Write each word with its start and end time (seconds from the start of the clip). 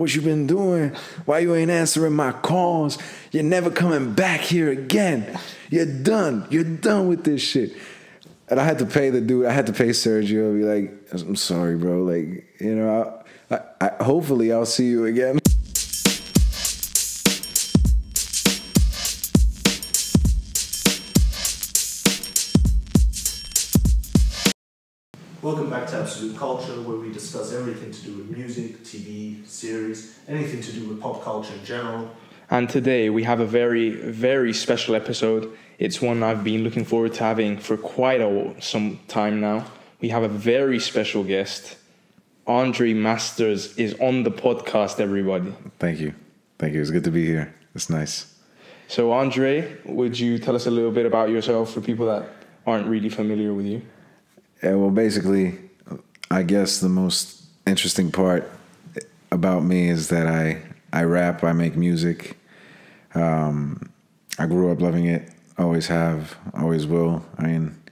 what 0.00 0.14
you 0.14 0.22
been 0.22 0.46
doing? 0.46 0.96
Why 1.26 1.40
you 1.40 1.54
ain't 1.54 1.70
answering 1.70 2.14
my 2.14 2.32
calls? 2.32 2.96
You're 3.32 3.42
never 3.42 3.70
coming 3.70 4.14
back 4.14 4.40
here 4.40 4.70
again. 4.70 5.38
You're 5.68 5.84
done. 5.84 6.46
You're 6.48 6.64
done 6.64 7.06
with 7.06 7.24
this 7.24 7.42
shit. 7.42 7.76
And 8.48 8.58
I 8.58 8.64
had 8.64 8.78
to 8.78 8.86
pay 8.86 9.10
the 9.10 9.20
dude. 9.20 9.44
I 9.44 9.52
had 9.52 9.66
to 9.66 9.74
pay 9.74 9.90
Sergio. 9.90 10.56
Be 10.56 10.64
like, 10.64 11.22
I'm 11.22 11.36
sorry, 11.36 11.76
bro. 11.76 12.02
Like, 12.02 12.58
you 12.58 12.76
know, 12.76 13.22
I, 13.50 13.54
I, 13.54 13.60
I, 13.82 14.02
hopefully 14.02 14.54
I'll 14.54 14.64
see 14.64 14.86
you 14.86 15.04
again. 15.04 15.38
Welcome 25.42 25.70
back 25.70 25.86
to 25.86 25.96
Absolute 25.96 26.36
Culture, 26.36 26.82
where 26.82 26.98
we 26.98 27.10
discuss 27.10 27.54
everything 27.54 27.90
to 27.92 28.02
do 28.02 28.12
with 28.12 28.28
music, 28.28 28.84
TV, 28.84 29.46
series, 29.46 30.18
anything 30.28 30.60
to 30.60 30.70
do 30.70 30.86
with 30.86 31.00
pop 31.00 31.24
culture 31.24 31.54
in 31.54 31.64
general. 31.64 32.10
And 32.50 32.68
today 32.68 33.08
we 33.08 33.22
have 33.22 33.40
a 33.40 33.46
very, 33.46 33.88
very 33.88 34.52
special 34.52 34.94
episode. 34.94 35.50
It's 35.78 36.02
one 36.02 36.22
I've 36.22 36.44
been 36.44 36.62
looking 36.62 36.84
forward 36.84 37.14
to 37.14 37.24
having 37.24 37.56
for 37.56 37.78
quite 37.78 38.20
a, 38.20 38.54
some 38.60 39.00
time 39.08 39.40
now. 39.40 39.64
We 40.02 40.10
have 40.10 40.24
a 40.24 40.28
very 40.28 40.78
special 40.78 41.24
guest. 41.24 41.78
Andre 42.46 42.92
Masters 42.92 43.74
is 43.78 43.94
on 43.98 44.24
the 44.24 44.30
podcast, 44.30 45.00
everybody. 45.00 45.54
Thank 45.78 46.00
you. 46.00 46.12
Thank 46.58 46.74
you. 46.74 46.82
It's 46.82 46.90
good 46.90 47.04
to 47.04 47.10
be 47.10 47.24
here. 47.24 47.54
It's 47.74 47.88
nice. 47.88 48.26
So, 48.88 49.10
Andre, 49.12 49.78
would 49.86 50.18
you 50.18 50.38
tell 50.38 50.54
us 50.54 50.66
a 50.66 50.70
little 50.70 50.92
bit 50.92 51.06
about 51.06 51.30
yourself 51.30 51.72
for 51.72 51.80
people 51.80 52.04
that 52.08 52.28
aren't 52.66 52.86
really 52.88 53.08
familiar 53.08 53.54
with 53.54 53.64
you? 53.64 53.80
Yeah, 54.62 54.74
well, 54.74 54.90
basically, 54.90 55.58
I 56.30 56.42
guess 56.42 56.80
the 56.80 56.88
most 56.88 57.44
interesting 57.66 58.12
part 58.12 58.50
about 59.30 59.64
me 59.64 59.88
is 59.88 60.08
that 60.08 60.26
I 60.26 60.62
I 60.92 61.04
rap, 61.04 61.44
I 61.44 61.52
make 61.52 61.76
music. 61.76 62.36
Um, 63.14 63.90
I 64.38 64.46
grew 64.46 64.70
up 64.70 64.80
loving 64.80 65.06
it, 65.06 65.30
always 65.58 65.86
have, 65.86 66.36
always 66.54 66.86
will. 66.86 67.24
I 67.38 67.42
mean, 67.46 67.82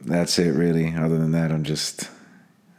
that's 0.00 0.38
it, 0.38 0.50
really. 0.50 0.94
Other 0.94 1.18
than 1.18 1.32
that, 1.32 1.50
I'm 1.52 1.64
just 1.64 2.10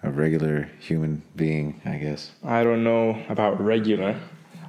a 0.04 0.12
regular 0.12 0.70
human 0.80 1.23
being, 1.36 1.82
I 1.86 1.95
guess. 1.98 2.32
I 2.44 2.64
don't 2.64 2.84
know 2.84 3.22
about 3.30 3.62
regular, 3.62 4.20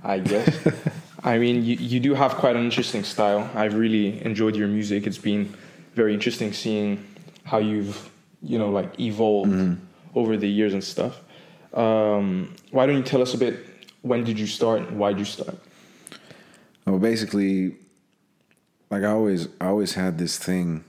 I 0.03 0.21
guess. 0.21 0.57
I 1.25 1.39
mean, 1.39 1.65
you, 1.65 1.77
you 1.77 2.01
do 2.01 2.15
have 2.15 2.35
quite 2.35 2.57
an 2.57 2.65
interesting 2.65 3.03
style. 3.03 3.51
I've 3.55 3.75
really 3.75 4.25
enjoyed 4.25 4.57
your 4.57 4.69
music. 4.69 5.07
It's 5.07 5.19
been 5.19 5.55
very 5.95 6.15
interesting 6.15 6.53
seeing 6.53 7.05
how 7.45 7.59
you've 7.59 8.11
you 8.43 8.59
know 8.59 8.71
like 8.71 8.99
evolved 8.99 9.53
mm-hmm. 9.53 10.19
over 10.19 10.37
the 10.37 10.49
years 10.49 10.73
and 10.73 10.83
stuff. 10.83 11.21
Um, 11.73 12.55
why 12.71 12.87
don't 12.87 12.97
you 12.97 13.03
tell 13.03 13.23
us 13.23 13.35
a 13.35 13.39
bit? 13.39 13.67
When 14.03 14.25
did 14.25 14.39
you 14.39 14.47
start? 14.47 14.93
Why 14.93 15.11
did 15.11 15.21
you 15.21 15.25
start? 15.25 15.57
Well, 16.87 16.99
basically, 16.99 17.77
like 18.91 19.03
I 19.03 19.09
always, 19.09 19.49
I 19.61 19.67
always 19.67 19.95
had 19.95 20.19
this 20.19 20.39
thing. 20.39 20.85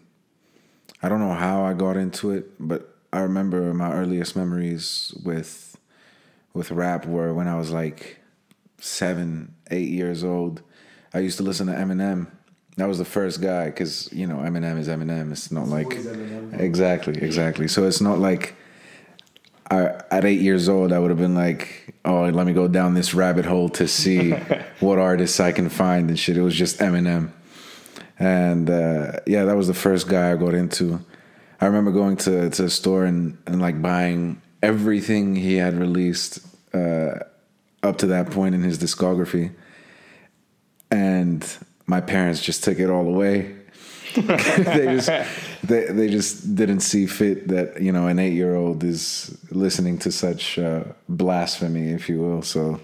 I 1.01 1.09
don't 1.09 1.19
know 1.19 1.33
how 1.33 1.63
I 1.63 1.73
got 1.73 1.97
into 1.97 2.31
it, 2.31 2.51
but 2.59 2.95
I 3.13 3.19
remember 3.19 3.73
my 3.73 3.93
earliest 3.93 4.35
memories 4.35 5.13
with 5.23 5.77
with 6.53 6.71
rap 6.71 7.05
were 7.05 7.33
when 7.33 7.47
I 7.47 7.57
was 7.57 7.71
like 7.71 8.19
seven, 8.79 9.55
eight 9.71 9.89
years 9.89 10.23
old. 10.23 10.61
I 11.13 11.19
used 11.19 11.37
to 11.37 11.43
listen 11.43 11.67
to 11.67 11.73
Eminem 11.73 12.27
that 12.77 12.87
was 12.87 12.97
the 12.97 13.05
first 13.05 13.41
guy 13.41 13.65
because 13.65 14.11
you 14.11 14.27
know 14.27 14.37
Eminem 14.37 14.77
is 14.77 14.87
Eminem. 14.87 15.31
It's 15.31 15.51
not 15.51 15.67
like 15.67 15.93
exactly, 16.53 17.21
exactly. 17.21 17.67
So 17.67 17.85
it's 17.85 18.01
not 18.01 18.19
like 18.19 18.55
I, 19.71 20.01
at 20.11 20.25
eight 20.25 20.41
years 20.41 20.67
old 20.67 20.91
I 20.91 20.99
would 20.99 21.09
have 21.09 21.19
been 21.19 21.35
like, 21.35 21.95
oh, 22.03 22.25
let 22.25 22.45
me 22.45 22.53
go 22.53 22.67
down 22.67 22.93
this 22.93 23.13
rabbit 23.13 23.45
hole 23.45 23.69
to 23.69 23.87
see 23.87 24.31
what 24.79 24.99
artists 24.99 25.39
I 25.39 25.51
can 25.51 25.69
find 25.69 26.09
and 26.09 26.19
shit. 26.19 26.37
It 26.37 26.41
was 26.41 26.55
just 26.55 26.79
Eminem, 26.79 27.31
and 28.19 28.69
uh, 28.69 29.19
yeah, 29.25 29.45
that 29.45 29.55
was 29.55 29.67
the 29.67 29.73
first 29.73 30.09
guy 30.09 30.31
I 30.31 30.35
got 30.35 30.53
into. 30.53 30.99
I 31.61 31.67
remember 31.67 31.91
going 31.91 32.17
to 32.17 32.49
to 32.49 32.65
a 32.65 32.69
store 32.69 33.05
and 33.05 33.37
and 33.47 33.61
like 33.61 33.81
buying 33.81 34.41
everything 34.61 35.35
he 35.35 35.55
had 35.55 35.75
released 35.75 36.39
uh, 36.73 37.19
up 37.81 37.97
to 37.99 38.07
that 38.07 38.31
point 38.31 38.53
in 38.53 38.63
his 38.63 38.77
discography, 38.77 39.53
and 40.91 41.57
my 41.87 42.01
parents 42.01 42.41
just 42.41 42.63
took 42.63 42.79
it 42.79 42.89
all 42.89 43.07
away. 43.07 43.55
they 44.15 44.85
just 44.97 45.09
they, 45.63 45.85
they 45.85 46.07
just 46.07 46.55
didn't 46.55 46.79
see 46.79 47.05
fit 47.05 47.49
that 47.49 47.81
you 47.81 47.91
know 47.91 48.07
an 48.07 48.17
eight 48.17 48.33
year 48.33 48.55
old 48.55 48.83
is 48.83 49.37
listening 49.51 49.97
to 49.99 50.11
such 50.11 50.57
uh, 50.57 50.83
blasphemy, 51.09 51.89
if 51.89 52.07
you 52.07 52.21
will. 52.21 52.41
So, 52.41 52.79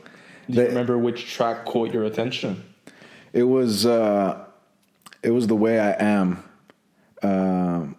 do 0.50 0.62
you 0.62 0.68
remember 0.68 0.98
which 0.98 1.32
track 1.34 1.66
caught 1.66 1.94
your 1.94 2.04
attention? 2.04 2.64
It 3.32 3.44
was 3.44 3.86
uh, 3.86 4.46
it 5.24 5.32
was 5.32 5.48
the 5.48 5.56
way 5.56 5.80
I 5.80 5.92
am. 6.04 6.44
Um, 7.24 7.96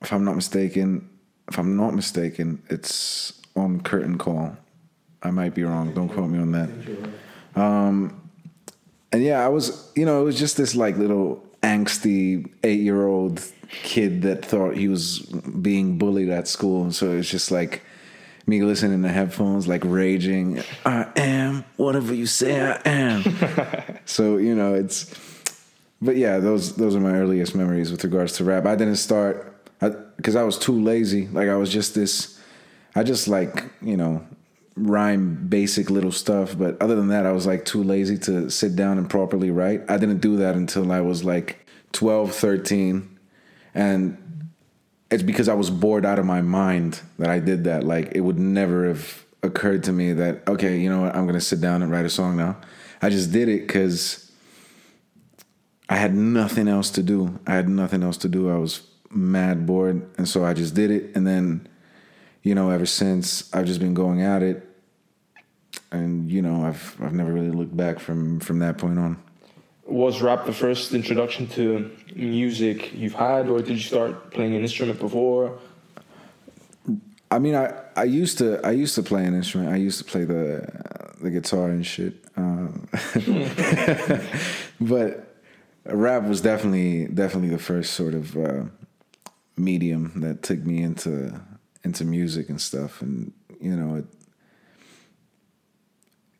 if 0.00 0.12
I'm 0.12 0.24
not 0.24 0.34
mistaken, 0.34 1.08
if 1.48 1.58
I'm 1.58 1.76
not 1.76 1.94
mistaken, 1.94 2.62
it's 2.70 3.40
on 3.54 3.80
Curtain 3.82 4.18
Call. 4.18 4.56
I 5.22 5.30
might 5.30 5.54
be 5.54 5.62
wrong. 5.62 5.94
Don't 5.94 6.08
quote 6.08 6.28
me 6.28 6.38
on 6.38 6.52
that. 6.52 6.70
Um, 7.60 8.23
and 9.14 9.22
yeah, 9.22 9.44
I 9.44 9.48
was, 9.48 9.92
you 9.94 10.04
know, 10.04 10.20
it 10.20 10.24
was 10.24 10.36
just 10.36 10.56
this 10.56 10.74
like 10.74 10.96
little 10.96 11.40
angsty 11.62 12.50
eight 12.64 12.80
year 12.80 13.06
old 13.06 13.40
kid 13.68 14.22
that 14.22 14.44
thought 14.44 14.76
he 14.76 14.88
was 14.88 15.20
being 15.20 15.98
bullied 15.98 16.30
at 16.30 16.48
school. 16.48 16.82
And 16.82 16.92
so 16.92 17.10
was 17.10 17.30
just 17.30 17.52
like 17.52 17.84
me 18.48 18.64
listening 18.64 19.04
to 19.04 19.08
headphones, 19.08 19.68
like 19.68 19.84
raging, 19.84 20.64
I 20.84 21.06
am 21.14 21.64
whatever 21.76 22.12
you 22.12 22.26
say 22.26 22.60
I 22.60 22.80
am. 22.84 23.22
so, 24.04 24.36
you 24.36 24.56
know, 24.56 24.74
it's, 24.74 25.14
but 26.02 26.16
yeah, 26.16 26.38
those, 26.38 26.74
those 26.74 26.96
are 26.96 27.00
my 27.00 27.12
earliest 27.12 27.54
memories 27.54 27.92
with 27.92 28.02
regards 28.02 28.32
to 28.38 28.44
rap. 28.44 28.66
I 28.66 28.74
didn't 28.74 28.96
start, 28.96 29.64
because 30.16 30.34
I, 30.34 30.40
I 30.40 30.42
was 30.42 30.58
too 30.58 30.82
lazy. 30.82 31.28
Like 31.28 31.48
I 31.48 31.54
was 31.54 31.70
just 31.70 31.94
this, 31.94 32.40
I 32.96 33.04
just 33.04 33.28
like, 33.28 33.62
you 33.80 33.96
know, 33.96 34.26
rhyme 34.76 35.46
basic 35.48 35.90
little 35.90 36.12
stuff. 36.12 36.56
But 36.56 36.80
other 36.80 36.96
than 36.96 37.08
that, 37.08 37.26
I 37.26 37.32
was 37.32 37.46
like 37.46 37.64
too 37.64 37.82
lazy 37.82 38.18
to 38.18 38.50
sit 38.50 38.76
down 38.76 38.98
and 38.98 39.08
properly 39.08 39.50
write. 39.50 39.82
I 39.88 39.96
didn't 39.96 40.18
do 40.18 40.36
that 40.38 40.54
until 40.54 40.90
I 40.90 41.00
was 41.00 41.24
like 41.24 41.66
12, 41.92 42.34
13. 42.34 43.18
And 43.74 44.50
it's 45.10 45.22
because 45.22 45.48
I 45.48 45.54
was 45.54 45.70
bored 45.70 46.04
out 46.04 46.18
of 46.18 46.26
my 46.26 46.40
mind 46.40 47.00
that 47.18 47.30
I 47.30 47.38
did 47.38 47.64
that. 47.64 47.84
Like 47.84 48.12
it 48.12 48.20
would 48.20 48.38
never 48.38 48.88
have 48.88 49.24
occurred 49.42 49.84
to 49.84 49.92
me 49.92 50.12
that, 50.14 50.42
okay, 50.48 50.78
you 50.78 50.88
know 50.88 51.02
what, 51.02 51.14
I'm 51.14 51.24
going 51.24 51.34
to 51.34 51.40
sit 51.40 51.60
down 51.60 51.82
and 51.82 51.92
write 51.92 52.04
a 52.04 52.10
song 52.10 52.36
now. 52.36 52.56
I 53.02 53.10
just 53.10 53.32
did 53.32 53.48
it 53.48 53.66
because 53.66 54.32
I 55.88 55.96
had 55.96 56.14
nothing 56.14 56.66
else 56.66 56.90
to 56.90 57.02
do. 57.02 57.38
I 57.46 57.54
had 57.54 57.68
nothing 57.68 58.02
else 58.02 58.16
to 58.18 58.28
do. 58.28 58.50
I 58.50 58.56
was 58.56 58.88
mad 59.10 59.66
bored. 59.66 60.10
And 60.16 60.28
so 60.28 60.44
I 60.44 60.54
just 60.54 60.74
did 60.74 60.90
it. 60.90 61.14
And 61.14 61.26
then 61.26 61.68
you 62.44 62.54
know, 62.54 62.70
ever 62.70 62.86
since 62.86 63.52
I've 63.52 63.64
just 63.64 63.80
been 63.80 63.94
going 63.94 64.22
at 64.22 64.42
it, 64.42 64.68
and 65.90 66.30
you 66.30 66.42
know, 66.42 66.64
I've 66.64 66.96
I've 67.02 67.14
never 67.14 67.32
really 67.32 67.50
looked 67.50 67.76
back 67.76 67.98
from 67.98 68.38
from 68.38 68.60
that 68.60 68.78
point 68.78 68.98
on. 68.98 69.20
Was 69.86 70.22
rap 70.22 70.46
the 70.46 70.52
first 70.52 70.94
introduction 70.94 71.46
to 71.48 71.90
music 72.14 72.94
you've 72.94 73.14
had, 73.14 73.48
or 73.48 73.58
did 73.58 73.70
you 73.70 73.82
start 73.82 74.30
playing 74.30 74.54
an 74.54 74.62
instrument 74.62 74.98
before? 74.98 75.58
I 77.30 77.38
mean, 77.38 77.54
I, 77.54 77.74
I 77.96 78.04
used 78.04 78.38
to 78.38 78.60
I 78.64 78.70
used 78.70 78.94
to 78.94 79.02
play 79.02 79.24
an 79.24 79.34
instrument. 79.34 79.70
I 79.72 79.76
used 79.76 79.98
to 79.98 80.04
play 80.04 80.24
the 80.24 80.66
the 81.20 81.30
guitar 81.30 81.68
and 81.70 81.84
shit. 81.84 82.14
Um, 82.36 82.88
but 84.80 85.34
rap 85.86 86.24
was 86.24 86.40
definitely 86.42 87.06
definitely 87.06 87.50
the 87.50 87.58
first 87.58 87.94
sort 87.94 88.14
of 88.14 88.36
uh, 88.36 88.64
medium 89.56 90.20
that 90.20 90.42
took 90.42 90.64
me 90.64 90.82
into 90.82 91.40
into 91.84 92.04
music 92.04 92.48
and 92.48 92.60
stuff, 92.60 93.02
and 93.02 93.32
you 93.60 93.76
know, 93.76 93.96
it, 93.96 94.04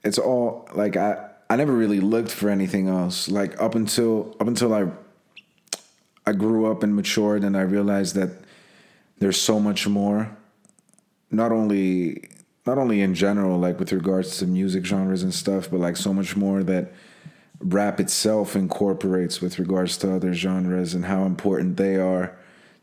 it's 0.03 0.19
all 0.19 0.69
like 0.75 0.96
I 0.96 1.31
I 1.49 1.56
never 1.56 1.73
really 1.73 2.00
looked 2.00 2.31
for 2.31 2.49
anything 2.49 2.88
else. 2.88 3.29
Like 3.29 3.61
up 3.61 3.75
until 3.75 4.37
up 4.41 4.49
until 4.49 4.75
I 4.75 4.91
I 6.26 6.32
grew 6.32 6.70
up 6.70 6.82
and 6.82 6.96
matured, 6.96 7.44
and 7.44 7.56
I 7.56 7.62
realized 7.62 8.14
that 8.17 8.31
there's 9.19 9.41
so 9.41 9.61
much 9.61 9.87
more. 9.87 10.37
Not 11.31 11.52
only 11.52 12.29
not 12.67 12.79
only 12.79 13.02
in 13.02 13.14
general, 13.14 13.58
like 13.58 13.79
with 13.79 13.93
regards 13.93 14.38
to 14.38 14.46
music 14.46 14.87
genres 14.87 15.23
and 15.23 15.35
stuff, 15.35 15.70
but 15.70 15.81
like 15.81 15.96
so 15.96 16.14
much 16.14 16.37
more 16.37 16.62
that 16.62 16.93
rap 17.61 18.00
itself 18.00 18.56
incorporates 18.56 19.41
with 19.41 19.58
regards 19.58 19.96
to 19.99 20.14
other 20.14 20.32
genres 20.32 20.94
and 20.94 21.05
how 21.05 21.25
important 21.25 21.76
they 21.76 21.96
are 21.96 22.37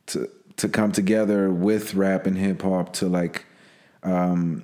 to 0.08 0.30
to 0.57 0.69
come 0.69 0.92
together 0.92 1.50
with 1.50 1.94
rap 1.95 2.25
and 2.25 2.38
hip 2.38 2.62
hop 2.62 2.94
to 2.94 3.07
like 3.07 3.45
um, 4.03 4.63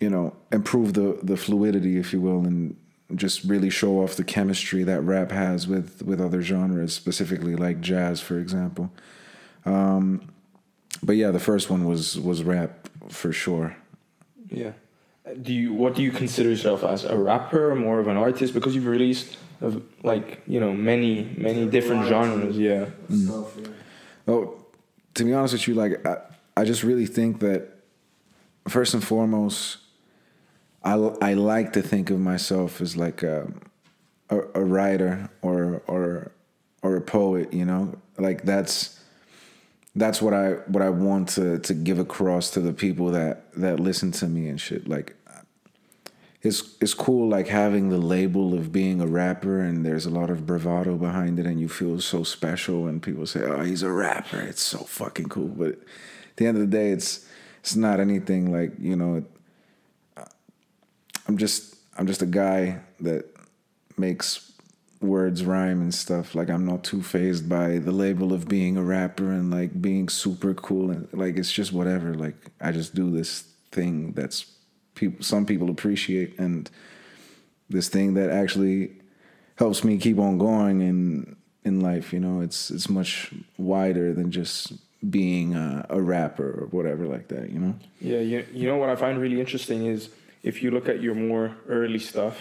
you 0.00 0.10
know 0.10 0.34
improve 0.52 0.94
the 0.94 1.18
the 1.22 1.36
fluidity 1.36 1.98
if 1.98 2.12
you 2.12 2.20
will 2.20 2.44
and 2.44 2.76
just 3.14 3.42
really 3.44 3.70
show 3.70 4.02
off 4.02 4.16
the 4.16 4.24
chemistry 4.24 4.84
that 4.84 5.00
rap 5.00 5.30
has 5.30 5.66
with 5.66 6.02
with 6.02 6.20
other 6.20 6.42
genres 6.42 6.92
specifically 6.92 7.56
like 7.56 7.80
jazz 7.80 8.20
for 8.20 8.38
example 8.38 8.90
um, 9.64 10.28
but 11.02 11.16
yeah 11.16 11.30
the 11.30 11.40
first 11.40 11.70
one 11.70 11.84
was 11.86 12.18
was 12.18 12.42
rap 12.42 12.88
for 13.08 13.32
sure 13.32 13.76
yeah 14.48 14.72
do 15.42 15.52
you 15.52 15.72
what 15.72 15.94
do 15.94 16.02
you 16.02 16.10
consider 16.10 16.50
yourself 16.50 16.84
as 16.84 17.04
a 17.04 17.16
rapper, 17.16 17.70
or 17.70 17.74
more 17.74 17.98
of 18.00 18.08
an 18.08 18.16
artist? 18.16 18.54
Because 18.54 18.74
you've 18.74 18.86
released 18.86 19.36
of 19.60 19.82
like 20.02 20.42
you 20.46 20.60
know 20.60 20.72
many 20.72 21.34
many 21.36 21.66
different 21.66 22.06
genres. 22.06 22.56
Yeah. 22.56 22.86
Stuff, 23.10 23.56
yeah. 23.58 23.68
Oh, 24.26 24.57
to 25.18 25.24
be 25.24 25.34
honest 25.34 25.52
with 25.52 25.68
you, 25.68 25.74
like 25.74 26.06
I, 26.06 26.18
I 26.56 26.64
just 26.64 26.82
really 26.82 27.06
think 27.06 27.40
that 27.40 27.68
first 28.68 28.94
and 28.94 29.04
foremost, 29.04 29.78
I 30.82 30.94
I 31.20 31.34
like 31.34 31.72
to 31.74 31.82
think 31.82 32.10
of 32.10 32.18
myself 32.18 32.80
as 32.80 32.96
like 32.96 33.22
a 33.22 33.52
a, 34.30 34.38
a 34.54 34.64
writer 34.64 35.28
or 35.42 35.82
or 35.86 36.32
or 36.82 36.96
a 36.96 37.00
poet. 37.00 37.52
You 37.52 37.64
know, 37.64 37.94
like 38.16 38.42
that's 38.42 38.98
that's 39.96 40.22
what 40.22 40.32
I 40.32 40.52
what 40.66 40.82
I 40.82 40.90
want 40.90 41.30
to 41.30 41.58
to 41.58 41.74
give 41.74 41.98
across 41.98 42.50
to 42.50 42.60
the 42.60 42.72
people 42.72 43.10
that 43.10 43.52
that 43.54 43.80
listen 43.80 44.12
to 44.12 44.26
me 44.26 44.48
and 44.48 44.60
shit. 44.60 44.88
Like 44.88 45.16
it's 46.42 46.76
it's 46.80 46.94
cool 46.94 47.28
like 47.28 47.48
having 47.48 47.88
the 47.88 47.98
label 47.98 48.54
of 48.54 48.70
being 48.70 49.00
a 49.00 49.06
rapper 49.06 49.60
and 49.60 49.84
there's 49.84 50.06
a 50.06 50.10
lot 50.10 50.30
of 50.30 50.46
bravado 50.46 50.96
behind 50.96 51.38
it 51.38 51.46
and 51.46 51.60
you 51.60 51.68
feel 51.68 52.00
so 52.00 52.22
special 52.22 52.86
and 52.86 53.02
people 53.02 53.26
say 53.26 53.42
oh 53.42 53.62
he's 53.62 53.82
a 53.82 53.90
rapper. 53.90 54.40
It's 54.40 54.62
so 54.62 54.78
fucking 54.78 55.28
cool. 55.28 55.48
But 55.48 55.72
at 55.72 56.36
the 56.36 56.46
end 56.46 56.56
of 56.56 56.60
the 56.60 56.76
day 56.76 56.90
it's 56.90 57.26
it's 57.60 57.74
not 57.74 57.98
anything 57.98 58.52
like 58.52 58.72
you 58.78 58.94
know 58.94 59.24
uh, 60.16 60.24
i'm 61.26 61.36
just 61.36 61.74
i'm 61.96 62.06
just 62.06 62.22
a 62.22 62.26
guy 62.26 62.80
that 63.00 63.26
makes 63.96 64.52
words 65.00 65.44
rhyme 65.44 65.80
and 65.80 65.92
stuff. 65.92 66.36
Like 66.36 66.50
i'm 66.50 66.64
not 66.64 66.84
too 66.84 67.02
phased 67.02 67.48
by 67.48 67.78
the 67.78 67.92
label 67.92 68.32
of 68.32 68.46
being 68.48 68.76
a 68.76 68.82
rapper 68.82 69.32
and 69.32 69.50
like 69.50 69.82
being 69.82 70.08
super 70.08 70.54
cool 70.54 70.92
and 70.92 71.08
like 71.12 71.36
it's 71.36 71.50
just 71.50 71.72
whatever. 71.72 72.14
Like 72.14 72.36
i 72.60 72.70
just 72.70 72.94
do 72.94 73.10
this 73.10 73.42
thing 73.72 74.12
that's 74.12 74.46
people 74.98 75.22
some 75.22 75.46
people 75.46 75.70
appreciate 75.70 76.38
and 76.38 76.70
this 77.70 77.88
thing 77.88 78.14
that 78.14 78.30
actually 78.30 78.92
helps 79.56 79.84
me 79.84 79.98
keep 79.98 80.18
on 80.18 80.38
going 80.38 80.80
in 80.80 81.36
in 81.64 81.80
life 81.80 82.12
you 82.12 82.20
know? 82.20 82.40
It's 82.40 82.70
it's 82.70 82.88
much 82.88 83.32
wider 83.56 84.12
than 84.12 84.30
just 84.30 84.72
being 85.08 85.54
a, 85.54 85.86
a 85.90 86.00
rapper 86.02 86.48
or 86.60 86.66
whatever 86.66 87.06
like 87.06 87.28
that 87.28 87.50
you 87.50 87.58
know? 87.58 87.74
Yeah, 88.00 88.18
you, 88.18 88.44
you 88.52 88.66
know 88.68 88.76
what 88.76 88.88
I 88.88 88.96
find 88.96 89.20
really 89.20 89.40
interesting 89.40 89.86
is 89.86 90.10
if 90.42 90.62
you 90.62 90.70
look 90.70 90.88
at 90.88 91.00
your 91.00 91.14
more 91.14 91.56
early 91.68 91.98
stuff, 91.98 92.36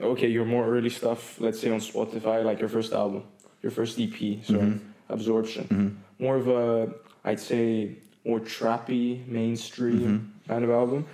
okay, 0.00 0.28
your 0.28 0.44
more 0.44 0.66
early 0.66 0.90
stuff, 0.90 1.40
let's 1.40 1.60
say 1.60 1.70
on 1.70 1.80
Spotify, 1.80 2.44
like 2.44 2.60
your 2.60 2.68
first 2.68 2.92
album, 2.92 3.24
your 3.62 3.72
first 3.72 3.98
EP, 3.98 4.12
sorry, 4.44 4.60
mm-hmm. 4.60 4.78
Absorption, 5.08 5.64
mm-hmm. 5.64 6.24
more 6.24 6.36
of 6.36 6.48
a, 6.48 6.92
I'd 7.24 7.40
say, 7.40 7.96
more 8.24 8.40
trappy, 8.40 9.26
mainstream 9.26 10.00
mm-hmm. 10.00 10.48
kind 10.48 10.64
of 10.64 10.70
album. 10.70 11.06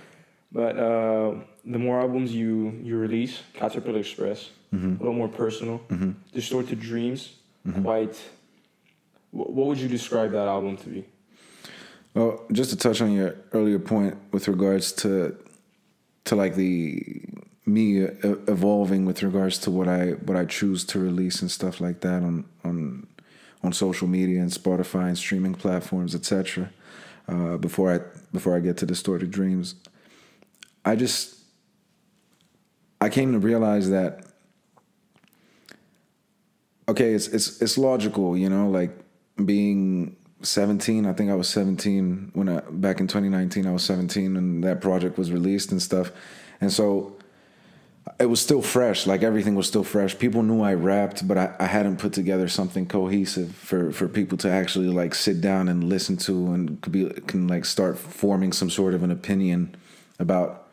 But 0.51 0.77
uh, 0.77 1.35
the 1.65 1.77
more 1.79 1.99
albums 1.99 2.33
you, 2.33 2.79
you 2.83 2.97
release, 2.97 3.41
Caterpillar 3.53 3.99
Express, 3.99 4.49
a 4.73 4.75
little 4.75 5.13
more 5.13 5.27
personal, 5.27 5.81
Distorted 6.33 6.79
Dreams, 6.79 7.35
quite. 7.83 8.15
wh- 9.31 9.49
What 9.55 9.67
would 9.67 9.77
you 9.79 9.87
describe 9.87 10.31
that 10.31 10.47
album 10.47 10.77
to 10.77 10.89
be? 10.89 11.05
Well, 12.15 12.43
just 12.51 12.69
to 12.71 12.75
touch 12.75 13.01
on 13.01 13.11
your 13.11 13.35
earlier 13.53 13.79
point 13.79 14.15
with 14.31 14.47
regards 14.47 14.91
to 15.03 15.35
to 16.25 16.35
like 16.35 16.55
the 16.55 17.21
me 17.65 17.99
evolving 18.47 19.05
with 19.05 19.21
regards 19.23 19.59
to 19.59 19.71
what 19.71 19.87
I 19.87 20.11
what 20.25 20.35
I 20.35 20.45
choose 20.45 20.83
to 20.85 20.99
release 20.99 21.41
and 21.41 21.51
stuff 21.51 21.79
like 21.79 22.01
that 22.01 22.23
on 22.23 22.45
on 22.63 23.07
on 23.63 23.73
social 23.73 24.07
media 24.07 24.41
and 24.41 24.51
Spotify 24.51 25.07
and 25.07 25.17
streaming 25.17 25.53
platforms, 25.53 26.15
etc. 26.15 26.71
Uh, 27.27 27.57
before 27.57 27.93
I 27.93 27.99
before 28.33 28.55
I 28.57 28.59
get 28.59 28.77
to 28.77 28.85
distorted 28.87 29.29
dreams, 29.31 29.75
I 30.89 30.95
just 30.95 31.35
I 32.99 33.09
came 33.09 33.33
to 33.33 33.39
realize 33.39 33.91
that 33.91 34.25
okay, 36.87 37.13
it's 37.13 37.27
it's 37.27 37.61
it's 37.61 37.77
logical, 37.77 38.35
you 38.35 38.49
know, 38.49 38.67
like 38.69 38.91
being 39.45 40.15
17, 40.41 41.05
I 41.05 41.13
think 41.13 41.29
I 41.29 41.35
was 41.35 41.47
17 41.49 42.31
when 42.33 42.49
I 42.49 42.61
back 42.71 42.99
in 42.99 43.07
2019 43.07 43.67
I 43.67 43.71
was 43.71 43.83
17 43.83 44.35
and 44.35 44.63
that 44.63 44.81
project 44.81 45.19
was 45.19 45.31
released 45.31 45.71
and 45.71 45.79
stuff. 45.79 46.11
And 46.59 46.73
so 46.73 47.15
it 48.19 48.25
was 48.25 48.41
still 48.41 48.63
fresh, 48.63 49.05
like 49.05 49.21
everything 49.21 49.53
was 49.53 49.67
still 49.67 49.83
fresh. 49.83 50.17
People 50.17 50.41
knew 50.41 50.63
I 50.63 50.73
rapped, 50.73 51.27
but 51.27 51.37
I, 51.37 51.55
I 51.59 51.67
hadn't 51.67 51.97
put 51.97 52.13
together 52.13 52.47
something 52.47 52.87
cohesive 52.87 53.53
for, 53.53 53.91
for 53.91 54.07
people 54.07 54.39
to 54.39 54.49
actually 54.49 54.87
like 54.87 55.13
sit 55.13 55.39
down 55.39 55.69
and 55.69 55.83
listen 55.83 56.17
to 56.17 56.51
and 56.51 56.81
could 56.81 56.93
be 56.93 57.07
can 57.27 57.47
like 57.47 57.65
start 57.65 57.99
forming 57.99 58.53
some 58.53 58.71
sort 58.71 58.95
of 58.95 59.03
an 59.03 59.11
opinion 59.11 59.75
about 60.17 60.68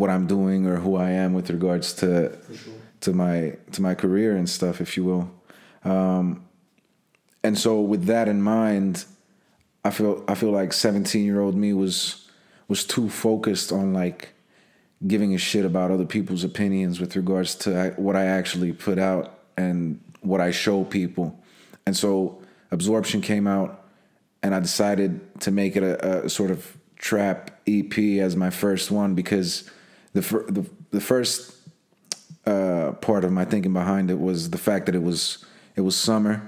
what 0.00 0.10
I'm 0.10 0.26
doing 0.26 0.66
or 0.66 0.76
who 0.76 0.96
I 0.96 1.10
am 1.10 1.34
with 1.34 1.50
regards 1.50 1.92
to 1.94 2.36
sure. 2.48 2.72
to 3.02 3.12
my 3.12 3.56
to 3.72 3.82
my 3.82 3.94
career 3.94 4.34
and 4.34 4.48
stuff, 4.48 4.80
if 4.80 4.96
you 4.96 5.04
will. 5.04 5.30
Um, 5.84 6.44
and 7.44 7.58
so 7.58 7.80
with 7.80 8.06
that 8.06 8.26
in 8.26 8.40
mind, 8.42 9.04
I 9.84 9.90
feel 9.90 10.24
I 10.26 10.34
feel 10.34 10.50
like 10.50 10.72
17 10.72 11.24
year 11.24 11.40
old 11.40 11.54
me 11.54 11.72
was 11.74 12.28
was 12.66 12.84
too 12.84 13.10
focused 13.10 13.72
on 13.72 13.92
like 13.92 14.30
giving 15.06 15.34
a 15.34 15.38
shit 15.38 15.64
about 15.64 15.90
other 15.90 16.06
people's 16.06 16.44
opinions 16.44 17.00
with 17.00 17.16
regards 17.16 17.54
to 17.54 17.94
what 17.96 18.16
I 18.16 18.24
actually 18.24 18.72
put 18.72 18.98
out 18.98 19.38
and 19.56 20.00
what 20.20 20.40
I 20.40 20.50
show 20.50 20.84
people. 20.84 21.38
And 21.86 21.96
so 21.96 22.42
absorption 22.70 23.20
came 23.20 23.46
out 23.46 23.84
and 24.42 24.54
I 24.54 24.60
decided 24.60 25.40
to 25.40 25.50
make 25.50 25.76
it 25.76 25.82
a, 25.82 26.24
a 26.24 26.28
sort 26.30 26.50
of 26.50 26.76
trap 26.96 27.50
EP 27.66 27.98
as 28.20 28.36
my 28.36 28.50
first 28.50 28.90
one 28.90 29.14
because 29.14 29.70
the 30.12 30.22
fir- 30.22 30.46
the, 30.50 30.68
the 30.90 31.00
first 31.00 31.56
uh, 32.46 32.92
part 33.00 33.24
of 33.24 33.32
my 33.32 33.44
thinking 33.44 33.72
behind 33.72 34.10
it 34.10 34.18
was 34.18 34.50
the 34.50 34.58
fact 34.58 34.86
that 34.86 34.94
it 34.94 35.02
was 35.02 35.44
it 35.76 35.82
was 35.82 35.96
summer. 35.96 36.46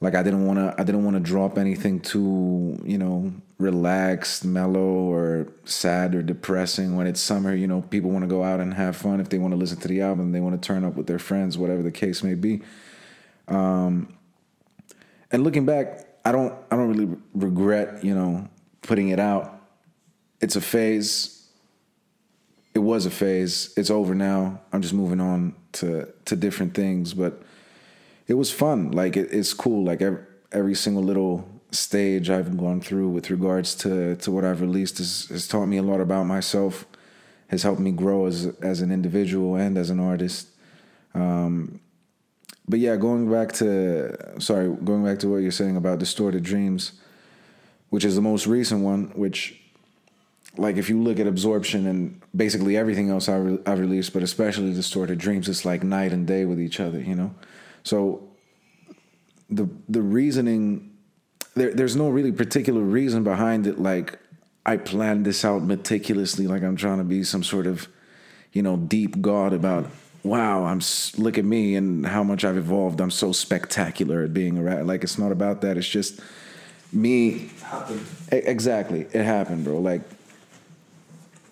Like 0.00 0.14
I 0.14 0.22
didn't 0.22 0.46
want 0.46 0.58
to 0.58 0.74
I 0.78 0.84
didn't 0.84 1.04
want 1.04 1.16
to 1.16 1.20
drop 1.20 1.58
anything 1.58 2.00
too 2.00 2.80
you 2.84 2.98
know 2.98 3.32
relaxed, 3.58 4.44
mellow, 4.44 5.12
or 5.12 5.46
sad 5.66 6.14
or 6.14 6.22
depressing. 6.22 6.96
When 6.96 7.06
it's 7.06 7.20
summer, 7.20 7.54
you 7.54 7.66
know 7.66 7.82
people 7.82 8.10
want 8.10 8.22
to 8.22 8.28
go 8.28 8.42
out 8.42 8.60
and 8.60 8.72
have 8.74 8.96
fun. 8.96 9.20
If 9.20 9.28
they 9.28 9.38
want 9.38 9.52
to 9.52 9.58
listen 9.58 9.78
to 9.80 9.88
the 9.88 10.00
album, 10.00 10.32
they 10.32 10.40
want 10.40 10.60
to 10.60 10.66
turn 10.66 10.84
up 10.84 10.94
with 10.94 11.06
their 11.06 11.18
friends, 11.18 11.58
whatever 11.58 11.82
the 11.82 11.90
case 11.90 12.22
may 12.22 12.34
be. 12.34 12.62
Um, 13.46 14.16
and 15.30 15.44
looking 15.44 15.66
back, 15.66 16.06
I 16.24 16.32
don't 16.32 16.54
I 16.70 16.76
don't 16.76 16.88
really 16.88 17.16
regret 17.34 18.02
you 18.02 18.14
know 18.14 18.48
putting 18.82 19.10
it 19.10 19.20
out. 19.20 19.60
It's 20.40 20.56
a 20.56 20.60
phase 20.62 21.39
it 22.74 22.78
was 22.78 23.06
a 23.06 23.10
phase. 23.10 23.72
It's 23.76 23.90
over 23.90 24.14
now. 24.14 24.60
I'm 24.72 24.82
just 24.82 24.94
moving 24.94 25.20
on 25.20 25.54
to 25.72 26.12
to 26.26 26.36
different 26.36 26.74
things, 26.74 27.14
but 27.14 27.42
it 28.28 28.34
was 28.34 28.50
fun. 28.50 28.92
Like 28.92 29.16
it, 29.16 29.32
it's 29.32 29.52
cool. 29.52 29.84
Like 29.84 30.00
every, 30.02 30.22
every 30.52 30.74
single 30.74 31.02
little 31.02 31.48
stage 31.72 32.30
I've 32.30 32.56
gone 32.56 32.80
through 32.80 33.08
with 33.10 33.30
regards 33.30 33.74
to 33.76 34.16
to 34.16 34.30
what 34.30 34.44
I've 34.44 34.60
released 34.60 34.98
has, 34.98 35.26
has 35.26 35.48
taught 35.48 35.66
me 35.66 35.78
a 35.78 35.82
lot 35.82 36.00
about 36.00 36.24
myself. 36.24 36.86
Has 37.48 37.64
helped 37.64 37.80
me 37.80 37.90
grow 37.90 38.26
as 38.26 38.46
as 38.62 38.80
an 38.80 38.92
individual 38.92 39.56
and 39.56 39.76
as 39.76 39.90
an 39.90 39.98
artist. 39.98 40.48
Um, 41.14 41.80
but 42.68 42.78
yeah, 42.78 42.94
going 42.94 43.28
back 43.28 43.52
to 43.54 44.40
sorry, 44.40 44.68
going 44.84 45.04
back 45.04 45.18
to 45.20 45.28
what 45.28 45.38
you're 45.38 45.50
saying 45.50 45.76
about 45.76 45.98
distorted 45.98 46.44
dreams, 46.44 46.92
which 47.88 48.04
is 48.04 48.14
the 48.14 48.22
most 48.22 48.46
recent 48.46 48.82
one, 48.82 49.10
which 49.16 49.59
like 50.56 50.76
if 50.76 50.88
you 50.88 51.00
look 51.00 51.18
at 51.20 51.26
absorption 51.26 51.86
and 51.86 52.20
basically 52.34 52.76
everything 52.76 53.10
else 53.10 53.28
I 53.28 53.36
re- 53.36 53.58
I've 53.66 53.78
released, 53.78 54.12
but 54.12 54.22
especially 54.22 54.72
distorted 54.72 55.18
dreams, 55.18 55.48
it's 55.48 55.64
like 55.64 55.82
night 55.82 56.12
and 56.12 56.26
day 56.26 56.44
with 56.44 56.60
each 56.60 56.80
other, 56.80 57.00
you 57.00 57.14
know. 57.14 57.34
So 57.84 58.28
the 59.48 59.68
the 59.88 60.02
reasoning 60.02 60.96
there, 61.54 61.72
there's 61.72 61.96
no 61.96 62.08
really 62.08 62.32
particular 62.32 62.82
reason 62.82 63.24
behind 63.24 63.66
it. 63.66 63.78
Like 63.78 64.18
I 64.66 64.76
planned 64.76 65.24
this 65.24 65.44
out 65.44 65.62
meticulously, 65.62 66.46
like 66.46 66.62
I'm 66.62 66.76
trying 66.76 66.98
to 66.98 67.04
be 67.04 67.24
some 67.24 67.44
sort 67.44 67.66
of 67.66 67.88
you 68.52 68.62
know 68.62 68.76
deep 68.76 69.20
god 69.20 69.52
about. 69.52 69.90
Wow, 70.22 70.64
I'm 70.64 70.82
look 71.16 71.38
at 71.38 71.46
me 71.46 71.76
and 71.76 72.06
how 72.06 72.22
much 72.22 72.44
I've 72.44 72.58
evolved. 72.58 73.00
I'm 73.00 73.10
so 73.10 73.32
spectacular 73.32 74.22
at 74.22 74.34
being 74.34 74.58
a 74.58 74.62
rat. 74.62 74.86
Like 74.86 75.02
it's 75.02 75.18
not 75.18 75.32
about 75.32 75.62
that. 75.62 75.78
It's 75.78 75.88
just 75.88 76.20
me 76.92 77.50
Happened. 77.62 78.04
Exactly. 78.32 79.06
It 79.12 79.24
happened, 79.24 79.64
bro. 79.64 79.78
Like 79.78 80.02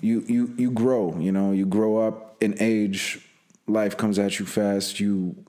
you 0.00 0.24
you 0.26 0.54
you 0.56 0.70
grow, 0.70 1.16
you 1.18 1.32
know, 1.32 1.52
you 1.52 1.66
grow 1.66 1.98
up 1.98 2.36
in 2.40 2.54
age, 2.60 3.26
life 3.66 3.96
comes 3.96 4.18
at 4.18 4.38
you 4.38 4.46
fast, 4.46 5.00
you 5.00 5.44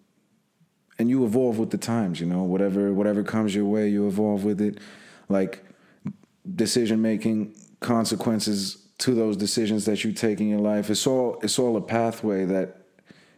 and 0.98 1.10
you 1.10 1.24
evolve 1.24 1.58
with 1.58 1.70
the 1.70 1.77
times, 1.77 2.20
you 2.20 2.25
know, 2.25 2.44
whatever 2.44 2.94
whatever 2.94 3.24
comes 3.24 3.56
your 3.56 3.65
way, 3.65 3.88
you 3.88 4.08
evolve 4.08 4.44
with 4.44 4.62
it. 4.62 4.79
Like 5.27 5.63
decision 6.56 7.01
making, 7.01 7.53
consequences 7.79 8.88
to 9.00 9.13
those 9.13 9.38
decisions 9.38 9.86
that 9.86 10.03
you 10.03 10.12
take 10.12 10.41
in 10.41 10.50
your 10.50 10.60
life. 10.60 10.89
It's 10.89 11.08
all 11.08 11.39
it's 11.41 11.60
all 11.60 11.77
a 11.77 11.82
pathway 11.82 12.46
that 12.46 12.77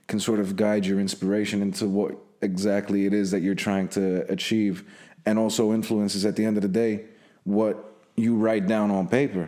can 0.08 0.20
sort 0.20 0.39
of 0.39 0.56
guide 0.56 0.86
your 0.86 1.00
inspiration 1.00 1.62
into 1.62 1.88
what 1.88 2.18
exactly 2.41 3.06
it 3.06 3.13
is 3.13 3.32
that 3.32 3.41
you're 3.41 3.56
trying 3.56 3.88
to 3.89 4.30
achieve 4.32 4.84
and 5.25 5.38
also 5.38 5.72
influences 5.74 6.25
at 6.25 6.36
the 6.36 6.44
end 6.44 6.58
of 6.58 6.63
the 6.63 6.70
day 6.70 7.06
what 7.44 7.96
you 8.15 8.36
write 8.36 8.68
down 8.68 8.89
on 8.89 9.08
paper 9.08 9.48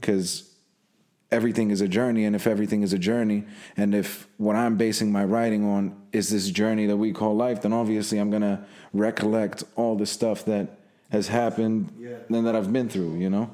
because 0.00 0.53
everything 1.30 1.70
is 1.70 1.80
a 1.80 1.88
journey 1.88 2.24
and 2.24 2.36
if 2.36 2.46
everything 2.46 2.82
is 2.82 2.92
a 2.92 2.98
journey 2.98 3.44
and 3.76 3.94
if 3.94 4.28
what 4.36 4.54
i'm 4.56 4.76
basing 4.76 5.10
my 5.10 5.24
writing 5.24 5.64
on 5.64 5.94
is 6.12 6.28
this 6.28 6.48
journey 6.50 6.86
that 6.86 6.96
we 6.96 7.12
call 7.12 7.34
life 7.34 7.62
then 7.62 7.72
obviously 7.72 8.18
i'm 8.18 8.30
gonna 8.30 8.64
recollect 8.92 9.64
all 9.74 9.96
the 9.96 10.06
stuff 10.06 10.44
that 10.44 10.68
has 11.10 11.28
happened 11.28 11.90
Yeah. 11.98 12.16
and 12.28 12.46
that 12.46 12.54
i've 12.54 12.72
been 12.72 12.88
through 12.88 13.16
you 13.18 13.30
know 13.30 13.50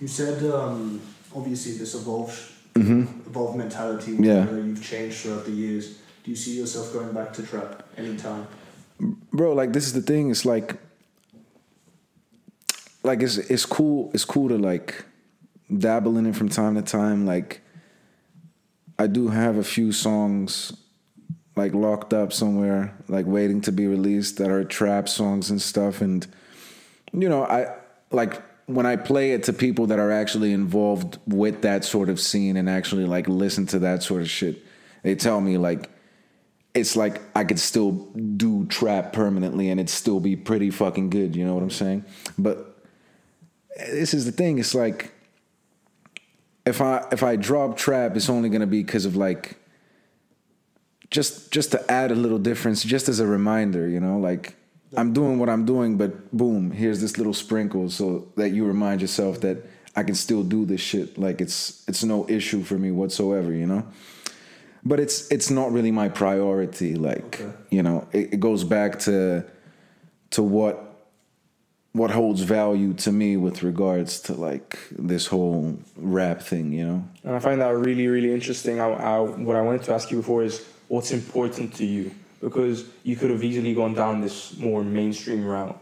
You 0.00 0.08
said 0.08 0.42
um, 0.50 1.00
obviously 1.34 1.72
this 1.78 1.94
evolved, 1.94 2.38
evolved 2.74 3.56
mentality. 3.56 4.12
Mm-hmm. 4.12 4.24
Yeah. 4.24 4.50
you've 4.50 4.82
changed 4.82 5.16
throughout 5.22 5.44
the 5.44 5.52
years. 5.52 5.84
Do 6.24 6.30
you 6.30 6.36
see 6.36 6.58
yourself 6.58 6.92
going 6.92 7.12
back 7.12 7.32
to 7.34 7.42
trap 7.42 7.82
anytime? 7.96 8.46
bro 9.32 9.52
like 9.54 9.72
this 9.72 9.86
is 9.86 9.92
the 9.92 10.02
thing 10.02 10.30
it's 10.30 10.44
like 10.44 10.68
like 13.02 13.22
it's 13.22 13.36
it's 13.38 13.64
cool 13.66 14.10
it's 14.14 14.24
cool 14.24 14.48
to 14.48 14.58
like 14.58 15.04
dabble 15.78 16.16
in 16.16 16.26
it 16.26 16.36
from 16.36 16.48
time 16.48 16.74
to 16.74 16.82
time 16.82 17.26
like 17.26 17.60
i 18.98 19.06
do 19.06 19.28
have 19.28 19.56
a 19.56 19.64
few 19.64 19.92
songs 19.92 20.72
like 21.56 21.74
locked 21.74 22.12
up 22.12 22.32
somewhere 22.32 22.94
like 23.08 23.26
waiting 23.26 23.60
to 23.60 23.72
be 23.72 23.86
released 23.86 24.38
that 24.38 24.50
are 24.50 24.64
trap 24.64 25.08
songs 25.08 25.50
and 25.50 25.60
stuff 25.60 26.00
and 26.00 26.26
you 27.12 27.28
know 27.28 27.44
i 27.44 27.74
like 28.10 28.42
when 28.66 28.86
i 28.86 28.96
play 28.96 29.32
it 29.32 29.42
to 29.42 29.52
people 29.52 29.86
that 29.86 29.98
are 29.98 30.10
actually 30.10 30.52
involved 30.52 31.18
with 31.26 31.62
that 31.62 31.84
sort 31.84 32.08
of 32.08 32.20
scene 32.20 32.56
and 32.56 32.68
actually 32.68 33.04
like 33.04 33.28
listen 33.28 33.66
to 33.66 33.78
that 33.78 34.02
sort 34.02 34.22
of 34.22 34.30
shit 34.30 34.64
they 35.02 35.14
tell 35.14 35.40
me 35.40 35.56
like 35.56 35.90
it's 36.74 36.96
like 36.96 37.20
I 37.34 37.44
could 37.44 37.58
still 37.58 37.92
do 37.92 38.66
trap 38.66 39.12
permanently 39.12 39.70
and 39.70 39.80
it'd 39.80 39.90
still 39.90 40.20
be 40.20 40.36
pretty 40.36 40.70
fucking 40.70 41.10
good, 41.10 41.34
you 41.34 41.44
know 41.44 41.54
what 41.54 41.62
I'm 41.62 41.70
saying? 41.70 42.04
But 42.38 42.76
eh, 43.76 43.90
this 43.90 44.14
is 44.14 44.24
the 44.24 44.32
thing, 44.32 44.58
it's 44.58 44.74
like 44.74 45.12
if 46.70 46.80
I 46.80 47.04
if 47.12 47.22
I 47.22 47.36
drop 47.36 47.76
trap, 47.76 48.16
it's 48.16 48.30
only 48.30 48.48
gonna 48.48 48.66
be 48.66 48.82
because 48.82 49.04
of 49.04 49.14
like 49.16 49.56
just 51.10 51.50
just 51.52 51.70
to 51.72 51.78
add 51.90 52.10
a 52.10 52.14
little 52.14 52.38
difference, 52.38 52.82
just 52.82 53.08
as 53.08 53.20
a 53.20 53.26
reminder, 53.26 53.88
you 53.88 54.00
know, 54.00 54.18
like 54.18 54.54
I'm 54.96 55.12
doing 55.12 55.38
what 55.38 55.48
I'm 55.48 55.64
doing, 55.64 55.96
but 55.98 56.10
boom, 56.36 56.70
here's 56.70 57.00
this 57.00 57.18
little 57.18 57.34
sprinkle 57.34 57.90
so 57.90 58.28
that 58.36 58.50
you 58.50 58.64
remind 58.64 59.00
yourself 59.00 59.40
that 59.40 59.56
I 59.96 60.02
can 60.02 60.14
still 60.14 60.42
do 60.42 60.64
this 60.64 60.80
shit. 60.80 61.18
Like 61.18 61.40
it's 61.40 61.84
it's 61.88 62.02
no 62.04 62.28
issue 62.28 62.62
for 62.62 62.78
me 62.78 62.90
whatsoever, 62.90 63.52
you 63.52 63.66
know? 63.66 63.84
but 64.82 64.98
it's 64.98 65.30
it's 65.30 65.50
not 65.50 65.70
really 65.72 65.90
my 65.90 66.08
priority 66.08 66.94
like 66.94 67.38
Okay. 67.38 67.52
you 67.68 67.82
know 67.82 68.08
it, 68.12 68.32
it 68.34 68.40
goes 68.40 68.64
back 68.64 68.98
to 69.00 69.44
to 70.30 70.42
what 70.42 70.89
what 71.92 72.10
holds 72.10 72.42
value 72.42 72.92
to 72.94 73.10
me 73.12 73.36
with 73.36 73.62
regards 73.62 74.20
to 74.20 74.32
like 74.34 74.78
this 74.92 75.26
whole 75.26 75.76
rap 75.96 76.40
thing 76.40 76.72
you 76.72 76.84
know 76.86 77.04
And 77.24 77.34
I 77.34 77.40
find 77.40 77.60
that 77.60 77.74
really, 77.86 78.06
really 78.06 78.32
interesting. 78.32 78.80
I, 78.80 78.86
I, 78.88 79.18
what 79.20 79.56
I 79.56 79.62
wanted 79.62 79.82
to 79.84 79.92
ask 79.94 80.10
you 80.10 80.18
before 80.18 80.44
is 80.44 80.64
what's 80.88 81.10
important 81.12 81.74
to 81.74 81.84
you? 81.84 82.10
Because 82.40 82.84
you 83.02 83.16
could 83.16 83.30
have 83.30 83.42
easily 83.44 83.74
gone 83.74 83.94
down 83.94 84.20
this 84.22 84.56
more 84.58 84.82
mainstream 84.84 85.44
route, 85.44 85.76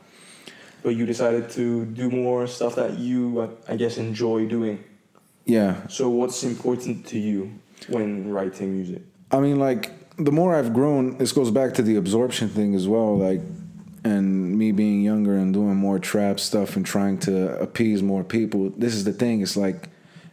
but 0.83 0.91
you 0.99 1.05
decided 1.07 1.51
to 1.51 1.85
do 1.85 2.11
more 2.11 2.47
stuff 2.47 2.75
that 2.77 2.99
you, 2.99 3.19
I 3.69 3.77
guess, 3.77 3.99
enjoy 3.99 4.47
doing. 4.49 4.77
yeah 5.45 5.87
So, 5.89 6.09
what's 6.19 6.43
important 6.43 7.07
to 7.13 7.19
you 7.19 7.39
when 7.89 8.09
writing 8.35 8.69
music? 8.79 9.03
i 9.31 9.39
mean 9.45 9.59
like 9.69 9.83
the 10.29 10.33
more 10.33 10.51
i've 10.59 10.73
grown 10.73 11.03
this 11.19 11.33
goes 11.33 11.51
back 11.51 11.71
to 11.79 11.83
the 11.89 11.97
absorption 12.03 12.49
thing 12.49 12.75
as 12.81 12.87
well 12.95 13.11
like 13.29 13.43
and 14.09 14.59
me 14.59 14.73
being 14.73 15.03
younger 15.03 15.37
and 15.37 15.53
doing 15.53 15.77
more 15.77 15.99
trap 15.99 16.41
stuff 16.41 16.77
and 16.77 16.85
trying 16.85 17.19
to 17.19 17.59
appease 17.61 18.03
more 18.03 18.25
people 18.25 18.71
this 18.71 18.95
is 18.95 19.05
the 19.05 19.13
thing. 19.13 19.41
It's 19.43 19.57
like 19.57 19.89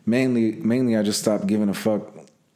mainly 0.05 0.53
mainly 0.53 0.95
i 0.95 1.01
just 1.01 1.19
stopped 1.19 1.47
giving 1.47 1.69
a 1.69 1.73
fuck 1.73 2.01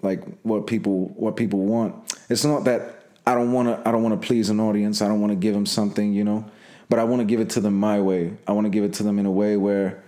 like 0.01 0.23
what 0.43 0.67
people 0.67 1.09
what 1.15 1.35
people 1.35 1.59
want. 1.59 1.95
It's 2.29 2.45
not 2.45 2.63
that 2.65 3.03
i 3.27 3.33
don't 3.33 3.51
want 3.51 3.67
to 3.67 3.87
i 3.87 3.91
don't 3.91 4.03
want 4.03 4.19
to 4.19 4.27
please 4.27 4.49
an 4.49 4.59
audience. 4.59 5.01
I 5.01 5.07
don't 5.07 5.21
want 5.21 5.31
to 5.31 5.37
give 5.37 5.53
them 5.53 5.65
something 5.65 6.13
you 6.13 6.23
know? 6.23 6.45
But 6.89 6.99
i 6.99 7.03
want 7.03 7.19
to 7.19 7.25
give 7.25 7.39
it 7.39 7.51
to 7.51 7.61
them 7.61 7.79
my 7.79 7.99
way. 7.99 8.33
I 8.47 8.53
want 8.53 8.65
to 8.65 8.69
give 8.69 8.83
it 8.83 8.93
to 8.93 9.03
them 9.03 9.19
in 9.19 9.25
a 9.25 9.31
way 9.31 9.57
where 9.57 10.03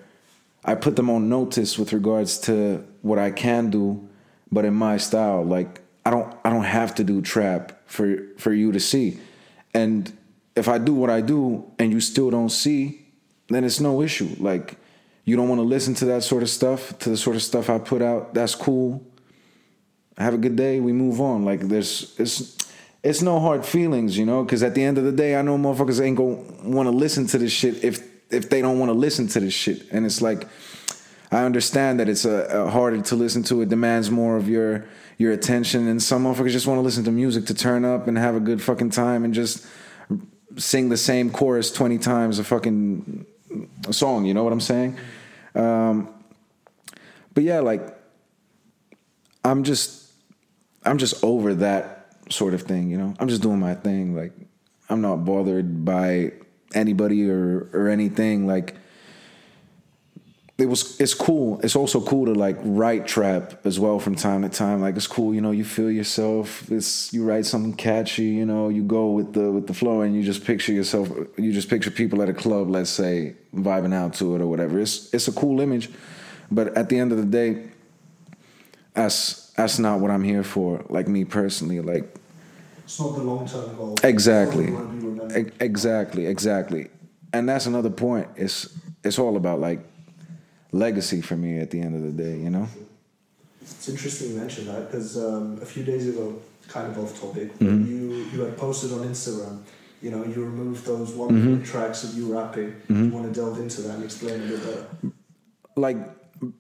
i 0.64 0.76
put 0.76 0.96
them 0.96 1.10
on 1.10 1.30
notice 1.30 1.78
with 1.78 1.94
regards 1.94 2.38
to 2.40 2.86
what 3.02 3.20
i 3.20 3.32
can 3.32 3.70
do 3.70 4.08
but 4.52 4.66
in 4.66 4.74
my 4.74 4.98
style. 4.98 5.44
Like 5.44 5.82
i 6.06 6.10
don't 6.10 6.34
i 6.44 6.50
don't 6.50 6.64
have 6.64 6.96
to 6.96 7.04
do 7.04 7.22
trap 7.22 7.82
for 7.86 8.18
for 8.38 8.54
you 8.54 8.72
to 8.72 8.80
see. 8.80 9.20
And 9.74 10.12
if 10.62 10.68
i 10.68 10.78
do 10.78 10.94
what 10.94 11.10
i 11.10 11.20
do 11.20 11.42
and 11.80 11.92
you 11.92 12.00
still 12.00 12.30
don't 12.38 12.54
see 12.64 13.02
then 13.52 13.64
it's 13.64 13.80
no 13.80 14.02
issue. 14.02 14.36
Like 14.40 14.78
you 15.26 15.36
don't 15.36 15.50
want 15.50 15.60
to 15.60 15.64
listen 15.64 15.94
to 15.96 16.06
that 16.06 16.24
sort 16.24 16.44
of 16.44 16.50
stuff 16.50 16.98
to 17.00 17.10
the 17.10 17.18
sort 17.18 17.36
of 17.36 17.44
stuff 17.44 17.70
i 17.70 17.78
put 17.78 18.02
out. 18.02 18.34
That's 18.34 18.56
cool. 18.56 19.06
Have 20.18 20.34
a 20.34 20.38
good 20.38 20.56
day. 20.56 20.80
We 20.80 20.94
move 20.94 21.22
on. 21.22 21.46
Like 21.46 21.62
there's 21.62 22.16
it's 22.20 22.58
it's 23.04 23.22
no 23.22 23.40
hard 23.40 23.66
feelings 23.66 24.18
you 24.18 24.26
know? 24.26 24.44
Because 24.44 24.64
at 24.64 24.76
the 24.76 24.84
end 24.84 24.98
of 24.98 25.04
the 25.04 25.12
day 25.12 25.36
i 25.36 25.42
know 25.42 25.58
motherfuckers 25.58 26.02
ain't 26.04 26.18
gonna 26.18 26.38
want 26.64 26.88
to 26.88 26.96
listen 26.96 27.28
to 27.28 27.38
this 27.38 27.52
shit 27.52 27.84
if 27.84 28.08
if 28.32 28.50
they 28.50 28.62
don't 28.62 28.80
want 28.80 28.90
to 28.90 28.98
listen 28.98 29.28
to 29.28 29.40
this 29.40 29.54
shit. 29.54 29.92
And 29.92 30.06
it's 30.06 30.22
like 30.22 30.48
i 31.32 31.44
understand 31.44 32.00
that 32.00 32.10
it's 32.10 32.26
a, 32.26 32.66
a 32.66 32.70
harder 32.70 33.02
to 33.02 33.16
listen 33.16 33.44
to. 33.44 33.62
It 33.62 33.70
demands 33.70 34.10
more 34.10 34.38
of 34.38 34.48
your 34.48 34.86
your 35.18 35.32
attention. 35.32 35.88
And 35.88 36.02
some 36.02 36.24
motherfuckers 36.24 36.52
just 36.52 36.68
want 36.68 36.78
to 36.80 36.82
listen 36.82 37.04
to 37.04 37.12
music 37.12 37.46
to 37.48 37.54
turn 37.54 37.86
up 37.86 38.08
and 38.08 38.18
have 38.18 38.36
a 38.36 38.40
good 38.40 38.62
fucking 38.62 38.90
time 38.90 39.24
and 39.24 39.34
just 39.34 39.66
sing 40.58 40.90
the 40.90 40.98
same 40.98 41.30
chorus 41.30 41.72
20 41.72 41.98
times 41.98 42.40
a 42.40 42.44
fucking 42.44 43.26
song 43.92 44.26
you 44.26 44.34
know 44.34 44.44
what 44.44 44.54
i'm 44.54 44.62
saying? 44.62 44.98
Um, 45.56 46.14
but 47.34 47.44
yeah 47.44 47.60
like 47.60 47.98
i'm 49.44 49.64
just 49.64 50.12
i'm 50.86 50.98
just 50.98 51.24
over 51.24 51.54
that 51.56 52.14
sort 52.30 52.54
of 52.54 52.62
thing 52.62 52.90
you 52.90 52.98
know? 52.98 53.14
I'm 53.20 53.28
just 53.28 53.42
doing 53.42 53.60
my 53.60 53.74
thing 53.76 54.16
like 54.16 54.34
i'm 54.90 55.02
not 55.02 55.26
bothered 55.26 55.84
by 55.84 56.34
anybody 56.74 57.30
or 57.30 57.70
or 57.74 57.90
anything 57.90 58.48
like 58.48 58.76
it 60.62 60.68
was 60.68 61.00
it's 61.02 61.16
cool 61.16 61.60
it's 61.64 61.76
also 61.76 62.00
cool 62.00 62.26
to 62.26 62.34
like 62.34 62.56
write 62.62 63.08
trap 63.08 63.66
as 63.66 63.80
well 63.80 63.98
from 64.00 64.16
time 64.16 64.44
to 64.44 64.50
time 64.50 64.80
like 64.80 64.96
it's 64.96 65.08
cool 65.08 65.34
you 65.34 65.42
know 65.42 65.50
you 65.50 65.64
feel 65.64 65.90
yourself 65.90 66.72
it's 66.72 67.12
you 67.12 67.24
write 67.26 67.46
something 67.48 67.74
catchy 67.74 68.26
you 68.26 68.46
know 68.46 68.70
you 68.70 68.84
go 68.84 69.10
with 69.12 69.34
the 69.34 69.52
with 69.52 69.66
the 69.66 69.74
flow 69.74 70.02
and 70.02 70.16
you 70.16 70.22
just 70.22 70.46
picture 70.46 70.72
yourself 70.72 71.10
you 71.38 71.52
just 71.52 71.68
picture 71.68 71.90
people 71.90 72.22
at 72.22 72.30
a 72.30 72.34
club 72.34 72.70
let's 72.70 72.92
say 72.92 73.36
vibing 73.56 73.94
out 73.94 74.14
to 74.14 74.36
it 74.36 74.42
or 74.42 74.48
whatever 74.48 74.80
it's 74.80 75.12
it's 75.14 75.28
a 75.28 75.32
cool 75.32 75.60
image 75.62 75.90
but 76.52 76.78
at 76.78 76.90
the 76.90 76.98
end 77.00 77.12
of 77.12 77.18
the 77.18 77.26
day 77.26 77.64
that's 78.94 79.50
that's 79.54 79.80
not 79.80 80.00
what 80.00 80.12
i'm 80.12 80.24
here 80.24 80.44
for 80.44 80.86
like 80.90 81.08
me 81.08 81.26
personally 81.26 81.82
like 81.82 82.06
It's 82.84 83.00
not 83.00 83.16
the 83.16 83.24
long 83.24 83.48
term 83.48 83.76
goal. 83.78 83.96
Exactly. 84.04 84.66
It's 84.66 84.74
not 84.74 84.86
what 84.86 84.94
you 84.94 85.00
wanna 85.00 85.02
be 85.02 85.08
remembered. 85.08 85.62
Exactly 85.62 86.26
exactly 86.28 86.90
and 87.34 87.50
that's 87.50 87.66
another 87.66 87.90
point 87.90 88.28
it's 88.36 88.70
it's 89.04 89.18
all 89.18 89.36
about 89.38 89.60
like 89.60 89.80
legacy 90.72 91.22
for 91.22 91.36
me 91.36 91.60
at 91.60 91.70
the 91.72 91.80
end 91.82 91.96
of 91.96 92.02
the 92.04 92.24
day 92.24 92.38
you 92.38 92.50
know 92.50 92.68
It's 93.62 93.88
interesting 93.90 94.32
you 94.32 94.38
mention 94.38 94.66
that 94.68 94.90
because 94.92 95.18
um, 95.18 95.60
a 95.62 95.66
few 95.66 95.84
days 95.84 96.08
ago, 96.08 96.40
kind 96.68 96.88
of 96.92 96.98
off 97.04 97.20
topic, 97.20 97.50
Mm-hmm. 97.60 97.86
you 97.90 98.00
you 98.34 98.40
had 98.46 98.58
posted 98.58 98.92
on 98.94 99.00
Instagram. 99.14 99.62
You 100.02 100.10
know, 100.14 100.24
you 100.26 100.44
removed 100.44 100.86
those 100.86 101.10
one 101.14 101.30
Mm-hmm. 101.30 101.46
minute 101.52 101.66
tracks 101.66 102.04
of 102.06 102.16
you 102.18 102.34
rapping. 102.36 102.74
You 102.90 103.10
want 103.16 103.26
to 103.32 103.34
delve 103.40 103.60
into 103.60 103.82
that 103.84 103.96
and 103.96 104.04
explain 104.04 104.36
a 104.44 104.48
bit 104.48 104.62
better? 104.66 104.86
like 105.76 105.98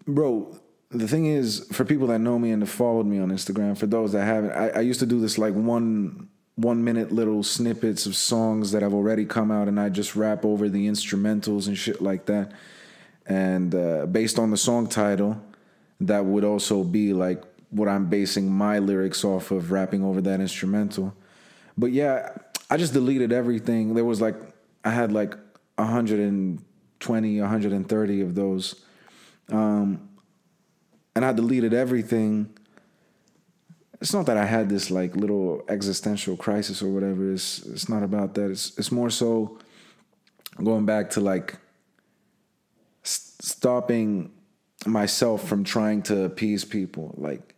bro 0.05 0.55
the 0.91 1.07
thing 1.07 1.25
is 1.25 1.65
for 1.71 1.83
people 1.85 2.07
that 2.07 2.19
know 2.19 2.37
me 2.37 2.51
and 2.51 2.61
have 2.61 2.69
followed 2.69 3.05
me 3.13 3.17
on 3.19 3.29
instagram 3.29 3.75
for 3.77 3.87
those 3.87 4.11
that 4.11 4.25
haven't 4.25 4.51
I, 4.51 4.69
I 4.69 4.81
used 4.81 4.99
to 4.99 5.05
do 5.07 5.19
this 5.19 5.37
like 5.37 5.53
one 5.55 6.29
one 6.55 6.83
minute 6.83 7.11
little 7.11 7.41
snippets 7.43 8.05
of 8.05 8.15
songs 8.15 8.71
that 8.71 8.81
have 8.83 8.93
already 8.93 9.25
come 9.25 9.49
out 9.51 9.67
and 9.67 9.79
i 9.79 9.89
just 9.89 10.15
rap 10.15 10.45
over 10.45 10.69
the 10.69 10.87
instrumentals 10.87 11.67
and 11.67 11.75
shit 11.77 11.99
like 12.01 12.25
that 12.27 12.51
and 13.27 13.75
uh, 13.75 14.05
based 14.07 14.39
on 14.39 14.51
the 14.51 14.57
song 14.57 14.87
title 14.87 15.41
that 15.99 16.25
would 16.25 16.43
also 16.43 16.83
be 16.83 17.13
like 17.13 17.43
what 17.69 17.87
i'm 17.87 18.07
basing 18.07 18.51
my 18.51 18.79
lyrics 18.79 19.23
off 19.23 19.51
of 19.51 19.71
rapping 19.71 20.03
over 20.03 20.21
that 20.21 20.39
instrumental 20.39 21.13
but 21.77 21.91
yeah 21.91 22.29
i 22.69 22.77
just 22.77 22.93
deleted 22.93 23.31
everything 23.31 23.93
there 23.93 24.05
was 24.05 24.19
like 24.19 24.35
i 24.83 24.89
had 24.89 25.11
like 25.11 25.35
120 25.75 27.41
130 27.41 28.21
of 28.21 28.35
those 28.35 28.83
and 31.15 31.25
I 31.25 31.33
deleted 31.33 31.73
everything. 31.73 32.49
It's 33.99 34.13
not 34.13 34.25
that 34.25 34.37
I 34.37 34.45
had 34.45 34.69
this 34.69 34.89
like 34.89 35.15
little 35.15 35.63
existential 35.67 36.35
crisis 36.35 36.81
or 36.81 36.89
whatever. 36.89 37.31
It's 37.31 37.63
it's 37.65 37.89
not 37.89 38.03
about 38.03 38.33
that. 38.35 38.49
It's 38.49 38.77
it's 38.77 38.91
more 38.91 39.09
so 39.09 39.59
going 40.63 40.85
back 40.85 41.09
to 41.11 41.21
like 41.21 41.57
stopping 43.41 44.31
myself 44.85 45.47
from 45.47 45.63
trying 45.63 46.03
to 46.03 46.23
appease 46.23 46.63
people. 46.63 47.13
Like 47.17 47.55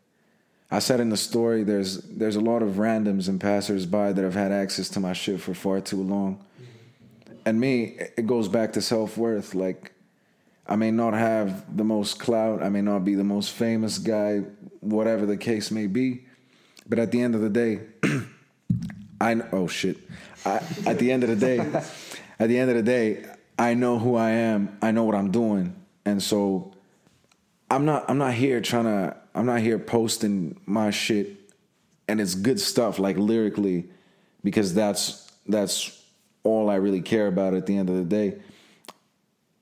I 0.72 0.80
said 0.80 1.00
in 1.00 1.10
the 1.10 1.18
story, 1.18 1.64
there's 1.64 1.98
there's 2.04 2.36
a 2.36 2.42
lot 2.42 2.64
of 2.64 2.76
randoms 2.76 3.28
and 3.28 3.40
passersby 3.40 4.14
that 4.14 4.24
have 4.24 4.34
had 4.34 4.52
access 4.52 4.90
to 4.90 5.00
my 5.00 5.14
shit 5.14 5.40
for 5.40 5.54
far 5.54 5.82
too 5.82 6.02
long. 6.02 6.44
And 7.46 7.60
me, 7.60 7.98
it 8.18 8.26
goes 8.26 8.48
back 8.48 8.74
to 8.74 8.82
self 8.82 9.18
worth. 9.18 9.54
Like 9.54 9.92
I 10.66 10.78
may 10.78 10.92
not 10.92 11.14
have 11.14 11.76
the 11.76 11.84
most 11.84 12.18
clout, 12.18 12.64
I 12.64 12.70
may 12.70 12.82
not 12.82 13.04
be 13.04 13.16
the 13.16 13.24
most 13.26 13.52
famous 13.52 13.98
guy, 13.98 14.40
whatever 14.80 15.26
the 15.26 15.38
case 15.38 15.70
may 15.70 15.88
be, 15.88 16.26
but 16.88 16.98
at 16.98 17.12
the 17.12 17.22
end 17.22 17.36
of 17.36 17.42
the 17.42 17.50
day, 17.50 17.82
I 19.22 19.42
oh 19.52 19.68
shit. 19.68 19.98
I, 20.46 20.62
at 20.86 21.00
the 21.00 21.12
end 21.12 21.24
of 21.24 21.30
the 21.30 21.36
day, 21.36 21.60
at 22.40 22.48
the 22.48 22.58
end 22.58 22.70
of 22.70 22.78
the 22.78 22.84
day, 22.84 23.26
I 23.64 23.76
know 23.76 23.98
who 23.98 24.18
I 24.18 24.32
am. 24.32 24.78
I 24.82 24.92
know 24.92 25.06
what 25.06 25.16
I'm 25.16 25.32
doing, 25.32 25.74
and 26.04 26.22
so 26.22 26.74
I'm 27.72 27.86
not. 27.86 28.10
I'm 28.10 28.18
not 28.18 28.34
here 28.34 28.60
trying 28.60 28.84
to. 28.84 29.16
I'm 29.34 29.46
not 29.46 29.62
here 29.62 29.80
posting 29.80 30.60
my 30.66 30.92
shit, 30.92 31.40
and 32.10 32.20
it's 32.20 32.36
good 32.36 32.60
stuff 32.60 33.00
like 33.00 33.18
lyrically, 33.18 33.86
because 34.44 34.74
that's 34.74 35.32
that's 35.48 36.04
all 36.44 36.70
I 36.70 36.76
really 36.76 37.02
care 37.02 37.28
about 37.28 37.54
at 37.54 37.66
the 37.66 37.78
end 37.78 37.90
of 37.90 37.96
the 37.96 38.04
day. 38.04 38.40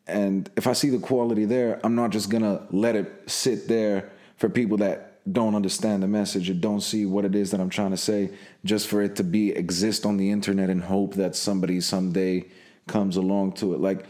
And 0.07 0.49
if 0.57 0.65
I 0.65 0.73
see 0.73 0.89
the 0.89 0.97
quality 0.97 1.45
there, 1.45 1.79
I'm 1.83 1.93
not 1.93 2.09
just 2.09 2.31
gonna 2.31 2.65
let 2.71 2.95
it 2.95 3.29
sit 3.29 3.67
there 3.67 4.09
for 4.37 4.49
people 4.49 4.77
that 4.77 5.19
don't 5.31 5.53
understand 5.53 6.01
the 6.01 6.07
message 6.07 6.49
or 6.49 6.55
don't 6.55 6.81
see 6.81 7.05
what 7.05 7.23
it 7.23 7.35
is 7.35 7.51
that 7.51 7.61
I'm 7.61 7.69
trying 7.69 7.91
to 7.91 7.97
say, 7.97 8.31
just 8.65 8.87
for 8.87 9.03
it 9.03 9.15
to 9.17 9.23
be 9.23 9.51
exist 9.51 10.07
on 10.07 10.17
the 10.17 10.31
internet 10.31 10.71
and 10.71 10.81
hope 10.81 11.13
that 11.13 11.35
somebody 11.35 11.79
someday 11.81 12.47
comes 12.91 13.17
along 13.17 13.53
to 13.53 13.73
it. 13.73 13.79
Like 13.79 14.05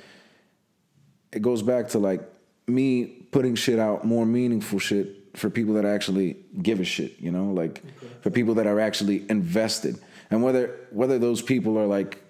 it 1.31 1.41
goes 1.41 1.61
back 1.61 1.89
to 1.89 1.99
like 1.99 2.21
me 2.67 3.05
putting 3.05 3.55
shit 3.55 3.79
out, 3.79 4.03
more 4.03 4.25
meaningful 4.25 4.79
shit 4.79 5.37
for 5.37 5.49
people 5.49 5.75
that 5.75 5.85
actually 5.85 6.37
give 6.61 6.79
a 6.79 6.83
shit, 6.83 7.19
you 7.19 7.31
know, 7.31 7.51
like 7.51 7.79
okay. 7.79 8.13
for 8.21 8.29
people 8.29 8.55
that 8.55 8.67
are 8.67 8.79
actually 8.79 9.25
invested. 9.29 9.97
And 10.29 10.43
whether 10.43 10.75
whether 10.91 11.17
those 11.19 11.41
people 11.41 11.77
are 11.77 11.87
like 11.87 12.21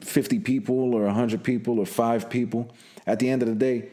50 0.00 0.40
people 0.40 0.94
or 0.94 1.04
100 1.04 1.42
people 1.44 1.78
or 1.78 1.86
5 1.86 2.28
people, 2.28 2.74
at 3.06 3.18
the 3.20 3.30
end 3.30 3.42
of 3.42 3.48
the 3.48 3.54
day, 3.54 3.88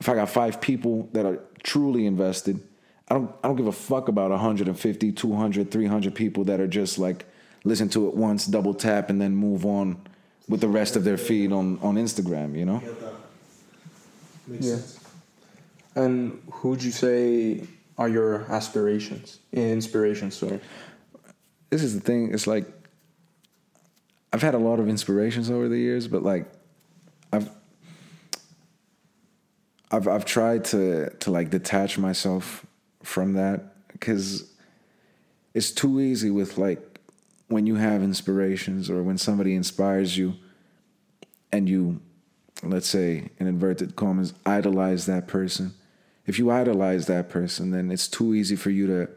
if 0.00 0.08
I 0.08 0.14
got 0.14 0.30
5 0.30 0.60
people 0.60 1.08
that 1.12 1.26
are 1.26 1.40
truly 1.62 2.06
invested, 2.06 2.62
I 3.08 3.14
don't 3.14 3.34
I 3.42 3.48
don't 3.48 3.56
give 3.56 3.66
a 3.66 3.72
fuck 3.72 4.08
about 4.08 4.30
150, 4.30 5.12
200, 5.12 5.70
300 5.70 6.14
people 6.14 6.44
that 6.44 6.60
are 6.60 6.68
just 6.68 6.98
like 6.98 7.26
listen 7.64 7.88
to 7.90 8.08
it 8.08 8.14
once, 8.14 8.46
double 8.46 8.72
tap 8.72 9.10
and 9.10 9.20
then 9.20 9.34
move 9.34 9.66
on 9.66 10.00
with 10.50 10.60
the 10.60 10.68
rest 10.68 10.96
of 10.96 11.04
their 11.04 11.16
feed 11.16 11.52
on 11.52 11.78
on 11.80 11.94
Instagram, 11.94 12.58
you 12.58 12.66
know? 12.66 12.82
Makes 14.46 14.66
yeah. 14.66 14.74
Sense. 14.74 15.00
And 15.94 16.42
who 16.50 16.70
would 16.70 16.82
you 16.82 16.90
say 16.90 17.64
are 17.96 18.08
your 18.08 18.44
aspirations, 18.50 19.38
inspirations, 19.52 20.34
sorry? 20.34 20.60
This 21.70 21.82
is 21.82 21.94
the 21.94 22.00
thing, 22.00 22.34
it's 22.34 22.46
like 22.46 22.66
I've 24.32 24.42
had 24.42 24.54
a 24.54 24.58
lot 24.58 24.80
of 24.80 24.88
inspirations 24.88 25.50
over 25.50 25.68
the 25.68 25.78
years, 25.78 26.08
but 26.08 26.22
like 26.22 26.46
I've 27.32 27.48
I've 29.92 30.08
I've 30.08 30.24
tried 30.24 30.64
to 30.66 31.10
to 31.10 31.30
like 31.30 31.50
detach 31.50 31.96
myself 31.96 32.66
from 33.02 33.34
that 33.34 33.74
because 33.92 34.50
it's 35.54 35.70
too 35.70 36.00
easy 36.00 36.30
with 36.30 36.58
like 36.58 36.89
when 37.50 37.66
you 37.66 37.76
have 37.76 38.02
inspirations 38.02 38.88
or 38.88 39.02
when 39.02 39.18
somebody 39.18 39.54
inspires 39.54 40.16
you 40.16 40.34
and 41.52 41.68
you 41.68 42.00
let's 42.62 42.88
say 42.88 43.30
in 43.38 43.46
inverted 43.46 43.96
commas 43.96 44.32
idolize 44.46 45.06
that 45.06 45.26
person 45.26 45.74
if 46.26 46.38
you 46.38 46.50
idolize 46.50 47.06
that 47.06 47.28
person 47.28 47.70
then 47.70 47.90
it's 47.90 48.08
too 48.08 48.34
easy 48.34 48.56
for 48.56 48.70
you 48.70 48.86
to 48.86 49.08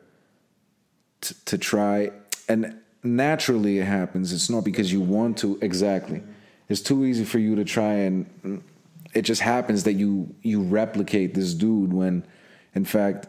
to, 1.23 1.45
to 1.45 1.57
try. 1.57 2.11
And 2.47 2.79
naturally 3.01 3.79
it 3.79 3.85
happens. 3.85 4.31
It's 4.31 4.49
not 4.49 4.63
because 4.63 4.91
you 4.91 5.01
want 5.01 5.37
to 5.39 5.57
exactly. 5.61 6.21
It's 6.69 6.81
too 6.81 7.05
easy 7.05 7.25
for 7.25 7.39
you 7.39 7.55
to 7.55 7.63
try 7.63 7.93
and 7.93 8.63
it 9.13 9.23
just 9.23 9.41
happens 9.41 9.83
that 9.83 9.93
you 9.93 10.33
you 10.41 10.61
replicate 10.61 11.33
this 11.33 11.53
dude 11.53 11.93
when 11.93 12.25
in 12.73 12.85
fact 12.85 13.27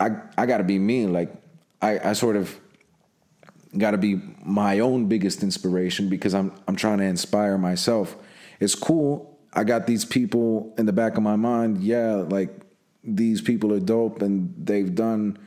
I 0.00 0.10
I 0.36 0.46
got 0.46 0.58
to 0.58 0.64
be 0.64 0.78
me. 0.78 1.06
Like 1.06 1.32
I 1.80 2.10
I 2.10 2.12
sort 2.12 2.36
of 2.36 2.58
got 3.78 3.92
to 3.92 3.98
be 3.98 4.20
my 4.44 4.78
own 4.78 5.06
biggest 5.06 5.42
inspiration 5.42 6.08
because 6.08 6.34
I'm 6.34 6.52
I'm 6.68 6.76
trying 6.76 6.98
to 6.98 7.04
inspire 7.04 7.58
myself. 7.58 8.16
It's 8.60 8.74
cool. 8.74 9.38
I 9.52 9.64
got 9.64 9.86
these 9.86 10.04
people 10.04 10.74
in 10.78 10.86
the 10.86 10.92
back 10.92 11.16
of 11.16 11.22
my 11.22 11.36
mind. 11.36 11.82
Yeah, 11.82 12.14
like 12.16 12.50
these 13.02 13.40
people 13.40 13.72
are 13.72 13.80
dope 13.80 14.22
and 14.22 14.54
they've 14.58 14.94
done 14.94 15.38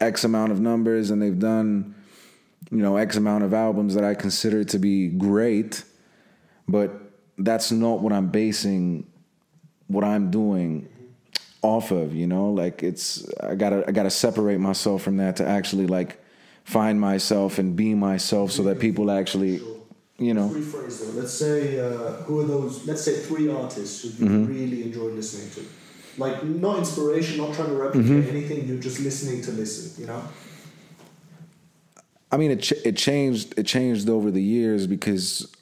X 0.00 0.24
amount 0.24 0.52
of 0.52 0.60
numbers 0.60 1.10
and 1.10 1.22
they've 1.22 1.38
done 1.38 1.94
you 2.70 2.78
know 2.78 2.96
X 2.96 3.16
amount 3.16 3.44
of 3.44 3.54
albums 3.54 3.94
that 3.94 4.04
I 4.04 4.14
consider 4.14 4.64
to 4.64 4.78
be 4.78 5.08
great, 5.08 5.84
but 6.68 6.92
that's 7.38 7.70
not 7.72 8.00
what 8.00 8.12
I'm 8.12 8.28
basing 8.28 9.06
what 9.88 10.04
I'm 10.04 10.30
doing 10.30 10.88
off 11.62 11.92
of 11.92 12.12
you 12.12 12.26
know 12.26 12.50
like 12.50 12.82
it's 12.82 13.24
i 13.40 13.54
gotta 13.54 13.84
i 13.86 13.92
gotta 13.92 14.10
separate 14.10 14.58
myself 14.58 15.00
from 15.00 15.16
that 15.16 15.36
to 15.36 15.46
actually 15.46 15.86
like 15.86 16.21
find 16.64 17.00
myself 17.00 17.58
and 17.58 17.76
be 17.76 17.94
myself 17.94 18.52
so 18.52 18.62
that 18.62 18.78
people 18.78 19.10
actually 19.10 19.60
you 20.18 20.34
know 20.34 20.48
rephrase 20.48 21.04
them 21.04 21.16
let's 21.16 21.32
say 21.32 21.80
uh, 21.80 22.12
who 22.24 22.40
are 22.40 22.44
those 22.44 22.86
let's 22.86 23.02
say 23.02 23.16
three 23.16 23.50
artists 23.50 24.02
who 24.02 24.08
you 24.08 24.30
mm-hmm. 24.30 24.46
really 24.46 24.82
enjoy 24.82 25.06
listening 25.06 25.50
to 25.50 25.68
like 26.20 26.44
not 26.44 26.78
inspiration 26.78 27.38
not 27.38 27.54
trying 27.54 27.68
to 27.68 27.74
replicate 27.74 28.10
mm-hmm. 28.10 28.36
anything 28.36 28.66
you're 28.66 28.78
just 28.78 29.00
listening 29.00 29.42
to 29.42 29.50
listen 29.52 30.00
you 30.00 30.06
know 30.06 30.22
i 32.30 32.36
mean 32.36 32.52
it, 32.52 32.62
ch- 32.62 32.84
it 32.84 32.96
changed 32.96 33.54
it 33.58 33.64
changed 33.64 34.08
over 34.08 34.30
the 34.30 34.42
years 34.42 34.86
because 34.86 35.52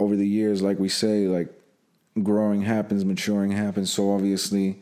over 0.00 0.16
the 0.16 0.26
years 0.26 0.62
like 0.62 0.78
we 0.78 0.88
say 0.88 1.28
like 1.28 1.48
growing 2.22 2.62
happens 2.62 3.04
maturing 3.04 3.52
happens 3.52 3.92
so 3.92 4.12
obviously 4.12 4.81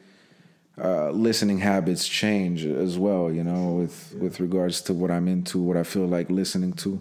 uh, 0.83 1.11
listening 1.11 1.59
habits 1.59 2.09
change 2.09 2.65
as 2.65 2.99
well. 2.99 3.31
You 3.31 3.45
know, 3.45 3.73
with 3.73 4.15
with 4.19 4.41
regards 4.41 4.81
to 4.83 4.95
what 4.95 5.11
I'm 5.11 5.29
into, 5.29 5.59
what 5.59 5.77
I 5.77 5.83
feel 5.83 6.07
like 6.07 6.31
listening 6.31 6.73
to. 6.75 7.01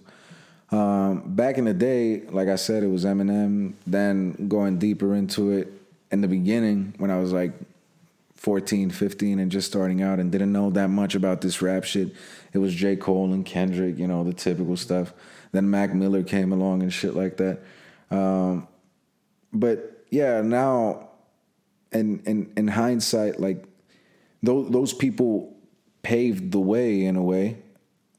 Um, 0.72 1.24
back 1.26 1.58
in 1.58 1.65
the 1.65 1.74
day, 1.74 2.22
like 2.30 2.48
I 2.48 2.56
said, 2.56 2.84
it 2.84 2.88
was 2.88 3.06
Eminem. 3.06 3.74
Then 3.88 4.48
going 4.48 4.78
deeper 4.78 5.15
into 5.15 5.52
it 5.52 5.72
in 6.12 6.22
the 6.22 6.28
beginning, 6.28 6.94
when 6.98 7.12
I 7.12 7.20
was 7.20 7.32
like 7.32 7.54
14, 8.36 8.89
15, 8.89 9.39
and 9.39 9.52
just 9.52 9.68
starting 9.68 10.02
out, 10.02 10.20
and 10.20 10.32
didn't 10.32 10.52
know 10.52 10.70
that 10.72 10.89
much 10.89 11.15
about 11.15 11.42
this 11.42 11.62
rap 11.62 11.84
shit. 11.84 12.13
It 12.54 12.60
was 12.60 12.74
J. 12.74 12.96
Cole 12.96 13.34
and 13.34 13.46
Kendrick, 13.46 13.98
you 13.98 14.08
know, 14.08 14.24
the 14.24 14.34
typical 14.34 14.78
stuff. 14.78 15.13
Then 15.52 15.70
Mac 15.70 15.94
Miller 15.94 16.24
came 16.24 16.52
along 16.52 16.84
and 16.84 16.94
shit 16.94 17.15
like 17.15 17.38
that. 17.38 17.60
Um, 18.12 18.68
but 19.52 20.06
yeah, 20.10 20.42
now 20.42 21.10
and 21.92 22.26
in 22.28 22.52
in 22.56 22.68
hindsight, 22.68 23.39
like 23.39 23.65
those 24.41 24.69
those 24.69 24.93
people 24.93 25.58
paved 26.02 26.52
the 26.52 26.60
way 26.60 27.06
in 27.06 27.15
a 27.15 27.23
way, 27.23 27.58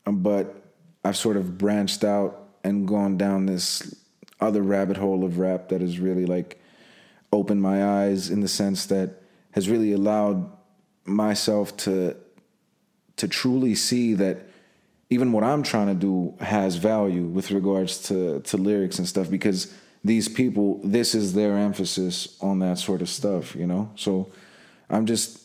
um, 0.07 0.23
but 0.23 0.63
I've 1.05 1.17
sort 1.17 1.37
of 1.37 1.57
branched 1.57 2.05
out 2.05 2.49
and 2.63 2.87
gone 2.87 3.17
down 3.17 3.47
this 3.47 3.95
other 4.41 4.63
rabbit 4.63 4.97
hole 4.97 5.25
of 5.25 5.39
rap 5.39 5.69
that 5.69 5.81
has 5.81 5.99
really 5.99 6.27
like 6.27 6.61
opened 7.33 7.63
my 7.63 7.85
eyes 7.85 8.31
in 8.31 8.41
the 8.41 8.49
sense 8.49 8.87
that 8.87 9.23
has 9.53 9.69
really 9.69 9.93
allowed 9.93 10.51
myself 11.05 11.77
to 11.77 12.17
to 13.17 13.29
truly 13.29 13.75
see 13.75 14.15
that 14.15 14.39
even 15.11 15.33
what 15.33 15.43
I'm 15.43 15.63
trying 15.63 15.89
to 15.89 15.95
do 15.95 16.35
has 16.41 16.77
value 16.77 17.25
with 17.25 17.51
regards 17.51 18.03
to 18.09 18.41
to 18.41 18.57
lyrics 18.57 18.99
and 18.99 19.09
stuff 19.09 19.31
because 19.31 19.73
these 20.05 20.29
people 20.29 20.81
this 20.83 21.15
is 21.15 21.35
their 21.35 21.57
emphasis 21.57 22.37
on 22.41 22.59
that 22.61 22.79
sort 22.79 23.03
of 23.03 23.09
stuff 23.09 23.55
you 23.55 23.67
know? 23.67 23.91
So 23.97 24.31
i'm 24.89 25.07
just 25.07 25.41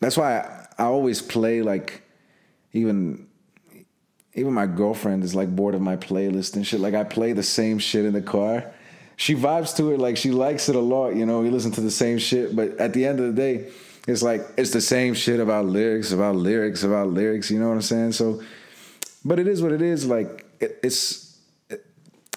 that's 0.00 0.16
why 0.16 0.38
I, 0.38 0.66
I 0.78 0.84
always 0.84 1.22
play 1.22 1.62
like 1.62 2.02
even 2.72 3.26
even 4.34 4.52
my 4.52 4.66
girlfriend 4.66 5.24
is 5.24 5.34
like 5.34 5.54
bored 5.54 5.74
of 5.74 5.80
my 5.80 5.96
playlist 5.96 6.56
and 6.56 6.66
shit. 6.66 6.80
Like 6.80 6.94
i 6.94 7.04
play 7.04 7.32
the 7.32 7.42
same 7.42 7.78
shit 7.78 8.04
in 8.04 8.12
the 8.12 8.22
car. 8.22 8.72
She 9.16 9.34
vibes 9.34 9.74
to 9.78 9.92
it 9.92 9.98
like 9.98 10.16
she 10.18 10.30
likes 10.30 10.68
it 10.68 10.76
a 10.76 10.80
lot 10.80 11.10
you 11.10 11.24
know? 11.24 11.40
We 11.40 11.50
listen 11.50 11.72
to 11.72 11.80
the 11.80 11.90
same 11.90 12.18
shit 12.18 12.54
but 12.54 12.78
at 12.78 12.92
the 12.92 13.06
end 13.06 13.20
of 13.20 13.26
the 13.26 13.32
day 13.32 13.70
it's 14.06 14.22
like 14.22 14.42
it's 14.56 14.70
the 14.70 14.80
same 14.80 15.14
shit 15.14 15.40
about 15.40 15.64
lyrics 15.64 16.12
about 16.12 16.36
lyrics 16.36 16.84
about 16.84 17.08
lyrics 17.08 17.50
you 17.50 17.58
know 17.58 17.68
what 17.68 17.74
i'm 17.74 17.82
saying? 17.82 18.12
So 18.12 18.42
but 19.24 19.38
it 19.38 19.48
is 19.48 19.62
what 19.62 19.72
it 19.72 19.82
is 19.82 20.06
like 20.06 20.44
it, 20.60 20.78
it's 20.82 21.26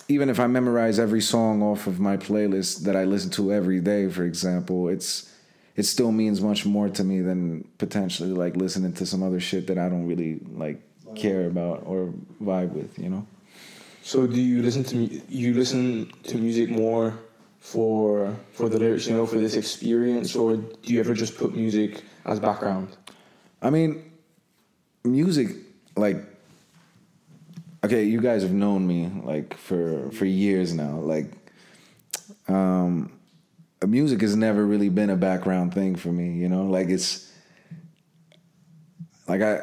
even 0.09 0.27
if 0.27 0.39
I 0.39 0.47
memorize 0.47 0.99
every 0.99 1.21
song 1.21 1.61
off 1.61 1.85
of 1.85 1.99
my 1.99 2.17
playlist 2.17 2.83
that 2.85 2.95
I 2.95 3.03
listen 3.03 3.29
to 3.31 3.53
every 3.53 3.79
day, 3.79 4.09
for 4.09 4.23
example, 4.23 4.89
it's 4.89 5.31
it 5.79 5.85
still 5.85 6.11
means 6.11 6.41
much 6.41 6.65
more 6.65 6.89
to 6.89 7.05
me 7.05 7.21
than 7.21 7.65
potentially 7.77 8.31
like 8.31 8.57
listening 8.57 8.91
to 8.91 9.05
some 9.05 9.23
other 9.23 9.39
shit 9.39 9.65
that 9.67 9.77
I 9.77 9.87
don't 9.87 10.05
really 10.05 10.41
like 10.51 10.81
care 11.15 11.47
about 11.47 11.83
or 11.85 12.13
vibe 12.43 12.71
with, 12.73 12.99
you 12.99 13.09
know. 13.09 13.25
So 14.03 14.27
do 14.27 14.41
you 14.41 14.61
listen 14.61 14.83
to 14.91 14.97
you 15.29 15.53
listen 15.53 16.11
to 16.23 16.37
music 16.37 16.69
more 16.69 17.17
for 17.61 18.35
for 18.51 18.67
the 18.67 18.77
lyrics, 18.77 19.07
you 19.07 19.15
know, 19.15 19.25
for 19.25 19.37
this 19.37 19.55
experience, 19.55 20.35
or 20.35 20.57
do 20.57 20.93
you 20.93 20.99
ever 20.99 21.13
just 21.13 21.37
put 21.37 21.55
music 21.55 22.03
as 22.25 22.41
background? 22.41 22.97
I 23.61 23.69
mean, 23.69 24.11
music 25.05 25.47
like 25.95 26.17
okay, 27.85 28.03
you 28.03 28.19
guys 28.19 28.41
have 28.41 28.51
known 28.51 28.85
me 28.85 29.09
like 29.23 29.53
for 29.53 30.11
for 30.11 30.25
years 30.25 30.73
now. 30.73 30.97
Like, 30.97 31.31
um, 32.49 33.13
music 33.87 34.21
has 34.21 34.35
never 34.35 34.65
really 34.65 34.89
been 34.89 35.09
a 35.09 35.15
background 35.15 35.73
thing 35.73 35.95
for 35.95 36.09
me. 36.09 36.33
You 36.33 36.49
know, 36.49 36.65
like 36.65 36.89
it's 36.89 37.31
like 39.27 39.41
I 39.41 39.61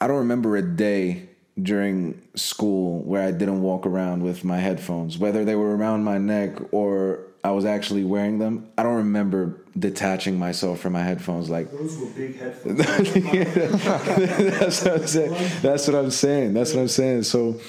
I 0.00 0.06
don't 0.06 0.18
remember 0.18 0.56
a 0.56 0.62
day 0.62 1.28
during 1.62 2.20
school 2.34 3.02
where 3.04 3.22
I 3.22 3.30
didn't 3.30 3.62
walk 3.62 3.86
around 3.86 4.22
with 4.22 4.44
my 4.44 4.58
headphones, 4.58 5.18
whether 5.18 5.44
they 5.44 5.54
were 5.54 5.76
around 5.76 6.02
my 6.02 6.18
neck 6.18 6.58
or 6.72 7.26
I 7.44 7.50
was 7.50 7.64
actually 7.64 8.04
wearing 8.04 8.38
them. 8.38 8.70
I 8.76 8.82
don't 8.82 8.96
remember 8.96 9.60
detaching 9.78 10.38
myself 10.38 10.80
from 10.80 10.94
my 10.94 11.02
headphones 11.02 11.50
like 11.50 11.70
Those 11.70 11.98
were 11.98 12.06
big 12.06 12.38
headphones. 12.38 12.78
that's 14.58 14.84
what 14.84 14.94
I'm 14.94 15.06
saying. 15.06 15.32
That's 15.62 15.86
what 15.86 15.96
I'm 15.96 16.10
saying. 16.10 16.54
That's 16.54 16.72
what 16.74 16.80
I'm 16.80 16.88
saying. 16.88 17.22
So, 17.24 17.60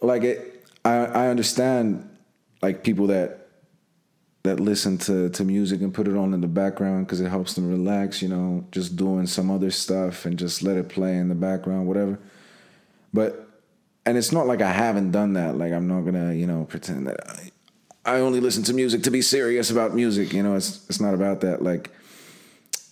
like 0.00 0.24
it, 0.24 0.66
I 0.84 0.96
I 0.96 1.28
understand 1.28 2.10
like 2.60 2.82
people 2.82 3.06
that 3.06 3.43
that 4.44 4.60
listen 4.60 4.98
to 4.98 5.30
to 5.30 5.42
music 5.42 5.80
and 5.80 5.92
put 5.92 6.06
it 6.06 6.16
on 6.16 6.34
in 6.34 6.40
the 6.40 6.46
background 6.46 7.06
because 7.06 7.20
it 7.20 7.28
helps 7.28 7.54
them 7.54 7.68
relax. 7.68 8.22
You 8.22 8.28
know, 8.28 8.64
just 8.70 8.94
doing 8.94 9.26
some 9.26 9.50
other 9.50 9.70
stuff 9.70 10.24
and 10.26 10.38
just 10.38 10.62
let 10.62 10.76
it 10.76 10.88
play 10.88 11.16
in 11.16 11.28
the 11.28 11.34
background, 11.34 11.88
whatever. 11.88 12.18
But 13.12 13.48
and 14.06 14.16
it's 14.16 14.32
not 14.32 14.46
like 14.46 14.60
I 14.60 14.70
haven't 14.70 15.10
done 15.10 15.32
that. 15.32 15.56
Like 15.56 15.72
I'm 15.72 15.88
not 15.88 16.02
gonna 16.02 16.32
you 16.34 16.46
know 16.46 16.64
pretend 16.66 17.06
that 17.06 17.16
I, 17.26 18.16
I 18.16 18.20
only 18.20 18.40
listen 18.40 18.62
to 18.64 18.74
music 18.74 19.02
to 19.04 19.10
be 19.10 19.22
serious 19.22 19.70
about 19.70 19.94
music. 19.94 20.32
You 20.32 20.42
know, 20.42 20.54
it's 20.54 20.84
it's 20.88 21.00
not 21.00 21.14
about 21.14 21.40
that. 21.40 21.62
Like, 21.62 21.90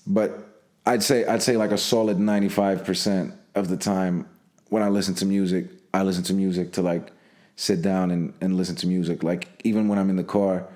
but 0.06 0.48
I'd 0.86 1.02
say 1.02 1.26
I'd 1.26 1.42
say 1.42 1.58
like 1.58 1.70
a 1.70 1.78
solid 1.78 2.18
ninety 2.18 2.48
five 2.48 2.84
percent 2.84 3.34
of 3.54 3.68
the 3.68 3.76
time 3.76 4.26
when 4.70 4.82
I 4.82 4.88
listen 4.88 5.14
to 5.16 5.26
music, 5.26 5.66
I 5.92 6.02
listen 6.02 6.24
to 6.24 6.32
music 6.32 6.72
to 6.72 6.82
like 6.82 7.12
sit 7.56 7.82
down 7.82 8.10
and, 8.10 8.32
and 8.40 8.56
listen 8.56 8.74
to 8.76 8.86
music. 8.86 9.22
Like 9.22 9.48
even 9.64 9.86
when 9.86 9.98
I'm 9.98 10.08
in 10.08 10.16
the 10.16 10.24
car 10.24 10.66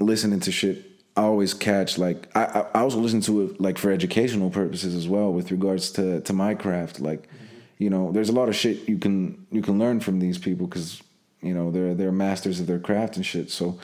listening 0.00 0.40
to 0.40 0.52
shit, 0.52 0.84
I 1.16 1.22
always 1.22 1.54
catch 1.54 1.98
like 1.98 2.28
I, 2.36 2.44
I 2.44 2.60
I 2.74 2.80
also 2.80 2.98
listen 2.98 3.20
to 3.22 3.42
it 3.42 3.60
like 3.60 3.78
for 3.78 3.90
educational 3.90 4.50
purposes 4.50 4.94
as 4.94 5.08
well 5.08 5.32
with 5.32 5.50
regards 5.50 5.90
to 5.92 6.20
to 6.22 6.32
my 6.32 6.54
craft. 6.54 7.00
Like, 7.00 7.22
mm-hmm. 7.22 7.44
you 7.78 7.90
know, 7.90 8.12
there's 8.12 8.28
a 8.28 8.32
lot 8.32 8.48
of 8.48 8.56
shit 8.56 8.88
you 8.88 8.98
can 8.98 9.46
you 9.50 9.62
can 9.62 9.78
learn 9.78 10.00
from 10.00 10.18
these 10.18 10.38
people 10.38 10.66
because 10.66 11.02
you 11.40 11.54
know 11.54 11.70
they're 11.70 11.94
they're 11.94 12.12
masters 12.12 12.60
of 12.60 12.66
their 12.66 12.80
craft 12.80 13.16
and 13.16 13.24
shit. 13.24 13.50
So 13.50 13.78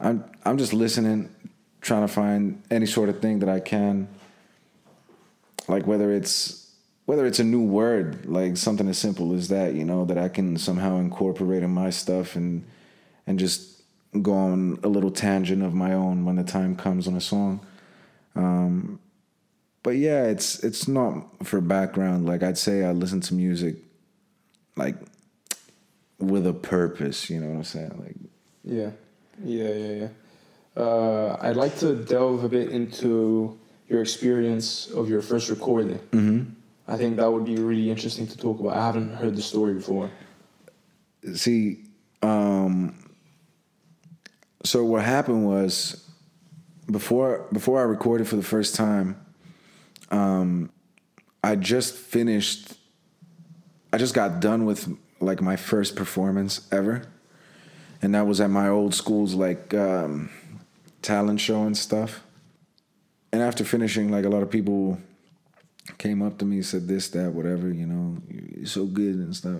I'm 0.00 0.24
I'm 0.44 0.58
just 0.58 0.72
listening, 0.72 1.30
trying 1.80 2.06
to 2.06 2.12
find 2.12 2.62
any 2.70 2.86
sort 2.86 3.08
of 3.08 3.20
thing 3.20 3.38
that 3.40 3.48
I 3.48 3.60
can 3.60 4.08
like 5.68 5.86
whether 5.86 6.10
it's 6.10 6.66
whether 7.04 7.26
it's 7.26 7.38
a 7.38 7.44
new 7.44 7.62
word 7.62 8.26
like 8.26 8.56
something 8.56 8.88
as 8.88 8.98
simple 8.98 9.34
as 9.34 9.48
that 9.48 9.74
you 9.74 9.84
know 9.84 10.04
that 10.04 10.18
i 10.18 10.28
can 10.28 10.56
somehow 10.56 10.96
incorporate 10.96 11.62
in 11.62 11.70
my 11.70 11.90
stuff 11.90 12.34
and 12.34 12.64
and 13.26 13.38
just 13.38 13.77
go 14.22 14.32
on 14.32 14.78
a 14.82 14.88
little 14.88 15.10
tangent 15.10 15.62
of 15.62 15.74
my 15.74 15.92
own 15.92 16.24
when 16.24 16.36
the 16.36 16.44
time 16.44 16.74
comes 16.76 17.06
on 17.06 17.14
a 17.14 17.20
song 17.20 17.60
um 18.34 18.98
but 19.82 19.96
yeah 19.96 20.24
it's 20.24 20.62
it's 20.64 20.88
not 20.88 21.26
for 21.44 21.60
background 21.60 22.26
like 22.26 22.42
i'd 22.42 22.58
say 22.58 22.84
i 22.84 22.90
listen 22.92 23.20
to 23.20 23.34
music 23.34 23.76
like 24.76 24.96
with 26.18 26.46
a 26.46 26.52
purpose 26.52 27.28
you 27.30 27.38
know 27.38 27.48
what 27.48 27.56
i'm 27.56 27.64
saying 27.64 27.92
like 28.04 28.16
Yeah, 28.64 28.90
yeah, 29.44 29.72
yeah, 29.72 29.92
yeah. 30.02 30.08
Uh, 30.76 31.36
I'd 31.40 31.56
like 31.56 31.76
to 31.78 31.94
delve 31.96 32.44
a 32.44 32.48
bit 32.48 32.68
into 32.70 33.58
your 33.88 34.00
experience 34.02 34.90
of 34.90 35.08
your 35.08 35.22
first 35.22 35.48
recording. 35.48 35.98
mm-hmm. 36.12 36.50
I 36.86 36.96
think 36.96 37.16
that 37.16 37.30
would 37.30 37.44
be 37.44 37.56
really 37.56 37.90
interesting 37.90 38.26
to 38.26 38.36
talk 38.36 38.60
about. 38.60 38.76
I 38.76 38.84
haven't 38.84 39.14
heard 39.16 39.36
the 39.36 39.42
story 39.42 39.74
before. 39.74 40.10
see 41.34 41.84
um 42.22 42.94
so 44.64 44.84
what 44.84 45.04
happened 45.04 45.46
was 45.46 46.04
before 46.90 47.46
before 47.52 47.80
I 47.80 47.84
recorded 47.84 48.26
for 48.28 48.36
the 48.36 48.42
first 48.42 48.74
time 48.74 49.24
um 50.10 50.70
I 51.42 51.56
just 51.56 51.94
finished 51.94 52.74
I 53.92 53.98
just 53.98 54.14
got 54.14 54.40
done 54.40 54.64
with 54.64 54.88
like 55.20 55.40
my 55.40 55.56
first 55.56 55.96
performance 55.96 56.66
ever. 56.70 57.02
And 58.00 58.14
that 58.14 58.26
was 58.26 58.40
at 58.40 58.50
my 58.50 58.68
old 58.68 58.94
school's 58.94 59.34
like 59.34 59.74
um 59.74 60.30
talent 61.02 61.40
show 61.40 61.62
and 61.62 61.76
stuff. 61.76 62.22
And 63.32 63.42
after 63.42 63.64
finishing 63.64 64.10
like 64.10 64.24
a 64.24 64.28
lot 64.28 64.42
of 64.42 64.50
people 64.50 64.98
came 65.96 66.22
up 66.22 66.38
to 66.38 66.44
me 66.44 66.60
said 66.62 66.86
this 66.86 67.08
that 67.10 67.32
whatever 67.32 67.72
you 67.72 67.86
know 67.86 68.18
you're 68.28 68.66
so 68.66 68.84
good 68.84 69.14
and 69.16 69.34
stuff. 69.34 69.58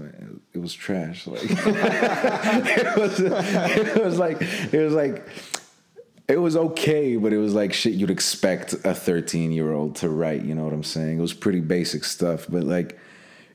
It 0.52 0.58
was 0.58 0.74
trash 0.74 1.26
like 1.26 1.40
it 1.42 2.96
was 2.96 3.20
it 3.20 4.04
was 4.04 4.18
like 4.18 4.42
it 4.42 4.84
was 4.84 4.92
like 4.92 5.26
it 6.28 6.38
was 6.38 6.56
okay 6.56 7.16
but 7.16 7.32
it 7.32 7.38
was 7.38 7.54
like 7.54 7.72
shit 7.72 7.94
you'd 7.94 8.10
expect 8.10 8.74
a 8.84 8.94
13 8.94 9.52
year 9.52 9.72
old 9.72 9.96
to 9.96 10.10
write 10.10 10.42
you 10.44 10.54
know 10.54 10.64
what 10.64 10.72
i'm 10.72 10.84
saying? 10.84 11.18
It 11.18 11.22
was 11.22 11.32
pretty 11.34 11.60
basic 11.60 12.04
stuff 12.04 12.46
but 12.48 12.64
like 12.64 12.98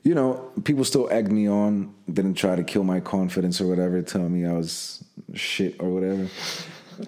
you 0.02 0.14
know 0.14 0.50
people 0.64 0.84
still 0.84 1.08
egged 1.10 1.30
me 1.30 1.48
on 1.48 1.94
didn't 2.12 2.34
try 2.34 2.56
to 2.56 2.64
kill 2.64 2.84
my 2.84 3.00
confidence 3.00 3.60
or 3.60 3.66
whatever 3.66 4.02
tell 4.02 4.28
me 4.28 4.44
i 4.44 4.52
was 4.52 5.04
shit 5.34 5.76
or 5.80 5.90
whatever. 5.90 6.28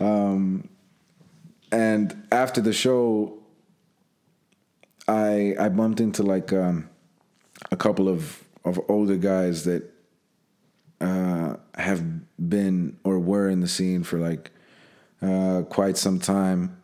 Um 0.01 0.69
and 1.73 2.17
after 2.31 2.61
the 2.61 2.73
show 2.73 3.39
I 5.09 5.55
I 5.59 5.69
bumped 5.69 6.01
into 6.01 6.23
like 6.23 6.53
um, 6.53 6.89
a 7.71 7.77
couple 7.77 8.09
of 8.09 8.45
of 8.65 8.81
older 8.89 9.17
guys 9.17 9.65
that 9.65 9.85
uh, 11.01 11.57
have 11.75 12.03
been 12.49 12.99
or 13.05 13.19
were 13.19 13.49
in 13.49 13.61
the 13.61 13.69
scene 13.69 14.03
for 14.03 14.19
like 14.19 14.51
uh, 15.23 15.63
quite 15.69 15.97
some 15.97 16.19
time, 16.19 16.81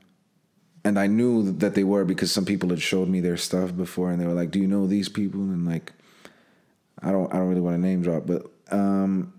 and 0.84 0.98
I 0.98 1.06
knew 1.06 1.52
that 1.52 1.74
they 1.74 1.84
were 1.84 2.04
because 2.04 2.30
some 2.30 2.44
people 2.44 2.70
had 2.70 2.80
showed 2.80 3.08
me 3.08 3.20
their 3.20 3.36
stuff 3.36 3.76
before, 3.76 4.10
and 4.10 4.20
they 4.20 4.26
were 4.26 4.34
like, 4.34 4.50
"Do 4.50 4.60
you 4.60 4.68
know 4.68 4.86
these 4.86 5.08
people?" 5.08 5.40
And 5.40 5.66
like, 5.66 5.92
I 7.00 7.10
don't 7.10 7.32
I 7.32 7.38
don't 7.38 7.48
really 7.48 7.60
want 7.60 7.74
to 7.74 7.80
name 7.80 8.02
drop, 8.02 8.26
but 8.26 8.46
um, 8.70 9.32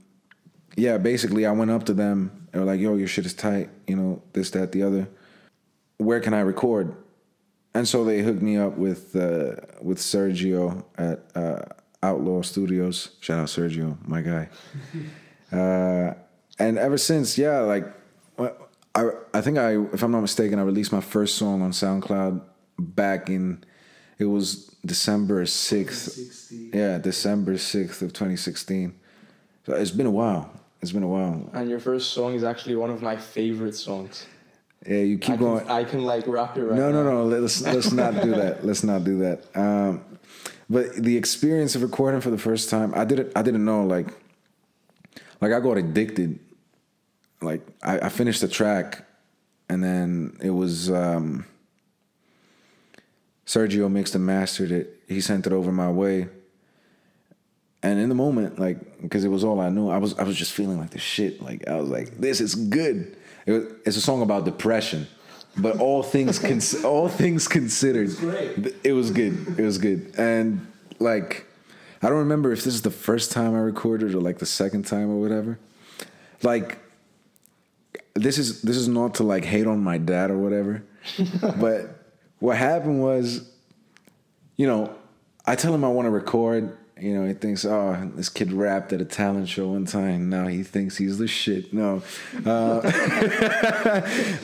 yeah, 0.75 0.97
basically, 0.97 1.45
I 1.45 1.51
went 1.51 1.71
up 1.71 1.85
to 1.85 1.93
them. 1.93 2.47
They 2.51 2.59
were 2.59 2.65
like, 2.65 2.79
"Yo, 2.79 2.95
your 2.95 3.07
shit 3.07 3.25
is 3.25 3.33
tight," 3.33 3.69
you 3.87 3.95
know, 3.95 4.21
this, 4.33 4.49
that, 4.51 4.71
the 4.71 4.83
other. 4.83 5.07
Where 5.97 6.19
can 6.19 6.33
I 6.33 6.41
record? 6.41 6.95
And 7.73 7.87
so 7.87 8.03
they 8.03 8.21
hooked 8.21 8.41
me 8.41 8.57
up 8.57 8.77
with 8.77 9.15
uh, 9.15 9.55
with 9.81 9.97
Sergio 9.97 10.83
at 10.97 11.23
uh, 11.35 11.65
Outlaw 12.01 12.41
Studios. 12.41 13.09
Shout 13.19 13.39
out 13.39 13.47
Sergio, 13.47 13.97
my 14.07 14.21
guy. 14.21 14.49
uh, 15.51 16.13
and 16.59 16.77
ever 16.77 16.97
since, 16.97 17.37
yeah, 17.37 17.59
like 17.59 17.85
I 18.95 19.09
I 19.33 19.41
think 19.41 19.57
I, 19.57 19.77
if 19.93 20.03
I'm 20.03 20.11
not 20.11 20.21
mistaken, 20.21 20.59
I 20.59 20.63
released 20.63 20.91
my 20.91 21.01
first 21.01 21.35
song 21.35 21.61
on 21.61 21.71
SoundCloud 21.71 22.41
back 22.77 23.29
in 23.29 23.63
it 24.19 24.25
was 24.25 24.67
December 24.85 25.45
sixth. 25.45 26.51
Yeah, 26.51 26.97
December 26.97 27.57
sixth 27.57 28.01
of 28.01 28.13
2016. 28.13 28.93
So 29.65 29.73
it's 29.73 29.91
been 29.91 30.05
a 30.05 30.11
while. 30.11 30.51
It's 30.81 30.91
been 30.91 31.03
a 31.03 31.07
while. 31.07 31.49
And 31.53 31.69
your 31.69 31.79
first 31.79 32.13
song 32.13 32.33
is 32.33 32.43
actually 32.43 32.75
one 32.75 32.89
of 32.89 33.01
my 33.01 33.15
favorite 33.17 33.75
songs. 33.75 34.25
Yeah, 34.87 34.97
you 34.97 35.17
keep 35.17 35.35
I 35.35 35.37
going. 35.37 35.59
Can, 35.61 35.71
I 35.71 35.83
can 35.83 36.03
like 36.03 36.27
rap 36.27 36.57
it 36.57 36.63
right 36.63 36.77
no, 36.77 36.91
no, 36.91 37.03
no. 37.03 37.23
Let's 37.23 37.61
let's 37.61 37.91
not 37.91 38.21
do 38.21 38.31
that. 38.35 38.65
Let's 38.65 38.83
not 38.83 39.03
do 39.03 39.19
that. 39.19 39.55
Um, 39.55 40.03
but 40.69 40.95
the 40.95 41.15
experience 41.15 41.75
of 41.75 41.83
recording 41.83 42.21
for 42.21 42.31
the 42.31 42.37
first 42.37 42.69
time, 42.69 42.93
I 42.95 43.05
didn't. 43.05 43.31
I 43.35 43.41
didn't 43.41 43.63
know 43.63 43.85
like, 43.85 44.07
like 45.39 45.51
I 45.51 45.59
got 45.59 45.77
addicted. 45.77 46.39
Like 47.41 47.65
I, 47.81 47.99
I 47.99 48.09
finished 48.09 48.41
the 48.41 48.47
track, 48.47 49.05
and 49.69 49.83
then 49.83 50.37
it 50.41 50.49
was 50.49 50.91
um, 50.91 51.45
Sergio 53.45 53.89
mixed 53.91 54.15
and 54.15 54.25
mastered 54.25 54.71
it. 54.71 55.01
He 55.07 55.21
sent 55.21 55.47
it 55.47 55.53
over 55.53 55.71
my 55.71 55.89
way. 55.89 56.27
And 57.81 57.99
in 57.99 58.07
the 58.07 58.15
moment, 58.15 58.59
like, 58.59 59.01
because 59.01 59.25
it 59.25 59.27
was 59.27 59.43
all 59.43 59.59
I 59.59 59.67
knew, 59.67 59.89
I 59.89 59.97
was 59.97 60.17
I 60.17 60.23
was 60.23 60.37
just 60.37 60.53
feeling 60.53 60.79
like 60.79 60.91
the 60.91 60.99
shit. 60.99 61.41
Like 61.41 61.67
I 61.67 61.75
was 61.75 61.89
like, 61.89 62.17
this 62.17 62.39
is 62.39 62.55
good. 62.55 63.17
It 63.45 63.51
was, 63.51 63.63
it's 63.85 63.97
a 63.97 64.01
song 64.01 64.21
about 64.21 64.45
depression, 64.45 65.07
but 65.57 65.79
all 65.79 66.03
things 66.03 66.39
cons- 66.47 66.83
all 66.83 67.09
things 67.09 67.47
considered, 67.47 68.09
it 68.83 68.93
was 68.93 69.11
good. 69.11 69.59
It 69.59 69.63
was 69.63 69.77
good, 69.77 70.13
and 70.17 70.65
like 70.99 71.45
I 72.01 72.09
don't 72.09 72.19
remember 72.19 72.51
if 72.51 72.63
this 72.63 72.73
is 72.73 72.81
the 72.81 72.91
first 72.91 73.31
time 73.31 73.55
I 73.55 73.59
recorded 73.59 74.13
or 74.13 74.19
like 74.19 74.39
the 74.39 74.45
second 74.45 74.85
time 74.85 75.09
or 75.09 75.21
whatever. 75.21 75.57
Like 76.41 76.79
this 78.13 78.37
is 78.37 78.61
this 78.61 78.77
is 78.77 78.87
not 78.87 79.15
to 79.15 79.23
like 79.23 79.45
hate 79.45 79.67
on 79.67 79.83
my 79.83 79.97
dad 79.97 80.29
or 80.29 80.37
whatever, 80.37 80.83
but 81.59 82.03
what 82.39 82.57
happened 82.57 83.01
was, 83.01 83.49
you 84.57 84.67
know, 84.67 84.93
I 85.45 85.55
tell 85.55 85.73
him 85.73 85.83
I 85.83 85.87
want 85.87 86.05
to 86.07 86.09
record 86.09 86.77
you 87.03 87.13
know, 87.13 87.27
he 87.27 87.33
thinks, 87.33 87.65
oh, 87.65 88.11
this 88.15 88.29
kid 88.29 88.53
rapped 88.53 88.93
at 88.93 89.01
a 89.01 89.05
talent 89.05 89.49
show 89.49 89.67
one 89.69 89.85
time. 89.85 90.29
Now 90.29 90.47
he 90.47 90.63
thinks 90.63 90.95
he's 90.95 91.17
the 91.17 91.27
shit. 91.27 91.73
No. 91.73 92.01
Uh, 92.45 92.79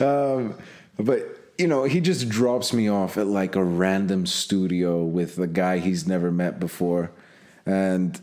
um, 0.00 0.54
but, 0.98 1.54
you 1.56 1.66
know, 1.66 1.84
he 1.84 2.00
just 2.00 2.28
drops 2.28 2.74
me 2.74 2.88
off 2.88 3.16
at 3.16 3.26
like 3.26 3.56
a 3.56 3.64
random 3.64 4.26
studio 4.26 5.02
with 5.02 5.38
a 5.38 5.46
guy 5.46 5.78
he's 5.78 6.06
never 6.06 6.30
met 6.30 6.60
before. 6.60 7.10
And 7.64 8.20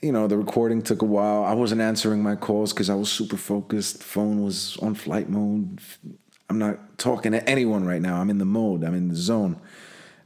you 0.00 0.12
know, 0.12 0.26
the 0.26 0.38
recording 0.38 0.80
took 0.80 1.02
a 1.02 1.06
while. 1.06 1.44
I 1.44 1.52
wasn't 1.52 1.82
answering 1.82 2.22
my 2.22 2.34
calls 2.34 2.72
because 2.72 2.88
I 2.88 2.94
was 2.94 3.12
super 3.12 3.36
focused. 3.36 4.02
Phone 4.02 4.42
was 4.42 4.78
on 4.78 4.94
flight 4.94 5.28
mode. 5.28 5.78
I'm 6.48 6.58
not 6.58 6.96
talking 6.96 7.32
to 7.32 7.46
anyone 7.46 7.84
right 7.84 8.00
now. 8.00 8.18
I'm 8.18 8.30
in 8.30 8.38
the 8.38 8.46
mode. 8.46 8.82
I'm 8.82 8.94
in 8.94 9.08
the 9.08 9.14
zone. 9.14 9.60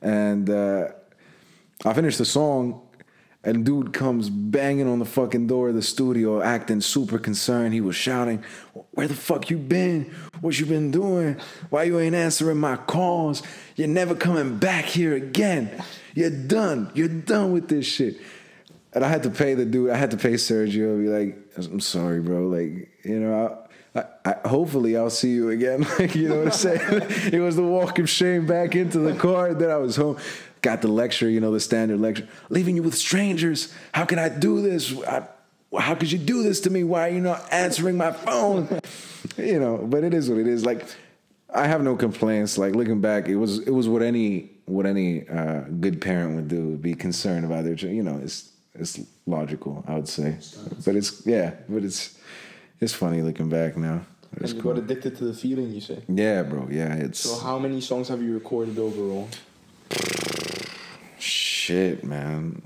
And 0.01 0.49
uh, 0.49 0.91
I 1.85 1.93
finished 1.93 2.19
the 2.19 2.25
song, 2.25 2.84
and 3.45 3.65
dude 3.65 3.93
comes 3.93 4.31
banging 4.31 4.89
on 4.89 4.99
the 4.99 5.05
fucking 5.05 5.47
door 5.47 5.69
of 5.69 5.75
the 5.75 5.83
studio, 5.83 6.41
acting 6.41 6.81
super 6.81 7.19
concerned. 7.19 7.75
He 7.75 7.81
was 7.81 7.95
shouting, 7.95 8.43
"Where 8.93 9.07
the 9.07 9.15
fuck 9.15 9.51
you 9.51 9.59
been? 9.59 10.11
What 10.41 10.59
you 10.59 10.67
been 10.67 10.91
doing? 10.91 11.37
Why 11.69 11.85
you 11.85 11.99
ain't 12.01 12.15
answering 12.15 12.57
my 12.57 12.77
calls? 12.77 13.43
You're 13.77 13.89
never 13.89 14.15
coming 14.15 14.57
back 14.57 14.87
here 14.87 15.15
again. 15.15 15.71
You're 16.15 16.31
done. 16.31 16.91
You're 16.95 17.09
done 17.09 17.53
with 17.53 17.69
this 17.69 17.87
shit." 17.87 18.17
And 18.95 19.05
I 19.05 19.09
had 19.09 19.25
to 19.25 19.31
pay 19.31 19.55
the 19.55 19.65
dude. 19.65 19.91
I 19.91 19.97
had 19.97 20.13
to 20.13 20.17
pay 20.17 20.35
Sergio. 20.35 20.99
Be 21.01 21.09
like, 21.09 21.37
"I'm 21.59 21.81
sorry, 21.81 22.21
bro. 22.21 22.49
Like, 22.49 22.91
you 23.05 23.21
know." 23.21 23.47
I, 23.47 23.65
I, 23.97 24.05
I, 24.25 24.49
hopefully 24.49 24.97
I'll 24.97 25.09
see 25.09 25.31
you 25.31 25.51
again. 25.51 25.87
Like, 26.01 26.17
you 26.17 26.29
know 26.29 26.39
what 26.39 26.47
I'm 26.47 26.53
saying? 26.53 26.81
it 27.33 27.39
was 27.41 27.55
the 27.55 27.63
walk 27.63 28.01
of 28.01 28.11
shame 28.11 28.45
back 28.45 28.75
into 28.75 28.99
the 28.99 29.15
car. 29.15 29.55
Then 29.55 29.71
I 29.71 29.77
was 29.77 29.95
home 29.95 30.17
got 30.65 30.81
the 30.81 30.89
lecture, 30.89 31.29
you 31.29 31.41
know, 31.41 31.53
the 31.53 31.61
standard 31.61 32.01
lecture, 32.01 32.27
leaving 32.49 32.75
you 32.75 32.83
with 32.83 32.95
strangers. 32.95 33.73
How 33.93 34.05
can 34.07 34.19
I 34.19 34.31
do 34.31 34.63
this? 34.63 34.99
I, 35.07 35.29
how 35.79 35.95
could 35.95 36.11
you 36.11 36.19
do 36.19 36.43
this 36.43 36.61
to 36.61 36.71
me? 36.71 36.83
Why 36.83 37.09
are 37.09 37.13
you 37.13 37.21
not 37.21 37.47
answering 37.53 37.97
my 37.97 38.13
phone? 38.13 38.81
you 39.37 39.61
know, 39.61 39.77
but 39.77 40.03
it 40.03 40.15
is 40.15 40.29
what 40.29 40.39
it 40.39 40.49
is. 40.49 40.65
Like, 40.65 40.87
I 41.53 41.67
have 41.67 41.83
no 41.83 41.95
complaints. 41.97 42.57
Like 42.59 42.75
looking 42.75 43.01
back, 43.01 43.29
it 43.29 43.37
was 43.37 43.61
it 43.61 43.71
was 43.71 43.89
what 43.89 44.03
any 44.03 44.51
what 44.65 44.87
any 44.87 45.29
uh, 45.29 45.61
good 45.81 46.01
parent 46.01 46.35
would 46.35 46.49
do. 46.49 46.71
Would 46.71 46.83
be 46.83 46.95
concerned 46.95 47.45
about 47.45 47.65
their 47.65 47.75
You 47.75 48.03
know, 48.03 48.19
it's 48.23 48.51
it's 48.75 49.01
logical, 49.27 49.85
I 49.87 49.95
would 49.95 50.09
say. 50.09 50.39
But 50.85 50.97
it's 50.97 51.27
yeah, 51.27 51.53
but 51.69 51.85
it's 51.85 52.19
it's 52.81 52.95
funny 52.95 53.23
looking 53.23 53.49
back 53.49 53.77
now. 53.77 54.01
It's 54.33 54.51
and 54.51 54.57
you 54.57 54.63
cool. 54.63 54.75
got 54.75 54.83
addicted 54.83 55.17
to 55.19 55.25
the 55.27 55.35
feeling, 55.35 55.71
you 55.71 55.81
say? 55.81 56.03
Yeah, 56.09 56.43
bro. 56.43 56.67
Yeah, 56.71 56.95
it's. 56.95 57.21
So 57.21 57.39
how 57.39 57.59
many 57.59 57.81
songs 57.81 58.09
have 58.09 58.21
you 58.21 58.35
recorded 58.35 58.79
overall? 58.79 59.29
Shit, 61.65 62.05
man. 62.05 62.63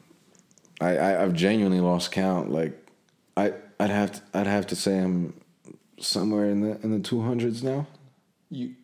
I, 0.80 0.90
I 0.90 1.10
have 1.22 1.32
genuinely 1.32 1.80
lost 1.80 2.10
count. 2.10 2.50
Like, 2.50 2.72
I 3.36 3.54
I'd 3.78 3.90
have 3.90 4.12
to, 4.12 4.20
I'd 4.34 4.46
have 4.46 4.66
to 4.68 4.76
say 4.76 4.98
I'm 4.98 5.34
somewhere 6.00 6.46
in 6.50 6.60
the 6.60 6.80
in 6.82 6.90
the 6.90 7.00
two 7.00 7.20
hundreds 7.22 7.62
now. 7.62 7.86
You 8.50 8.74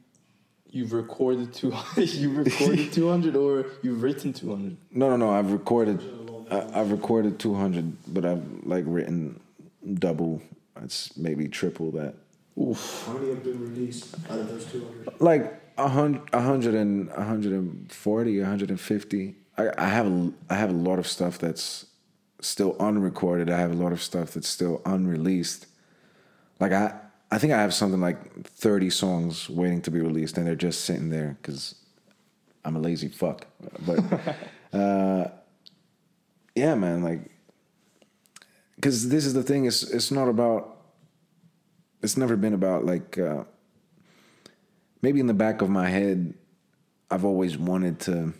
you've 0.71 0.93
recorded 0.93 1.53
two 1.53 1.73
you 1.97 2.31
recorded 2.33 2.93
two 2.93 3.09
hundred 3.09 3.35
or 3.37 3.67
you've 3.83 4.03
written 4.03 4.33
two 4.33 4.51
hundred. 4.51 4.77
No, 4.91 5.11
no, 5.11 5.17
no. 5.17 5.31
I've 5.31 5.53
recorded. 5.53 6.01
I, 6.51 6.81
I've 6.81 6.93
recorded 6.93 7.39
two 7.39 7.55
hundred, 7.55 7.97
but 8.07 8.25
I've 8.25 8.45
like 8.65 8.85
written 8.87 9.41
double. 9.95 10.43
It's 10.83 11.17
maybe 11.17 11.49
triple 11.49 11.91
that. 11.93 12.15
Oof. 12.61 13.05
How 13.07 13.15
many 13.15 13.31
have 13.31 13.43
been 13.43 13.61
released 13.61 14.15
out 14.31 14.39
of 14.39 14.49
those 14.49 14.67
two 14.67 14.85
hundred? 14.85 15.21
Like 15.21 15.61
a 15.77 15.89
hundred, 15.89 16.23
a 16.33 16.41
hundred 16.41 16.75
and 16.75 17.11
a 17.11 17.25
hundred 17.25 17.53
and 17.53 17.91
forty, 17.93 18.39
a 18.39 18.47
hundred 18.47 18.71
and 18.71 18.81
fifty. 18.81 19.35
I, 19.57 19.71
I 19.79 19.87
have 19.89 20.07
a, 20.07 20.33
I 20.51 20.55
have 20.55 20.71
a 20.71 20.75
lot 20.75 20.99
of 20.99 21.07
stuff 21.07 21.39
that's 21.39 21.87
still 22.41 22.77
unrecorded. 22.79 23.51
I 23.51 23.59
have 23.59 23.71
a 23.71 23.75
lot 23.77 23.93
of 23.93 24.03
stuff 24.03 24.33
that's 24.33 24.49
still 24.49 24.83
unreleased. 24.85 25.67
Like 26.61 26.73
I 26.73 26.95
I 27.31 27.39
think 27.39 27.53
I 27.53 27.61
have 27.61 27.75
something 27.75 28.01
like 28.01 28.45
30 28.45 28.91
songs 28.91 29.51
waiting 29.51 29.83
to 29.83 29.91
be 29.91 30.01
released 30.01 30.39
and 30.39 30.47
they're 30.47 30.55
just 30.55 30.85
sitting 30.85 31.11
there 31.11 31.37
cuz 31.43 31.75
I'm 32.65 32.77
a 32.77 32.81
lazy 32.81 33.09
fuck. 33.09 33.47
But 33.85 34.01
uh, 34.73 35.29
yeah, 36.55 36.75
man, 36.75 37.03
like 37.03 37.31
cuz 38.81 39.09
this 39.09 39.27
is 39.27 39.35
the 39.35 39.43
thing 39.43 39.65
it's 39.65 39.83
it's 39.83 40.11
not 40.11 40.29
about 40.29 40.75
it's 42.03 42.17
never 42.17 42.37
been 42.37 42.55
about 42.55 42.85
like 42.85 43.19
uh, 43.19 43.45
maybe 45.01 45.21
in 45.21 45.27
the 45.27 45.35
back 45.35 45.63
of 45.63 45.71
my 45.71 45.89
head 45.89 46.35
I've 47.11 47.25
always 47.25 47.57
wanted 47.57 48.01
to 48.01 48.35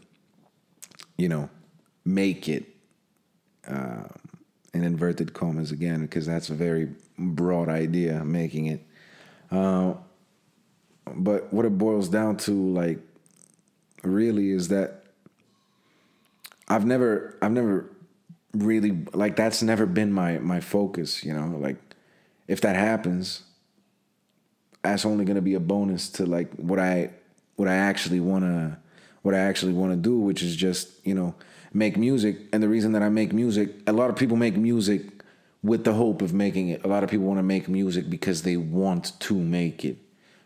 you 1.17 1.29
know, 1.29 1.49
make 2.05 2.49
it 2.49 2.65
uh, 3.67 4.05
in 4.73 4.83
inverted 4.83 5.33
commas 5.33 5.71
again, 5.71 6.03
because 6.03 6.27
that's 6.27 6.51
a 6.51 6.55
very 6.55 6.89
broad 7.19 7.69
idea, 7.69 8.25
making 8.25 8.67
it. 8.67 8.85
Uh, 9.51 9.95
but 11.15 11.53
what 11.53 11.65
it 11.65 11.79
boils 11.79 12.09
down 12.09 12.37
to, 12.37 12.53
like, 12.53 12.99
really 14.03 14.51
is 14.51 14.69
that 14.69 15.05
I've 16.69 16.87
never, 16.87 17.37
I've 17.41 17.53
never 17.53 17.91
really 18.55 19.05
like 19.13 19.37
that's 19.37 19.63
never 19.63 19.87
been 19.87 20.13
my 20.13 20.39
my 20.39 20.61
focus. 20.61 21.25
You 21.25 21.35
know, 21.35 21.57
like 21.59 21.77
if 22.47 22.61
that 22.63 22.77
happens, 22.77 23.43
that's 24.83 25.05
only 25.05 25.25
gonna 25.25 25.43
be 25.43 25.55
a 25.55 25.61
bonus 25.61 26.09
to 26.11 26.27
like 26.27 26.53
what 26.55 26.79
I 26.79 27.11
what 27.57 27.69
I 27.69 27.75
actually 27.75 28.21
want 28.21 28.45
to 28.45 28.79
what 29.25 29.35
I 29.35 29.39
actually 29.39 29.73
want 29.73 29.91
to 29.91 29.97
do, 29.97 30.19
which 30.19 30.43
is 30.43 30.55
just, 30.55 31.05
you 31.05 31.15
know, 31.15 31.35
make 31.73 31.97
music. 31.97 32.37
And 32.53 32.63
the 32.63 32.69
reason 32.69 32.93
that 32.93 33.03
I 33.03 33.09
make 33.09 33.33
music, 33.33 33.71
a 33.87 33.93
lot 33.93 34.11
of 34.11 34.17
people 34.17 34.37
make 34.37 34.55
music 34.55 35.01
with 35.63 35.85
the 35.85 35.95
hope 35.95 36.21
of 36.21 36.35
making 36.35 36.69
it. 36.69 36.85
A 36.85 36.89
lot 36.89 37.03
of 37.03 37.09
people 37.09 37.25
want 37.25 37.39
to 37.39 37.43
make 37.43 37.67
music 37.67 38.11
because 38.11 38.43
they 38.43 38.59
want 38.59 39.19
to 39.21 39.35
make 39.35 39.83
it. 39.83 39.97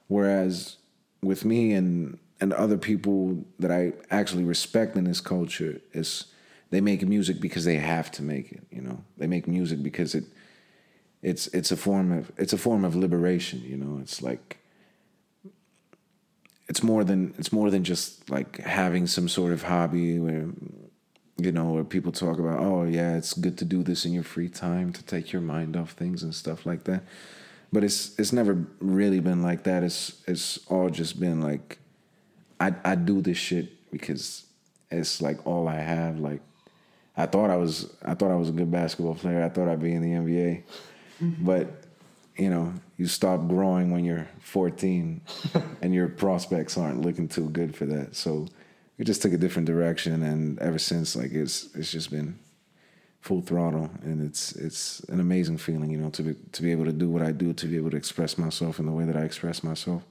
Whereas 0.07 0.77
with 1.21 1.45
me 1.45 1.73
and 1.73 2.19
and 2.41 2.53
other 2.53 2.79
people 2.79 3.45
that 3.59 3.73
I 3.73 3.95
actually 4.13 4.45
respect 4.45 4.97
in 4.97 5.03
this 5.03 5.21
culture 5.21 5.81
is 5.93 6.27
they 6.71 6.81
make 6.81 7.03
music 7.03 7.41
because 7.41 7.65
they 7.65 7.79
have 7.79 8.13
to 8.13 8.23
make 8.23 8.53
it, 8.53 8.63
you 8.71 8.81
know. 8.81 9.03
They 9.17 9.27
make 9.27 9.49
music 9.49 9.83
because 9.83 10.15
it 10.15 10.23
it's 11.21 11.49
it's 11.49 11.73
a 11.73 11.77
form 11.77 12.13
of 12.13 12.31
it's 12.37 12.53
a 12.53 12.59
form 12.59 12.85
of 12.85 12.95
liberation, 12.95 13.65
you 13.65 13.77
know. 13.77 13.99
It's 14.01 14.23
like 14.23 14.59
it's 16.69 16.83
more 16.83 17.05
than 17.05 17.35
it's 17.39 17.53
more 17.53 17.71
than 17.71 17.85
just 17.85 18.29
like 18.31 18.59
having 18.59 19.07
some 19.07 19.29
sort 19.29 19.53
of 19.53 19.63
hobby 19.63 20.19
where 20.19 20.49
you 21.39 21.53
know 21.53 21.73
where 21.73 21.85
people 21.85 22.13
talk 22.13 22.39
about 22.39 22.59
oh 22.59 22.85
yeah 22.85 23.17
it's 23.17 23.33
good 23.33 23.57
to 23.59 23.65
do 23.65 23.83
this 23.83 24.05
in 24.05 24.13
your 24.13 24.23
free 24.23 24.49
time 24.49 24.93
to 24.93 25.03
take 25.03 25.33
your 25.33 25.43
mind 25.43 25.77
off 25.77 25.93
things 25.93 26.23
and 26.23 26.35
stuff 26.35 26.67
like 26.67 26.85
that. 26.85 27.03
But 27.73 27.85
it's 27.85 28.19
it's 28.19 28.33
never 28.33 28.67
really 28.81 29.21
been 29.21 29.43
like 29.43 29.65
that. 29.65 29.83
It's 29.83 30.23
it's 30.27 30.59
all 30.69 30.91
just 30.91 31.21
been 31.21 31.41
like 31.41 31.79
i 32.61 32.75
i 32.85 32.95
do 32.95 33.21
this 33.21 33.39
shit 33.39 33.91
because 33.91 34.47
it's 34.91 35.23
like 35.23 35.47
all 35.47 35.69
i 35.69 35.77
have. 35.77 36.19
Like 36.19 36.41
i 37.17 37.27
thought 37.27 37.51
i 37.51 37.57
was 37.57 37.93
i 38.05 38.15
thought 38.15 38.31
i 38.31 38.37
was 38.37 38.49
a 38.49 38.53
good 38.53 38.71
basketball 38.71 39.15
player. 39.15 39.43
I 39.45 39.49
thought 39.49 39.69
i'd 39.69 39.83
be 39.83 39.93
in 39.93 40.03
the 40.03 40.13
nba 40.13 40.63
but 41.21 41.85
you 42.39 42.49
know, 42.49 42.73
you 42.97 43.07
stop 43.07 43.49
growing 43.49 43.91
when 43.91 44.05
you're 44.05 44.29
14 44.41 45.21
and 45.83 45.93
your 45.93 46.09
prospects 46.09 46.79
aren't 46.79 47.01
looking 47.01 47.29
too 47.29 47.49
good 47.51 47.75
for 47.75 47.85
that. 47.87 48.15
So 48.15 48.47
we 48.97 49.05
just 49.05 49.21
took 49.21 49.33
a 49.33 49.39
different 49.39 49.67
direction 49.67 50.23
and 50.23 50.59
ever 50.61 50.79
since 50.79 51.17
like 51.17 51.33
it's 51.33 51.75
it's 51.75 51.91
just 51.91 52.11
been 52.11 52.39
full 53.21 53.43
throttle 53.43 53.91
and 54.03 54.25
it's 54.25 54.53
it's 54.53 55.01
an 55.09 55.21
amazing 55.21 55.59
feeling, 55.59 55.91
you 55.91 55.99
know, 55.99 56.11
to 56.11 56.23
be 56.23 56.35
to 56.53 56.63
be 56.63 56.71
able 56.71 56.85
to 56.85 56.93
do 56.93 57.09
what 57.09 57.23
I 57.23 57.33
do, 57.33 57.53
to 57.53 57.67
be 57.67 57.77
able 57.77 57.91
to 57.91 57.97
express 57.97 58.39
myself 58.39 58.79
in 58.79 58.87
the 58.87 58.93
way 58.93 59.05
that 59.05 59.17
I 59.17 59.23
express 59.23 59.65
myself. 59.65 60.05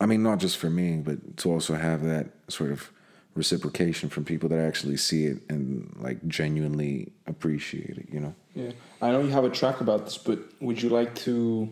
I 0.00 0.06
mean, 0.06 0.22
not 0.22 0.38
just 0.38 0.56
for 0.58 0.70
me, 0.70 0.96
but 0.96 1.36
to 1.38 1.52
also 1.52 1.74
have 1.74 2.02
that 2.04 2.28
sort 2.48 2.70
of 2.70 2.90
reciprocation 3.36 4.08
from 4.08 4.24
people 4.24 4.48
that 4.48 4.58
actually 4.58 4.96
see 4.96 5.26
it 5.26 5.38
and 5.48 5.94
like 6.00 6.26
genuinely 6.26 7.12
appreciate 7.26 7.98
it, 7.98 8.08
you 8.10 8.20
know? 8.20 8.34
Yeah. 8.54 8.72
I 9.02 9.10
know 9.10 9.20
you 9.20 9.28
have 9.30 9.44
a 9.44 9.50
track 9.50 9.80
about 9.80 10.04
this, 10.04 10.16
but 10.16 10.38
would 10.60 10.80
you 10.82 10.88
like 10.88 11.14
to 11.16 11.70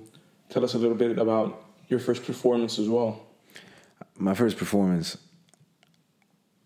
tell 0.50 0.62
us 0.62 0.74
a 0.74 0.78
little 0.78 0.96
bit 0.96 1.18
about 1.18 1.64
your 1.88 1.98
first 1.98 2.24
performance 2.24 2.78
as 2.78 2.88
well? 2.88 3.26
My 4.16 4.34
first 4.34 4.58
performance, 4.58 5.16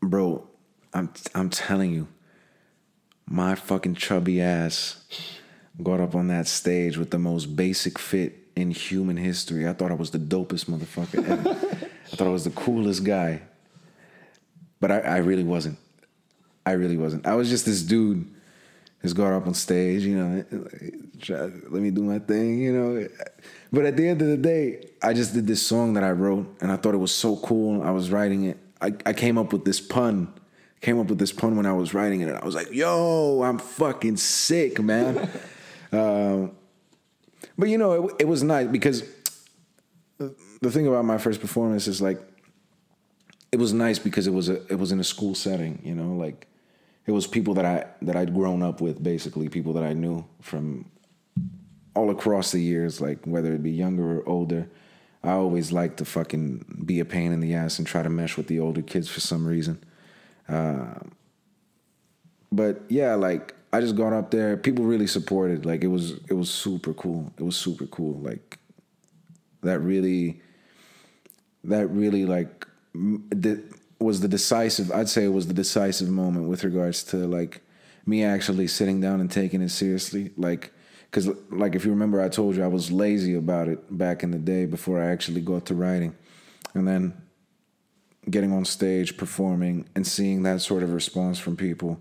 bro, 0.03 0.47
I'm 0.93 1.11
I'm 1.35 1.49
telling 1.49 1.93
you, 1.93 2.09
my 3.27 3.55
fucking 3.55 3.95
chubby 3.95 4.41
ass 4.41 5.05
got 5.83 6.01
up 6.01 6.15
on 6.15 6.29
that 6.29 6.47
stage 6.47 6.99
with 6.99 7.11
the 7.11 7.19
most 7.19 7.55
basic 7.57 7.99
fit 7.99 8.49
in 8.57 8.73
human 8.73 9.17
history. 9.17 9.69
I 9.69 9.73
thought 9.73 9.93
I 9.93 9.95
was 9.95 10.11
the 10.11 10.19
dopest 10.19 10.67
motherfucker 10.67 11.27
ever. 11.27 11.51
I 12.13 12.17
thought 12.17 12.27
I 12.27 12.31
was 12.31 12.45
the 12.45 12.51
coolest 12.51 13.05
guy. 13.05 13.43
But 14.81 14.93
I, 14.93 14.99
I 15.01 15.17
really 15.19 15.45
wasn't. 15.45 15.79
I 16.65 16.73
really 16.73 16.97
wasn't. 16.97 17.27
I 17.27 17.35
was 17.35 17.49
just 17.49 17.65
this 17.67 17.83
dude 17.83 18.27
who's 19.01 19.13
got 19.13 19.33
up 19.33 19.47
on 19.47 19.55
stage, 19.55 20.03
you 20.03 20.17
know, 20.17 20.45
try, 21.21 21.41
let 21.41 21.83
me 21.83 21.91
do 21.91 22.03
my 22.03 22.19
thing, 22.19 22.59
you 22.59 22.73
know. 22.73 23.09
But 23.73 23.87
at 23.87 23.97
the 23.97 24.09
end 24.09 24.23
of 24.23 24.29
the 24.29 24.37
day, 24.37 24.89
I 25.03 25.13
just 25.13 25.35
did 25.35 25.47
this 25.47 25.63
song 25.63 25.95
that 25.95 26.05
I 26.05 26.11
wrote, 26.11 26.57
and 26.61 26.73
I 26.73 26.77
thought 26.77 26.95
it 26.95 26.99
was 26.99 27.15
so 27.15 27.37
cool. 27.37 27.83
I 27.83 27.91
was 27.91 28.11
writing 28.11 28.45
it. 28.45 28.59
I, 28.81 28.95
I 29.07 29.13
came 29.13 29.39
up 29.39 29.53
with 29.53 29.65
this 29.65 29.81
pun. 29.81 30.33
Came 30.81 31.01
up 31.01 31.07
with 31.07 31.19
this 31.19 31.33
pun 31.33 31.57
when 31.57 31.67
I 31.67 31.73
was 31.73 31.93
writing 31.93 32.21
it. 32.21 32.33
I 32.33 32.45
was 32.45 32.55
like, 32.55 32.73
"Yo, 32.73 33.43
I'm 33.43 33.59
fucking 33.59 34.17
sick, 34.17 34.81
man." 34.81 35.29
um, 35.93 36.53
but 37.57 37.69
you 37.69 37.79
know, 37.79 38.09
it, 38.09 38.15
it 38.21 38.29
was 38.29 38.45
nice 38.45 38.69
because 38.69 39.03
the 40.19 40.71
thing 40.71 40.87
about 40.87 41.05
my 41.05 41.19
first 41.19 41.41
performance 41.41 41.89
is 41.89 42.01
like 42.01 42.21
it 43.51 43.59
was 43.59 43.73
nice 43.73 43.99
because 43.99 44.27
it 44.27 44.33
was 44.33 44.49
a 44.49 44.63
it 44.67 44.79
was 44.79 44.93
in 44.93 45.01
a 45.01 45.05
school 45.05 45.35
setting, 45.35 45.81
you 45.85 45.95
know, 45.95 46.13
like 46.15 46.47
it 47.07 47.13
was 47.13 47.27
people 47.27 47.55
that 47.55 47.65
I 47.65 47.87
that 48.03 48.17
I'd 48.17 48.35
grown 48.35 48.63
up 48.63 48.81
with, 48.81 49.03
basically 49.03 49.49
people 49.49 49.73
that 49.75 49.85
I 49.85 49.95
knew 49.95 50.25
from 50.41 50.91
all 51.95 52.11
across 52.11 52.53
the 52.53 52.61
years, 52.61 53.01
like 53.01 53.25
whether 53.25 53.55
it 53.55 53.63
be 53.63 53.71
younger 53.71 54.19
or 54.21 54.29
older. 54.29 54.69
I 55.25 55.33
always 55.33 55.73
like 55.73 55.97
to 55.97 56.05
fucking 56.05 56.83
be 56.87 57.01
a 57.01 57.05
pain 57.05 57.33
in 57.33 57.41
the 57.41 57.55
ass 57.55 57.79
and 57.79 57.87
try 57.87 58.03
to 58.03 58.09
mesh 58.09 58.37
with 58.37 58.47
the 58.47 58.61
older 58.61 58.83
kids 58.83 59.09
for 59.09 59.19
some 59.19 59.45
reason. 59.47 59.83
Uh, 60.49 60.95
but 62.53 62.83
yeah, 62.89 63.15
like 63.15 63.55
I 63.73 63.81
just 63.81 63.97
got 63.97 64.13
up 64.13 64.31
there. 64.31 64.57
People 64.57 64.85
really 64.85 65.07
supported. 65.07 65.67
Like 65.67 65.83
it 65.83 65.89
was 65.89 66.13
it 66.29 66.35
was 66.35 66.51
super 66.51 66.93
cool. 66.93 67.33
It 67.39 67.43
was 67.43 67.57
super 67.57 67.87
cool. 67.87 68.21
Like 68.21 68.59
that 69.63 69.81
really 69.81 70.41
that 71.65 71.89
really 71.89 72.25
like 72.25 72.68
that 73.31 73.63
was 73.99 74.21
the 74.21 74.29
decisive. 74.29 74.93
I'd 74.93 75.09
say 75.09 75.25
it 75.25 75.33
was 75.33 75.47
the 75.47 75.55
decisive 75.55 76.09
moment 76.09 76.49
with 76.49 76.65
regards 76.65 77.03
to 77.05 77.17
like 77.17 77.61
me 78.07 78.25
actually 78.25 78.67
sitting 78.67 79.01
down 79.01 79.21
and 79.21 79.31
taking 79.31 79.61
it 79.63 79.71
seriously. 79.71 80.31
Like 80.37 80.73
because 81.11 81.29
like 81.51 81.75
if 81.75 81.85
you 81.85 81.91
remember, 81.91 82.21
I 82.21 82.29
told 82.29 82.57
you 82.57 82.65
I 82.65 82.69
was 82.69 82.91
lazy 82.91 83.35
about 83.35 83.69
it 83.69 83.97
back 83.97 84.23
in 84.23 84.31
the 84.31 84.39
day 84.39 84.67
before 84.67 85.03
I 85.03 85.11
actually 85.11 85.41
got 85.41 85.67
to 85.67 85.75
writing, 85.75 86.15
and 86.75 86.87
then 86.87 87.15
getting 88.31 88.53
on 88.53 88.65
stage, 88.65 89.17
performing, 89.17 89.89
and 89.95 90.07
seeing 90.07 90.43
that 90.43 90.61
sort 90.61 90.83
of 90.83 90.93
response 90.93 91.39
from 91.39 91.57
people 91.57 92.01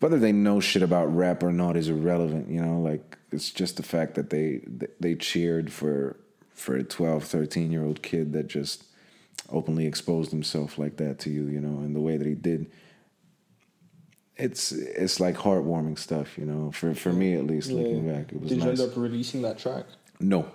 whether 0.00 0.18
they 0.18 0.32
know 0.32 0.60
shit 0.60 0.82
about 0.82 1.14
rap 1.14 1.42
or 1.42 1.52
not 1.52 1.76
is 1.76 1.88
irrelevant 1.88 2.50
you 2.50 2.60
know 2.60 2.80
like 2.80 3.18
it's 3.30 3.50
just 3.50 3.76
the 3.76 3.82
fact 3.82 4.14
that 4.14 4.30
they 4.30 4.60
they 4.98 5.14
cheered 5.14 5.72
for 5.72 6.16
for 6.52 6.76
a 6.76 6.82
12 6.82 7.24
13 7.24 7.70
year 7.70 7.84
old 7.84 8.02
kid 8.02 8.32
that 8.32 8.48
just 8.48 8.84
openly 9.50 9.86
exposed 9.86 10.30
himself 10.30 10.78
like 10.78 10.96
that 10.96 11.18
to 11.18 11.30
you 11.30 11.46
you 11.46 11.60
know 11.60 11.80
and 11.80 11.94
the 11.94 12.00
way 12.00 12.16
that 12.16 12.26
he 12.26 12.34
did 12.34 12.70
it's 14.36 14.72
it's 14.72 15.20
like 15.20 15.36
heartwarming 15.36 15.98
stuff 15.98 16.38
you 16.38 16.44
know 16.44 16.70
for 16.72 16.94
for 16.94 17.12
me 17.12 17.34
at 17.34 17.46
least 17.46 17.70
yeah. 17.70 17.76
looking 17.76 18.12
back 18.12 18.32
it 18.32 18.40
was 18.40 18.48
did 18.48 18.58
nice. 18.58 18.78
you 18.78 18.84
end 18.84 18.92
up 18.92 18.96
releasing 18.96 19.42
that 19.42 19.58
track 19.58 19.84
no 20.20 20.46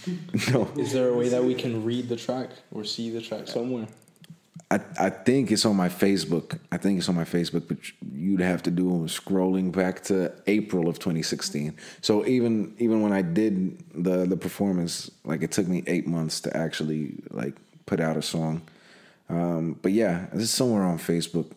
no 0.52 0.68
is 0.76 0.92
there 0.92 1.08
a 1.08 1.16
way 1.16 1.28
that 1.28 1.42
we 1.42 1.54
can 1.54 1.84
read 1.84 2.08
the 2.08 2.16
track 2.16 2.50
or 2.72 2.84
see 2.84 3.10
the 3.10 3.20
track 3.20 3.46
somewhere 3.46 3.86
I, 4.72 4.80
I 4.98 5.10
think 5.10 5.50
it's 5.52 5.66
on 5.66 5.76
my 5.76 5.90
Facebook. 5.90 6.58
I 6.70 6.78
think 6.78 6.98
it's 6.98 7.08
on 7.10 7.14
my 7.14 7.24
Facebook, 7.24 7.68
but 7.68 7.76
you'd 8.10 8.40
have 8.40 8.62
to 8.62 8.70
do 8.70 8.84
scrolling 9.06 9.70
back 9.70 10.02
to 10.04 10.32
April 10.46 10.88
of 10.88 10.98
2016. 10.98 11.76
So 12.00 12.24
even 12.24 12.74
even 12.78 13.02
when 13.02 13.12
I 13.12 13.20
did 13.20 13.84
the 13.92 14.24
the 14.24 14.36
performance, 14.36 15.10
like 15.24 15.42
it 15.42 15.52
took 15.52 15.68
me 15.68 15.84
eight 15.86 16.06
months 16.06 16.40
to 16.40 16.56
actually 16.56 17.22
like 17.30 17.54
put 17.86 18.00
out 18.00 18.16
a 18.16 18.22
song. 18.22 18.62
Um, 19.28 19.78
but 19.80 19.92
yeah, 19.92 20.26
it's 20.32 20.50
somewhere 20.50 20.82
on 20.82 20.98
Facebook. 20.98 21.50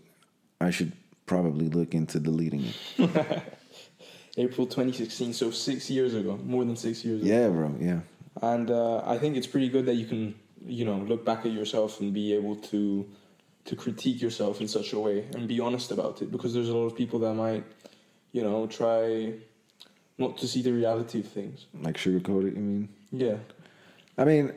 I 0.61 0.71
should 0.71 0.93
probably 1.25 1.69
look 1.69 1.93
into 1.93 2.19
deleting 2.19 2.65
it. 2.97 3.41
April 4.37 4.67
2016, 4.67 5.33
so 5.33 5.51
six 5.51 5.89
years 5.89 6.13
ago, 6.13 6.37
more 6.43 6.65
than 6.65 6.75
six 6.75 7.05
years 7.05 7.21
ago. 7.21 7.29
Yeah, 7.29 7.47
bro. 7.49 7.75
Yeah. 7.79 7.99
And 8.41 8.69
uh, 8.69 9.01
I 9.05 9.17
think 9.17 9.37
it's 9.37 9.47
pretty 9.47 9.69
good 9.69 9.85
that 9.85 9.95
you 9.95 10.05
can 10.05 10.35
you 10.65 10.85
know 10.85 10.97
look 10.97 11.23
back 11.23 11.45
at 11.45 11.51
yourself 11.51 11.99
and 11.99 12.13
be 12.13 12.33
able 12.33 12.55
to 12.55 13.05
to 13.65 13.75
critique 13.75 14.21
yourself 14.21 14.61
in 14.61 14.67
such 14.67 14.93
a 14.93 14.99
way 14.99 15.25
and 15.35 15.47
be 15.47 15.59
honest 15.59 15.91
about 15.91 16.21
it 16.21 16.31
because 16.31 16.53
there's 16.53 16.69
a 16.69 16.75
lot 16.75 16.85
of 16.85 16.95
people 16.95 17.19
that 17.19 17.33
might 17.33 17.63
you 18.31 18.41
know 18.41 18.67
try 18.67 19.33
not 20.17 20.37
to 20.37 20.47
see 20.47 20.61
the 20.61 20.71
reality 20.71 21.19
of 21.19 21.27
things 21.27 21.65
like 21.81 21.97
sugarcoat 21.97 22.47
it 22.47 22.55
you 22.55 22.61
mean 22.61 22.89
yeah 23.11 23.35
i 24.17 24.23
mean 24.23 24.51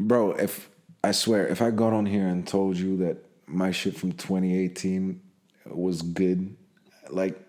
bro 0.00 0.32
if 0.32 0.68
i 1.04 1.12
swear 1.12 1.46
if 1.46 1.62
i 1.62 1.70
got 1.70 1.92
on 1.92 2.06
here 2.06 2.26
and 2.26 2.46
told 2.46 2.76
you 2.76 2.96
that 2.96 3.18
my 3.46 3.70
shit 3.70 3.96
from 3.96 4.12
2018 4.12 5.20
was 5.66 6.02
good 6.02 6.56
like 7.10 7.40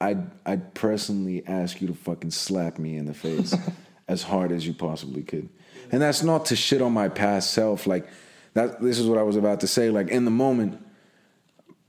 i'd 0.00 0.30
i'd 0.46 0.74
personally 0.74 1.42
ask 1.46 1.80
you 1.80 1.86
to 1.86 1.94
fucking 1.94 2.30
slap 2.30 2.78
me 2.78 2.96
in 2.96 3.06
the 3.06 3.14
face 3.14 3.54
as 4.08 4.22
hard 4.22 4.52
as 4.52 4.66
you 4.66 4.72
possibly 4.72 5.22
could 5.22 5.48
and 5.90 6.02
that's 6.02 6.22
not 6.22 6.46
to 6.46 6.56
shit 6.56 6.82
on 6.82 6.92
my 6.92 7.08
past 7.08 7.52
self. 7.52 7.86
Like 7.86 8.08
that. 8.54 8.80
This 8.80 8.98
is 8.98 9.06
what 9.06 9.18
I 9.18 9.22
was 9.22 9.36
about 9.36 9.60
to 9.60 9.66
say. 9.66 9.90
Like 9.90 10.08
in 10.08 10.24
the 10.24 10.30
moment, 10.30 10.84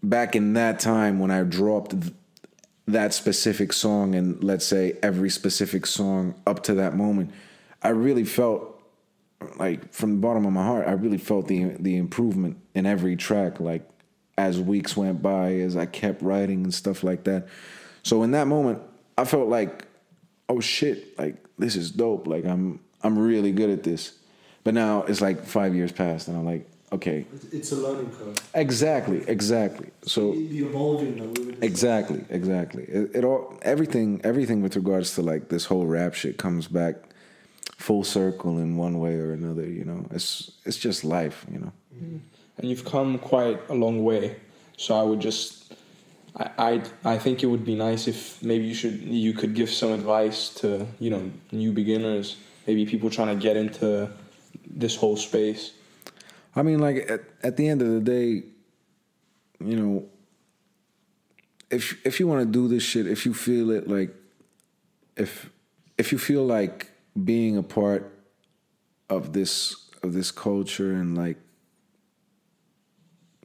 back 0.04 0.36
in 0.36 0.54
that 0.54 0.80
time 0.80 1.20
when 1.20 1.32
I 1.32 1.44
dropped 1.44 2.02
th- 2.02 2.14
that 2.88 3.14
specific 3.14 3.74
song, 3.74 4.16
and 4.16 4.42
let's 4.44 4.66
say 4.66 4.98
every 5.04 5.30
specific 5.30 5.86
song 5.86 6.36
up 6.46 6.64
to 6.64 6.76
that 6.76 6.96
moment, 6.96 7.32
I 7.82 7.90
really 7.90 8.24
felt 8.24 8.77
like 9.58 9.94
from 9.94 10.12
the 10.12 10.18
bottom 10.18 10.46
of 10.46 10.54
my 10.54 10.64
heart, 10.64 10.88
I 10.88 10.92
really 10.92 11.18
felt 11.18 11.48
the 11.48 11.76
the 11.80 11.98
improvement 11.98 12.58
in 12.74 12.86
every 12.86 13.16
track. 13.16 13.60
Like 13.60 13.88
as 14.38 14.60
weeks 14.60 14.96
went 14.96 15.22
by, 15.22 15.56
as 15.56 15.76
I 15.76 15.86
kept 15.86 16.22
writing 16.22 16.64
and 16.64 16.74
stuff 16.74 17.04
like 17.04 17.24
that. 17.26 17.48
So 18.04 18.24
in 18.24 18.32
that 18.32 18.48
moment, 18.48 18.82
I 19.18 19.26
felt 19.26 19.50
like, 19.50 19.86
oh 20.48 20.60
shit, 20.60 21.18
like 21.18 21.36
this 21.58 21.76
is 21.76 21.92
dope. 21.92 22.28
Like 22.28 22.46
I'm 22.46 22.80
I'm 23.02 23.18
really 23.18 23.52
good 23.52 23.70
at 23.70 23.84
this. 23.84 24.14
But 24.64 24.74
now 24.74 25.04
it's 25.04 25.22
like 25.22 25.46
five 25.46 25.76
years 25.76 25.92
past, 25.92 26.28
and 26.28 26.38
I'm 26.38 26.46
like, 26.46 26.70
okay. 26.92 27.26
It's 27.52 27.72
a 27.72 27.76
learning 27.76 28.12
curve. 28.12 28.38
Exactly, 28.54 29.24
exactly. 29.28 29.92
So 30.04 30.34
the 30.34 30.60
evolving. 30.60 31.58
Exactly, 31.62 32.26
exactly. 32.30 32.84
It, 32.84 33.16
it, 33.16 33.24
all 33.24 33.58
everything 33.62 34.22
everything 34.24 34.62
with 34.62 34.76
regards 34.76 35.16
to 35.16 35.22
like 35.22 35.50
this 35.50 35.66
whole 35.66 35.86
rap 35.86 36.14
shit 36.14 36.38
comes 36.38 36.68
back 36.68 36.96
full 37.78 38.04
circle 38.04 38.58
in 38.58 38.76
one 38.76 39.00
way 39.00 39.16
or 39.16 39.32
another. 39.32 39.66
You 39.66 39.86
know, 39.86 40.06
it's 40.12 40.52
it's 40.66 40.78
just 40.78 41.04
life. 41.04 41.46
You 41.52 41.60
know. 41.60 41.74
Mm-hmm. 41.96 42.18
And 42.58 42.70
you've 42.70 42.86
come 42.86 43.20
quite 43.20 43.60
a 43.70 43.74
long 43.74 44.04
way. 44.04 44.36
So 44.78 44.96
I 44.96 45.04
would 45.04 45.20
just 45.20 45.74
I, 46.36 46.50
I 46.58 46.82
I 47.14 47.18
think 47.18 47.44
it 47.44 47.48
would 47.48 47.66
be 47.66 47.76
nice 47.76 48.08
if 48.08 48.42
maybe 48.44 48.66
you 48.66 48.74
should 48.74 49.02
you 49.02 49.34
could 49.34 49.54
give 49.54 49.70
some 49.70 49.92
advice 49.92 50.50
to 50.56 50.86
you 51.00 51.10
know 51.10 51.32
new 51.52 51.72
beginners 51.72 52.38
maybe 52.68 52.86
people 52.86 53.10
trying 53.10 53.36
to 53.36 53.42
get 53.42 53.56
into 53.56 54.12
this 54.70 54.96
whole 54.96 55.16
space? 55.16 55.72
I 56.56 56.62
mean, 56.62 56.80
like 56.80 57.10
at, 57.10 57.22
at 57.42 57.58
the 57.58 57.68
end 57.70 57.82
of 57.82 57.88
the 57.88 58.02
day, 58.02 58.44
you 59.60 59.76
know, 59.76 60.06
if 61.72 62.06
if 62.06 62.20
you 62.20 62.28
want 62.28 62.42
to 62.42 62.46
do 62.46 62.68
this 62.68 62.84
shit, 62.84 63.08
if 63.08 63.26
you 63.26 63.34
feel 63.34 63.72
it, 63.72 63.88
like 63.88 64.14
if 65.16 65.50
if 65.98 66.12
you 66.12 66.18
feel 66.18 66.46
like 66.46 66.92
being 67.24 67.58
a 67.58 67.64
part 67.64 68.14
of 69.10 69.34
this 69.34 69.90
of 70.04 70.14
this 70.14 70.32
culture 70.32 70.92
and 70.92 71.18
like 71.18 71.38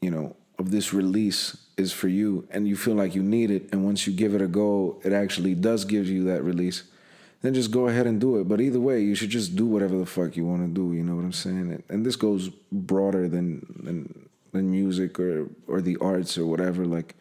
you 0.01 0.11
know 0.11 0.37
of 0.59 0.71
this 0.71 0.93
release 0.93 1.57
is 1.77 1.93
for 1.93 2.09
you 2.09 2.47
and 2.51 2.69
you 2.69 2.77
feel 2.77 2.95
like 2.95 3.15
you 3.15 3.23
need 3.23 3.51
it 3.51 3.69
and 3.73 3.85
once 3.85 4.07
you 4.07 4.13
give 4.13 4.35
it 4.35 4.43
a 4.43 4.47
go 4.47 5.01
it 5.05 5.13
actually 5.13 5.55
does 5.55 5.85
give 5.85 6.09
you 6.09 6.25
that 6.25 6.43
release 6.43 6.85
then 7.43 7.55
just 7.55 7.73
go 7.73 7.89
ahead 7.89 8.07
and 8.07 8.21
do 8.21 8.37
it. 8.39 8.49
But 8.49 8.61
either 8.61 8.81
way, 8.81 9.01
you 9.01 9.15
should 9.17 9.31
just 9.31 9.57
do 9.57 9.67
whatever 9.67 9.99
the 9.99 10.07
fuck 10.07 10.37
you 10.37 10.47
want 10.47 10.63
to 10.63 10.69
do. 10.69 10.95
You 10.95 11.03
know 11.03 11.17
what 11.17 11.25
I'm 11.25 11.33
saying? 11.33 11.83
And 11.89 12.07
this 12.07 12.17
goes 12.17 12.49
broader 12.71 13.29
than 13.29 13.67
than 13.83 14.29
than 14.53 14.71
music 14.71 15.19
or 15.19 15.49
or 15.67 15.81
the 15.81 15.97
arts 16.01 16.39
or 16.39 16.47
whatever. 16.47 16.87
Like 16.87 17.17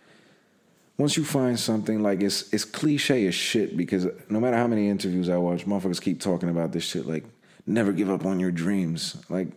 once 1.02 1.18
you 1.18 1.26
find 1.26 1.60
something 1.60 2.04
like 2.04 2.22
it's 2.22 2.54
it's 2.54 2.64
cliche 2.64 3.26
as 3.26 3.34
shit 3.34 3.76
because 3.76 4.08
no 4.30 4.40
matter 4.40 4.56
how 4.56 4.68
many 4.68 4.88
interviews 4.88 5.30
I 5.30 5.38
watch, 5.38 5.66
motherfuckers 5.66 6.02
keep 6.02 6.20
talking 6.20 6.50
about 6.50 6.72
this 6.72 6.84
shit 6.84 7.08
like 7.08 7.26
never 7.66 7.92
give 7.92 8.10
up 8.10 8.24
on 8.26 8.40
your 8.40 8.52
dreams. 8.52 9.18
Like 9.28 9.48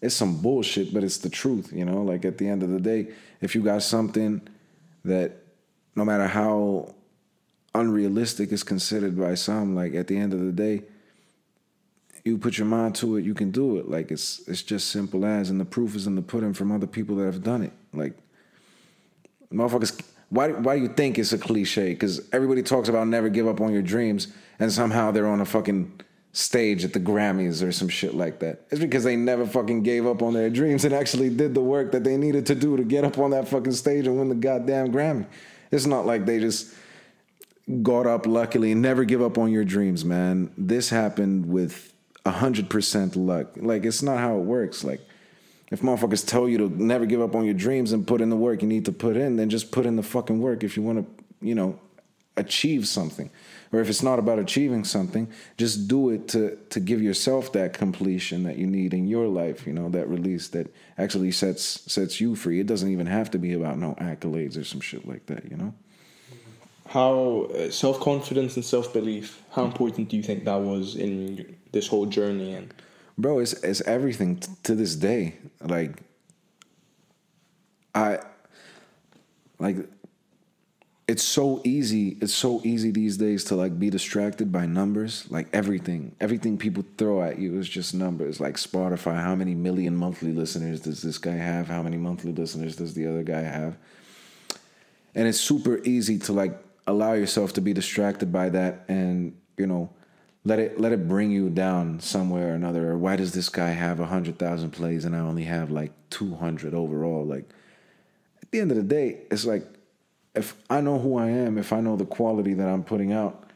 it's 0.00 0.14
some 0.14 0.40
bullshit, 0.40 0.94
but 0.94 1.04
it's 1.04 1.18
the 1.18 1.28
truth, 1.28 1.70
you 1.72 1.84
know? 1.84 2.02
Like 2.02 2.24
at 2.24 2.38
the 2.38 2.48
end 2.48 2.62
of 2.62 2.70
the 2.70 2.80
day, 2.80 3.08
if 3.42 3.54
you 3.54 3.62
got 3.62 3.82
something 3.82 4.40
that 5.04 5.32
no 5.94 6.04
matter 6.04 6.26
how 6.26 6.94
unrealistic 7.74 8.50
is 8.50 8.62
considered 8.62 9.18
by 9.18 9.34
some. 9.34 9.74
Like 9.74 9.94
at 9.94 10.06
the 10.06 10.16
end 10.16 10.32
of 10.32 10.40
the 10.40 10.52
day, 10.52 10.82
you 12.24 12.38
put 12.38 12.56
your 12.56 12.66
mind 12.66 12.94
to 12.96 13.16
it, 13.16 13.24
you 13.24 13.34
can 13.34 13.50
do 13.50 13.76
it. 13.76 13.90
Like 13.90 14.10
it's 14.10 14.40
it's 14.48 14.62
just 14.62 14.88
simple 14.88 15.26
as, 15.26 15.50
and 15.50 15.60
the 15.60 15.64
proof 15.66 15.94
is 15.94 16.06
in 16.06 16.14
the 16.14 16.22
pudding 16.22 16.54
from 16.54 16.72
other 16.72 16.86
people 16.86 17.16
that 17.16 17.26
have 17.26 17.42
done 17.42 17.62
it. 17.62 17.72
Like 17.92 18.14
motherfuckers, 19.52 20.00
why 20.34 20.48
why 20.48 20.76
do 20.76 20.82
you 20.82 20.88
think 20.88 21.18
it's 21.18 21.32
a 21.32 21.38
cliche? 21.38 21.90
Because 21.90 22.20
everybody 22.32 22.62
talks 22.62 22.88
about 22.88 23.06
never 23.06 23.28
give 23.28 23.46
up 23.46 23.60
on 23.60 23.72
your 23.72 23.82
dreams, 23.82 24.28
and 24.58 24.72
somehow 24.72 25.10
they're 25.12 25.28
on 25.28 25.40
a 25.40 25.44
fucking 25.44 26.00
stage 26.32 26.84
at 26.84 26.92
the 26.92 26.98
Grammys 26.98 27.64
or 27.64 27.70
some 27.70 27.88
shit 27.88 28.14
like 28.14 28.40
that. 28.40 28.66
It's 28.70 28.80
because 28.80 29.04
they 29.04 29.14
never 29.14 29.46
fucking 29.46 29.84
gave 29.84 30.04
up 30.04 30.20
on 30.20 30.34
their 30.34 30.50
dreams 30.50 30.84
and 30.84 30.92
actually 30.92 31.30
did 31.30 31.54
the 31.54 31.60
work 31.60 31.92
that 31.92 32.02
they 32.02 32.16
needed 32.16 32.46
to 32.46 32.56
do 32.56 32.76
to 32.76 32.82
get 32.82 33.04
up 33.04 33.18
on 33.18 33.30
that 33.30 33.46
fucking 33.46 33.72
stage 33.72 34.08
and 34.08 34.18
win 34.18 34.28
the 34.28 34.34
goddamn 34.34 34.90
Grammy. 34.90 35.26
It's 35.70 35.86
not 35.86 36.06
like 36.06 36.26
they 36.26 36.40
just 36.40 36.74
got 37.82 38.08
up 38.08 38.26
luckily. 38.26 38.72
And 38.72 38.82
never 38.82 39.04
give 39.04 39.22
up 39.22 39.38
on 39.38 39.52
your 39.52 39.64
dreams, 39.64 40.04
man. 40.04 40.52
This 40.58 40.90
happened 40.90 41.46
with 41.46 41.92
hundred 42.26 42.68
percent 42.68 43.14
luck. 43.14 43.52
Like 43.54 43.84
it's 43.84 44.02
not 44.02 44.18
how 44.18 44.36
it 44.36 44.42
works. 44.42 44.82
Like 44.82 45.00
if 45.70 45.80
motherfuckers 45.80 46.26
tell 46.26 46.48
you 46.48 46.58
to 46.58 46.82
never 46.82 47.06
give 47.06 47.20
up 47.20 47.34
on 47.34 47.44
your 47.44 47.54
dreams 47.54 47.92
and 47.92 48.06
put 48.06 48.20
in 48.20 48.30
the 48.30 48.36
work 48.36 48.62
you 48.62 48.68
need 48.68 48.84
to 48.84 48.92
put 48.92 49.16
in, 49.16 49.36
then 49.36 49.50
just 49.50 49.72
put 49.72 49.86
in 49.86 49.96
the 49.96 50.02
fucking 50.02 50.40
work 50.40 50.62
if 50.62 50.76
you 50.76 50.82
want 50.82 50.98
to, 50.98 51.24
you 51.46 51.54
know, 51.54 51.78
achieve 52.36 52.86
something. 52.86 53.30
Or 53.72 53.80
if 53.80 53.88
it's 53.88 54.02
not 54.02 54.18
about 54.18 54.38
achieving 54.38 54.84
something, 54.84 55.28
just 55.56 55.88
do 55.88 56.10
it 56.10 56.28
to 56.28 56.56
to 56.70 56.80
give 56.80 57.02
yourself 57.02 57.52
that 57.52 57.72
completion 57.72 58.44
that 58.44 58.56
you 58.56 58.66
need 58.66 58.94
in 58.94 59.08
your 59.08 59.26
life, 59.26 59.66
you 59.66 59.72
know, 59.72 59.88
that 59.90 60.08
release 60.08 60.48
that 60.48 60.72
actually 60.96 61.32
sets 61.32 61.82
sets 61.92 62.20
you 62.20 62.36
free. 62.36 62.60
It 62.60 62.66
doesn't 62.66 62.90
even 62.90 63.06
have 63.06 63.30
to 63.32 63.38
be 63.38 63.52
about 63.52 63.78
no 63.78 63.94
accolades 63.94 64.56
or 64.56 64.64
some 64.64 64.80
shit 64.80 65.06
like 65.08 65.26
that, 65.26 65.50
you 65.50 65.56
know? 65.56 65.74
How 66.86 67.48
uh, 67.54 67.70
self 67.70 67.98
confidence 67.98 68.56
and 68.56 68.64
self 68.64 68.92
belief? 68.92 69.42
How 69.50 69.64
important 69.64 70.08
do 70.08 70.16
you 70.16 70.22
think 70.22 70.44
that 70.44 70.60
was 70.60 70.94
in 70.94 71.56
this 71.72 71.88
whole 71.88 72.06
journey? 72.06 72.54
And 72.54 72.72
bro, 73.16 73.38
it's 73.38 73.52
it's 73.54 73.80
everything 73.82 74.36
t- 74.36 74.52
to 74.64 74.74
this 74.74 74.96
day. 74.96 75.36
Like, 75.60 76.02
I 77.94 78.18
like 79.58 79.76
it's 81.06 81.22
so 81.22 81.60
easy 81.64 82.16
it's 82.22 82.32
so 82.32 82.62
easy 82.64 82.90
these 82.90 83.18
days 83.18 83.44
to 83.44 83.54
like 83.54 83.78
be 83.78 83.90
distracted 83.90 84.50
by 84.50 84.66
numbers 84.66 85.26
like 85.30 85.48
everything. 85.52 86.14
Everything 86.20 86.56
people 86.56 86.84
throw 86.96 87.22
at 87.22 87.38
you 87.38 87.58
is 87.58 87.68
just 87.68 87.94
numbers. 87.94 88.40
Like 88.40 88.56
spotify 88.56 89.20
how 89.20 89.34
many 89.34 89.54
million 89.54 89.96
monthly 89.96 90.32
listeners 90.32 90.80
does 90.80 91.02
this 91.02 91.18
guy 91.18 91.36
have? 91.36 91.68
How 91.68 91.82
many 91.82 91.96
monthly 91.96 92.32
listeners 92.32 92.76
does 92.76 92.94
the 92.94 93.06
other 93.06 93.22
guy 93.22 93.42
have? 93.42 93.76
And 95.14 95.28
it's 95.28 95.40
super 95.40 95.78
easy 95.84 96.18
to 96.20 96.32
like 96.32 96.58
allow 96.86 97.12
yourself 97.12 97.52
to 97.54 97.60
be 97.60 97.72
distracted 97.72 98.32
by 98.32 98.48
that 98.50 98.84
and 98.88 99.36
you 99.56 99.66
know 99.66 99.90
let 100.44 100.58
it 100.58 100.78
let 100.78 100.92
it 100.92 101.08
bring 101.08 101.30
you 101.30 101.48
down 101.48 102.00
somewhere 102.00 102.52
or 102.52 102.54
another. 102.54 102.92
Or 102.92 102.98
why 102.98 103.16
does 103.16 103.32
this 103.32 103.48
guy 103.48 103.70
have 103.70 103.98
100000 103.98 104.70
plays 104.70 105.04
and 105.04 105.16
i 105.16 105.18
only 105.18 105.44
have 105.44 105.70
like 105.70 105.92
200 106.10 106.74
overall? 106.74 107.24
Like 107.24 107.48
at 108.42 108.50
the 108.50 108.60
end 108.60 108.70
of 108.70 108.76
the 108.76 108.82
day 108.82 109.22
it's 109.30 109.44
like 109.44 109.66
if 110.34 110.56
I 110.68 110.80
know 110.80 110.98
who 110.98 111.16
I 111.16 111.28
am, 111.28 111.58
if 111.58 111.72
I 111.72 111.80
know 111.80 111.96
the 111.96 112.04
quality 112.04 112.54
that 112.54 112.68
I'm 112.68 112.82
putting 112.82 113.12
out, 113.12 113.48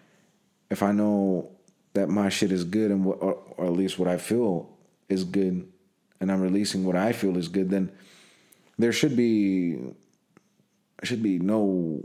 if 0.70 0.82
I 0.82 0.92
know 0.92 1.50
that 1.94 2.08
my 2.08 2.28
shit 2.28 2.52
is 2.52 2.64
good 2.64 2.90
and 2.90 3.04
what, 3.04 3.18
or, 3.20 3.34
or 3.56 3.66
at 3.66 3.72
least 3.72 3.98
what 3.98 4.08
I 4.08 4.16
feel 4.16 4.70
is 5.08 5.24
good, 5.24 5.66
and 6.20 6.32
I'm 6.32 6.40
releasing 6.40 6.84
what 6.84 6.96
I 6.96 7.12
feel 7.12 7.36
is 7.36 7.48
good, 7.48 7.70
then 7.70 7.90
there 8.78 8.92
should 8.92 9.16
be 9.16 9.78
should 11.02 11.22
be 11.22 11.38
no 11.38 12.04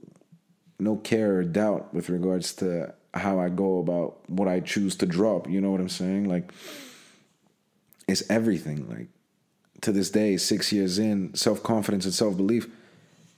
no 0.80 0.98
care 0.98 1.38
or 1.38 1.44
doubt 1.44 1.94
with 1.94 2.10
regards 2.10 2.54
to 2.56 2.94
how 3.14 3.40
I 3.40 3.50
go 3.50 3.80
about 3.80 4.30
what 4.30 4.48
I 4.48 4.60
choose 4.60 4.96
to 4.98 5.06
drop. 5.06 5.50
You 5.50 5.62
know 5.62 5.72
what 5.72 5.80
I'm 5.80 5.90
saying? 5.90 6.28
Like 6.28 6.52
it's 8.08 8.24
everything. 8.30 8.90
Like 8.90 9.08
to 9.82 9.92
this 9.92 10.10
day, 10.10 10.38
six 10.38 10.72
years 10.72 11.00
in, 11.00 11.34
self 11.36 11.62
confidence 11.64 12.06
and 12.06 12.14
self 12.14 12.36
belief, 12.38 12.68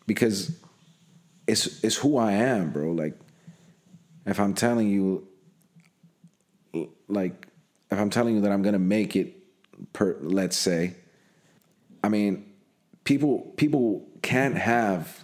because 0.08 0.58
it's 1.48 1.84
it's 1.84 1.98
who 1.98 2.18
I 2.18 2.34
am, 2.34 2.72
bro. 2.72 2.92
Like 2.92 3.20
if 4.26 4.40
I'm 4.40 4.54
telling 4.54 4.90
you 4.90 5.28
like 7.08 7.48
if 7.92 8.00
I'm 8.00 8.10
telling 8.10 8.36
you 8.36 8.42
that 8.42 8.52
I'm 8.52 8.64
to 8.64 8.80
make 8.80 9.16
it 9.16 9.36
per 9.94 10.18
let's 10.22 10.58
say 10.58 10.96
I 12.04 12.10
mean 12.10 12.52
people 13.04 13.54
people 13.58 14.08
can't 14.22 14.58
have 14.58 15.24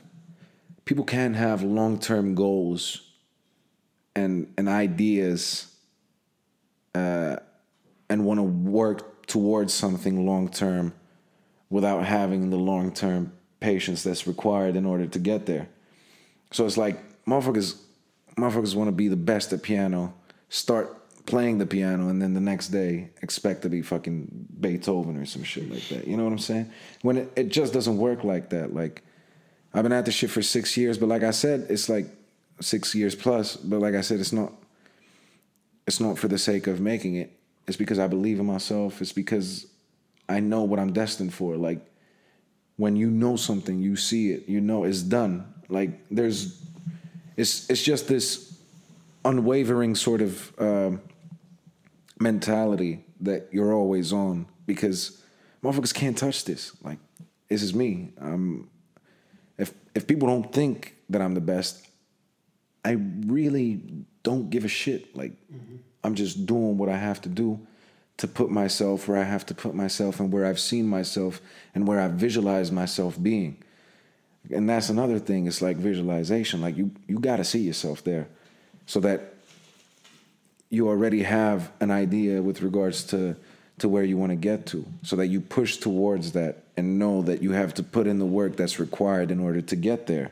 people 0.86 1.04
can't 1.04 1.36
have 1.36 1.64
long-term 1.64 2.36
goals 2.36 3.11
and 4.16 4.54
and 4.58 4.68
ideas 4.68 5.74
uh 6.96 7.38
and 8.10 8.26
want 8.26 8.38
to 8.38 8.44
work 8.44 9.26
towards 9.26 9.74
something 9.74 10.26
long 10.26 10.50
term 10.50 10.94
without 11.70 12.04
having 12.04 12.50
the 12.50 12.58
long 12.58 12.92
term 12.92 13.32
patience 13.62 14.04
that's 14.04 14.28
required 14.28 14.76
in 14.76 14.86
order 14.86 15.08
to 15.08 15.18
get 15.18 15.46
there. 15.46 15.70
So 16.52 16.66
it's 16.66 16.78
like 16.78 17.26
motherfuckers, 17.26 17.80
motherfuckers 18.38 18.76
want 18.76 18.90
to 18.90 18.92
be 18.92 19.08
the 19.08 19.16
best 19.16 19.54
at 19.54 19.64
piano, 19.64 20.14
start 20.50 21.26
playing 21.26 21.60
the 21.60 21.66
piano, 21.66 22.10
and 22.10 22.22
then 22.22 22.34
the 22.34 22.42
next 22.42 22.70
day 22.70 23.12
expect 23.22 23.62
to 23.62 23.70
be 23.70 23.82
fucking 23.82 24.48
Beethoven 24.60 25.16
or 25.16 25.26
some 25.26 25.44
shit 25.44 25.72
like 25.72 25.88
that. 25.88 26.06
You 26.06 26.18
know 26.18 26.26
what 26.26 26.34
I'm 26.34 26.40
saying? 26.40 26.70
When 27.04 27.18
it, 27.18 27.32
it 27.38 27.50
just 27.50 27.72
doesn't 27.72 27.98
work 27.98 28.26
like 28.26 28.50
that. 28.50 28.74
Like 28.74 29.04
I've 29.74 29.84
been 29.84 29.94
at 29.94 30.06
this 30.06 30.16
shit 30.16 30.30
for 30.30 30.42
six 30.42 30.76
years, 30.76 30.98
but 30.98 31.08
like 31.08 31.24
I 31.24 31.32
said, 31.32 31.68
it's 31.70 31.88
like 31.88 32.08
six 32.62 32.96
years 32.96 33.16
plus. 33.16 33.56
But 33.56 33.80
like 33.80 33.96
I 33.96 34.02
said, 34.02 34.20
it's 34.20 34.34
not. 34.34 34.54
It's 35.88 36.00
not 36.00 36.18
for 36.18 36.28
the 36.28 36.38
sake 36.38 36.68
of 36.68 36.80
making 36.80 37.16
it. 37.16 37.38
It's 37.68 37.76
because 37.76 38.00
I 38.00 38.08
believe 38.08 38.40
in 38.40 38.46
myself. 38.46 39.02
It's 39.02 39.12
because 39.12 39.68
I 40.30 40.40
know 40.40 40.64
what 40.64 40.80
I'm 40.80 40.94
destined 40.94 41.34
for. 41.34 41.58
Like 41.58 41.86
when 42.78 42.96
you 42.96 43.10
know 43.10 43.36
something, 43.36 43.80
you 43.80 43.96
see 43.96 44.32
it, 44.32 44.48
you 44.48 44.62
know 44.62 44.84
it's 44.84 45.02
done. 45.02 45.54
Like 45.70 45.90
there's, 46.10 46.62
it's 47.38 47.70
it's 47.70 47.84
just 47.84 48.08
this 48.08 48.58
unwavering 49.24 49.96
sort 49.96 50.22
of 50.22 50.60
uh, 50.60 50.92
mentality 52.20 53.04
that 53.20 53.50
you're 53.52 53.74
always 53.74 54.12
on 54.14 54.48
because 54.66 55.22
motherfuckers 55.64 55.94
can't 55.94 56.18
touch 56.18 56.46
this. 56.46 56.72
Like 56.84 57.00
this 57.50 57.62
is 57.62 57.74
me. 57.74 58.14
Um, 58.20 58.70
if 59.58 59.74
if 59.94 60.08
people 60.08 60.28
don't 60.28 60.52
think 60.52 60.96
that 61.10 61.22
I'm 61.22 61.34
the 61.34 61.42
best, 61.42 61.86
I 62.84 62.92
really 63.28 63.82
don't 64.24 64.50
give 64.50 64.66
a 64.66 64.68
shit. 64.68 65.16
Like 65.16 65.32
mm-hmm. 65.52 65.78
I'm 66.04 66.16
just 66.16 66.46
doing 66.46 66.78
what 66.78 66.90
I 66.90 66.98
have 66.98 67.22
to 67.22 67.30
do 67.30 67.60
to 68.18 68.28
put 68.28 68.52
myself 68.52 69.08
where 69.08 69.18
I 69.18 69.24
have 69.24 69.46
to 69.48 69.56
put 69.56 69.74
myself 69.74 70.20
and 70.20 70.32
where 70.32 70.46
I've 70.46 70.60
seen 70.60 70.88
myself 70.88 71.42
and 71.74 71.88
where 71.88 72.00
I've 72.00 72.14
visualized 72.14 72.72
myself 72.72 73.22
being 73.22 73.58
and 74.50 74.70
that's 74.70 74.90
another 74.90 75.20
thing 75.20 75.48
it's 75.48 75.62
like 75.62 75.78
visualization 75.78 76.62
like 76.62 76.78
you 76.78 76.92
you 77.08 77.20
got 77.20 77.38
to 77.38 77.44
see 77.44 77.60
yourself 77.60 78.04
there 78.04 78.28
so 78.86 79.00
that 79.00 79.34
you 80.70 80.88
already 80.88 81.24
have 81.24 81.72
an 81.80 81.92
idea 81.92 82.42
with 82.42 82.62
regards 82.62 83.04
to 83.04 83.36
to 83.78 83.90
where 83.90 84.04
you 84.04 84.18
want 84.18 84.32
to 84.32 84.36
get 84.36 84.66
to 84.68 84.86
so 85.04 85.16
that 85.16 85.28
you 85.28 85.42
push 85.42 85.78
towards 85.78 86.32
that 86.32 86.64
and 86.78 86.98
know 86.98 87.22
that 87.22 87.42
you 87.42 87.52
have 87.52 87.74
to 87.74 87.84
put 87.84 88.08
in 88.08 88.20
the 88.20 88.26
work 88.26 88.56
that's 88.56 88.80
required 88.80 89.32
in 89.32 89.40
order 89.40 89.62
to 89.62 89.76
get 89.76 90.08
there 90.08 90.32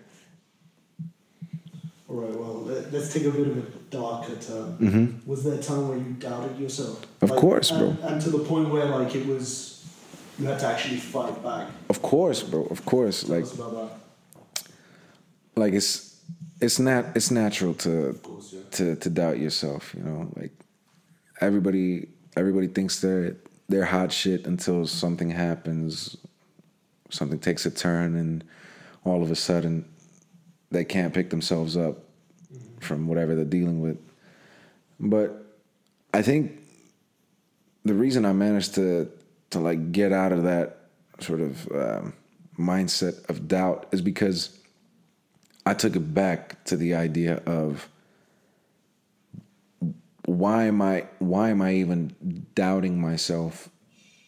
all 2.09 2.15
right 2.17 2.35
well 2.35 2.61
let, 2.61 2.93
us 2.93 3.13
take 3.13 3.25
a 3.25 3.31
bit 3.31 3.47
of 3.47 3.57
a 3.57 3.61
darker 3.91 4.35
turn 4.35 4.77
mm-hmm. 4.77 5.29
was 5.29 5.43
there 5.43 5.53
a 5.53 5.61
time 5.61 5.87
where 5.87 5.97
you 5.97 6.13
doubted 6.13 6.57
yourself 6.57 7.05
of 7.21 7.29
like, 7.29 7.39
course 7.39 7.71
bro 7.71 7.89
and, 7.89 7.99
and 8.03 8.21
to 8.21 8.29
the 8.29 8.39
point 8.39 8.69
where 8.69 8.85
like 8.85 9.15
it 9.15 9.25
was 9.27 9.69
you 10.39 10.45
had 10.45 10.59
to 10.59 10.67
actually 10.67 10.97
fight 10.97 11.43
back. 11.43 11.67
Of 11.89 12.01
course, 12.01 12.43
bro. 12.43 12.63
Of 12.65 12.85
course. 12.85 13.23
Tell 13.23 13.35
like, 13.35 13.91
like 15.55 15.73
it's 15.73 16.17
it's 16.61 16.79
not 16.79 17.05
it's 17.15 17.29
natural 17.29 17.73
to 17.75 18.13
course, 18.23 18.53
yeah. 18.53 18.61
to 18.71 18.95
to 18.95 19.09
doubt 19.09 19.39
yourself. 19.39 19.93
You 19.95 20.03
know, 20.03 20.31
like 20.37 20.51
everybody 21.41 22.07
everybody 22.37 22.67
thinks 22.67 23.01
they're 23.01 23.35
they're 23.67 23.85
hot 23.85 24.11
shit 24.11 24.47
until 24.47 24.87
something 24.87 25.29
happens, 25.29 26.15
something 27.09 27.39
takes 27.39 27.65
a 27.65 27.71
turn, 27.71 28.15
and 28.15 28.43
all 29.03 29.21
of 29.21 29.31
a 29.31 29.35
sudden 29.35 29.85
they 30.71 30.85
can't 30.85 31.13
pick 31.13 31.29
themselves 31.29 31.75
up 31.75 32.03
mm-hmm. 32.53 32.79
from 32.79 33.07
whatever 33.07 33.35
they're 33.35 33.45
dealing 33.45 33.81
with. 33.81 33.97
But 34.99 35.45
I 36.13 36.21
think 36.21 36.59
the 37.85 37.93
reason 37.93 38.25
I 38.25 38.33
managed 38.33 38.75
to 38.75 39.11
to 39.51 39.59
like 39.59 39.91
get 39.91 40.11
out 40.11 40.31
of 40.31 40.43
that 40.43 40.77
sort 41.19 41.41
of 41.41 41.71
um, 41.71 42.13
mindset 42.57 43.27
of 43.29 43.47
doubt 43.47 43.87
is 43.91 44.01
because 44.01 44.59
I 45.65 45.73
took 45.73 45.95
it 45.95 46.13
back 46.13 46.63
to 46.65 46.77
the 46.77 46.95
idea 46.95 47.41
of 47.45 47.87
why 50.25 50.65
am 50.65 50.81
I 50.81 51.07
why 51.17 51.49
am 51.49 51.61
I 51.61 51.73
even 51.75 52.15
doubting 52.53 53.01
myself 53.01 53.69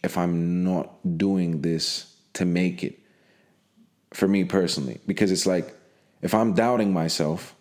if 0.03 0.17
I'm 0.17 0.63
not 0.63 0.89
doing 1.17 1.61
this 1.61 2.15
to 2.33 2.45
make 2.45 2.83
it 2.83 2.99
for 4.13 4.27
me 4.27 4.43
personally 4.43 4.99
because 5.05 5.31
it's 5.31 5.45
like 5.45 5.75
if 6.21 6.33
I'm 6.33 6.53
doubting 6.53 6.93
myself 6.93 7.55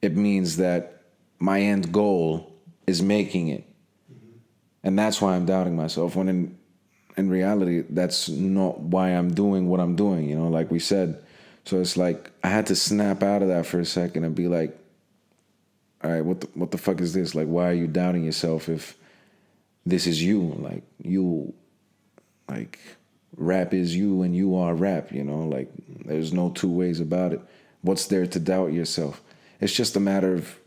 it 0.00 0.16
means 0.16 0.56
that 0.56 1.02
my 1.38 1.60
end 1.60 1.92
goal 1.92 2.52
is 2.86 3.02
making 3.02 3.48
it 3.48 3.64
mm-hmm. 4.12 4.36
and 4.84 4.98
that's 4.98 5.20
why 5.20 5.34
I'm 5.34 5.46
doubting 5.46 5.76
myself 5.76 6.16
when 6.16 6.28
in 6.28 6.58
in 7.16 7.28
reality, 7.28 7.84
that's 7.88 8.28
not 8.28 8.80
why 8.80 9.10
I'm 9.10 9.34
doing 9.34 9.68
what 9.68 9.80
I'm 9.80 9.96
doing, 9.96 10.28
you 10.28 10.36
know, 10.36 10.48
like 10.48 10.70
we 10.70 10.78
said. 10.78 11.22
So 11.64 11.80
it's 11.80 11.96
like 11.96 12.30
I 12.42 12.48
had 12.48 12.66
to 12.66 12.76
snap 12.76 13.22
out 13.22 13.42
of 13.42 13.48
that 13.48 13.66
for 13.66 13.80
a 13.80 13.84
second 13.84 14.24
and 14.24 14.34
be 14.34 14.48
like, 14.48 14.76
all 16.02 16.10
right, 16.10 16.24
what 16.24 16.40
the, 16.40 16.48
what 16.54 16.70
the 16.70 16.78
fuck 16.78 17.00
is 17.00 17.12
this? 17.12 17.34
Like, 17.34 17.46
why 17.46 17.68
are 17.68 17.74
you 17.74 17.86
doubting 17.86 18.24
yourself 18.24 18.68
if 18.68 18.96
this 19.86 20.06
is 20.06 20.22
you? 20.22 20.40
Like, 20.58 20.82
you, 21.00 21.54
like, 22.48 22.80
rap 23.36 23.72
is 23.72 23.94
you 23.94 24.22
and 24.22 24.34
you 24.34 24.56
are 24.56 24.74
rap, 24.74 25.12
you 25.12 25.22
know? 25.22 25.44
Like, 25.44 25.70
there's 26.04 26.32
no 26.32 26.50
two 26.50 26.70
ways 26.70 26.98
about 26.98 27.34
it. 27.34 27.40
What's 27.82 28.06
there 28.06 28.26
to 28.26 28.40
doubt 28.40 28.72
yourself? 28.72 29.20
It's 29.60 29.72
just 29.72 29.96
a 29.96 30.00
matter 30.00 30.34
of 30.34 30.58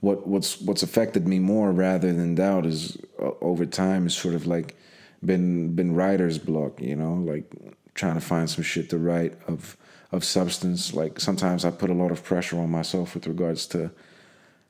what 0.00 0.26
what's 0.26 0.60
what's 0.60 0.82
affected 0.82 1.28
me 1.28 1.38
more 1.38 1.72
rather 1.72 2.12
than 2.12 2.34
doubt 2.34 2.66
is 2.66 2.96
uh, 3.20 3.30
over 3.40 3.66
time 3.66 4.06
is 4.06 4.14
sort 4.14 4.34
of 4.34 4.46
like 4.46 4.76
been 5.24 5.74
been 5.74 5.94
writer's 5.94 6.38
block, 6.38 6.80
you 6.80 6.96
know, 6.96 7.14
like 7.14 7.52
trying 7.94 8.14
to 8.14 8.20
find 8.20 8.48
some 8.48 8.64
shit 8.64 8.88
to 8.90 8.98
write 8.98 9.36
of 9.46 9.76
of 10.12 10.24
substance. 10.24 10.94
Like 10.94 11.20
sometimes 11.20 11.64
I 11.64 11.70
put 11.70 11.90
a 11.90 11.94
lot 11.94 12.10
of 12.10 12.24
pressure 12.24 12.58
on 12.58 12.70
myself 12.70 13.14
with 13.14 13.26
regards 13.26 13.66
to 13.68 13.90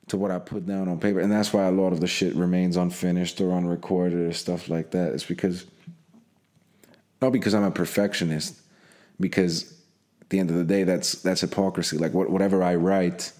to 0.07 0.17
what 0.17 0.31
I 0.31 0.39
put 0.39 0.65
down 0.65 0.89
on 0.89 0.99
paper, 0.99 1.19
and 1.19 1.31
that's 1.31 1.53
why 1.53 1.63
a 1.67 1.71
lot 1.71 1.93
of 1.93 2.01
the 2.01 2.07
shit 2.07 2.35
remains 2.35 2.75
unfinished 2.75 3.39
or 3.39 3.53
unrecorded 3.53 4.19
or 4.19 4.33
stuff 4.33 4.67
like 4.67 4.91
that. 4.91 5.13
It's 5.13 5.25
because 5.25 5.65
not 7.21 7.31
because 7.31 7.53
I'm 7.53 7.63
a 7.63 7.71
perfectionist, 7.71 8.59
because 9.19 9.80
the 10.31 10.39
end 10.39 10.49
of 10.49 10.55
the 10.55 10.63
day, 10.63 10.83
that's 10.83 11.21
that's 11.21 11.41
hypocrisy. 11.41 11.97
Like 11.97 12.13
what, 12.13 12.29
whatever 12.29 12.63
I 12.63 12.75
write 12.75 13.31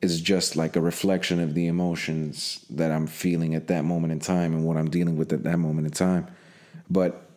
is 0.00 0.20
just 0.20 0.56
like 0.56 0.76
a 0.76 0.80
reflection 0.80 1.40
of 1.40 1.54
the 1.54 1.66
emotions 1.66 2.64
that 2.70 2.90
I'm 2.90 3.06
feeling 3.06 3.54
at 3.54 3.66
that 3.66 3.84
moment 3.84 4.12
in 4.12 4.20
time 4.20 4.54
and 4.54 4.64
what 4.64 4.76
I'm 4.76 4.88
dealing 4.88 5.16
with 5.16 5.32
at 5.32 5.42
that 5.42 5.58
moment 5.58 5.86
in 5.86 5.92
time. 5.92 6.28
But 6.88 7.28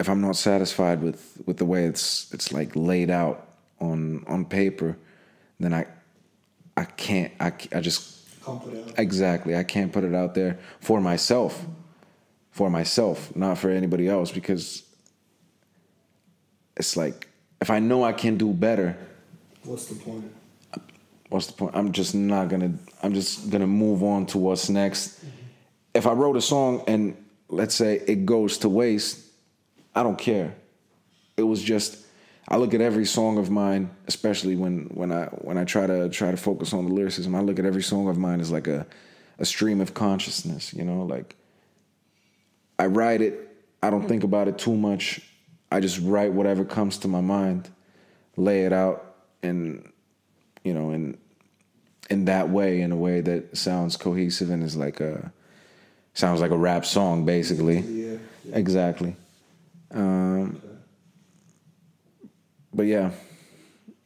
if 0.00 0.08
I'm 0.08 0.20
not 0.20 0.36
satisfied 0.36 1.02
with 1.02 1.42
with 1.46 1.58
the 1.58 1.66
way 1.66 1.84
it's 1.84 2.32
it's 2.32 2.52
like 2.52 2.74
laid 2.74 3.10
out 3.10 3.48
on 3.80 4.24
on 4.26 4.46
paper, 4.46 4.96
then 5.60 5.74
I 5.74 5.86
I 6.76 6.84
can't 6.84 7.32
I, 7.38 7.52
I 7.72 7.80
just 7.80 8.16
exactly 8.96 9.54
I 9.54 9.64
can't 9.64 9.92
put 9.92 10.02
it 10.02 10.14
out 10.14 10.34
there 10.34 10.58
for 10.80 11.00
myself 11.00 11.66
for 12.50 12.68
myself, 12.68 13.34
not 13.36 13.58
for 13.58 13.70
anybody 13.70 14.08
else 14.08 14.32
because 14.32 14.82
it's 16.76 16.96
like 16.96 17.29
if 17.60 17.70
I 17.70 17.78
know 17.78 18.04
I 18.04 18.12
can 18.12 18.36
do 18.36 18.52
better, 18.52 18.96
what's 19.64 19.86
the 19.86 19.94
point? 19.94 20.32
What's 21.28 21.46
the 21.46 21.52
point? 21.52 21.76
I'm 21.76 21.92
just 21.92 22.14
not 22.14 22.48
gonna. 22.48 22.72
I'm 23.02 23.14
just 23.14 23.50
gonna 23.50 23.66
move 23.66 24.02
on 24.02 24.26
to 24.26 24.38
what's 24.38 24.68
next. 24.68 25.18
Mm-hmm. 25.18 25.28
If 25.94 26.06
I 26.06 26.12
wrote 26.12 26.36
a 26.36 26.40
song 26.40 26.84
and 26.86 27.16
let's 27.48 27.74
say 27.74 28.02
it 28.06 28.26
goes 28.26 28.58
to 28.58 28.68
waste, 28.68 29.24
I 29.94 30.02
don't 30.02 30.18
care. 30.18 30.54
It 31.36 31.42
was 31.42 31.62
just 31.62 32.04
I 32.50 32.56
look 32.56 32.74
at 32.74 32.80
every 32.80 33.04
song 33.04 33.38
of 33.38 33.48
mine, 33.48 33.90
especially 34.08 34.56
when 34.56 34.86
when 34.86 35.12
I 35.12 35.26
when 35.26 35.56
I 35.56 35.64
try 35.64 35.86
to 35.86 36.08
try 36.08 36.32
to 36.32 36.36
focus 36.36 36.72
on 36.72 36.86
the 36.86 36.92
lyricism. 36.92 37.34
I 37.34 37.40
look 37.40 37.60
at 37.60 37.64
every 37.64 37.82
song 37.82 38.08
of 38.08 38.18
mine 38.18 38.40
as 38.40 38.50
like 38.50 38.66
a 38.66 38.86
a 39.38 39.44
stream 39.44 39.80
of 39.80 39.94
consciousness. 39.94 40.74
You 40.74 40.84
know, 40.84 41.04
like 41.04 41.36
I 42.78 42.86
write 42.86 43.22
it. 43.22 43.46
I 43.82 43.90
don't 43.90 44.08
think 44.08 44.24
about 44.24 44.48
it 44.48 44.58
too 44.58 44.74
much. 44.74 45.20
I 45.70 45.80
just 45.80 46.00
write 46.00 46.32
whatever 46.32 46.64
comes 46.64 46.98
to 46.98 47.08
my 47.08 47.20
mind, 47.20 47.70
lay 48.36 48.64
it 48.64 48.72
out, 48.72 49.14
and 49.42 49.90
you 50.64 50.74
know, 50.74 50.90
in 50.90 51.16
in 52.08 52.24
that 52.24 52.50
way, 52.50 52.80
in 52.80 52.92
a 52.92 52.96
way 52.96 53.20
that 53.20 53.56
sounds 53.56 53.96
cohesive 53.96 54.50
and 54.50 54.62
is 54.62 54.76
like 54.76 55.00
a 55.00 55.32
sounds 56.14 56.40
like 56.40 56.50
a 56.50 56.56
rap 56.56 56.84
song, 56.84 57.24
basically. 57.24 57.78
Yeah. 57.80 58.16
yeah. 58.44 58.56
Exactly. 58.56 59.16
Um, 59.92 60.60
but 62.72 62.86
yeah, 62.86 63.10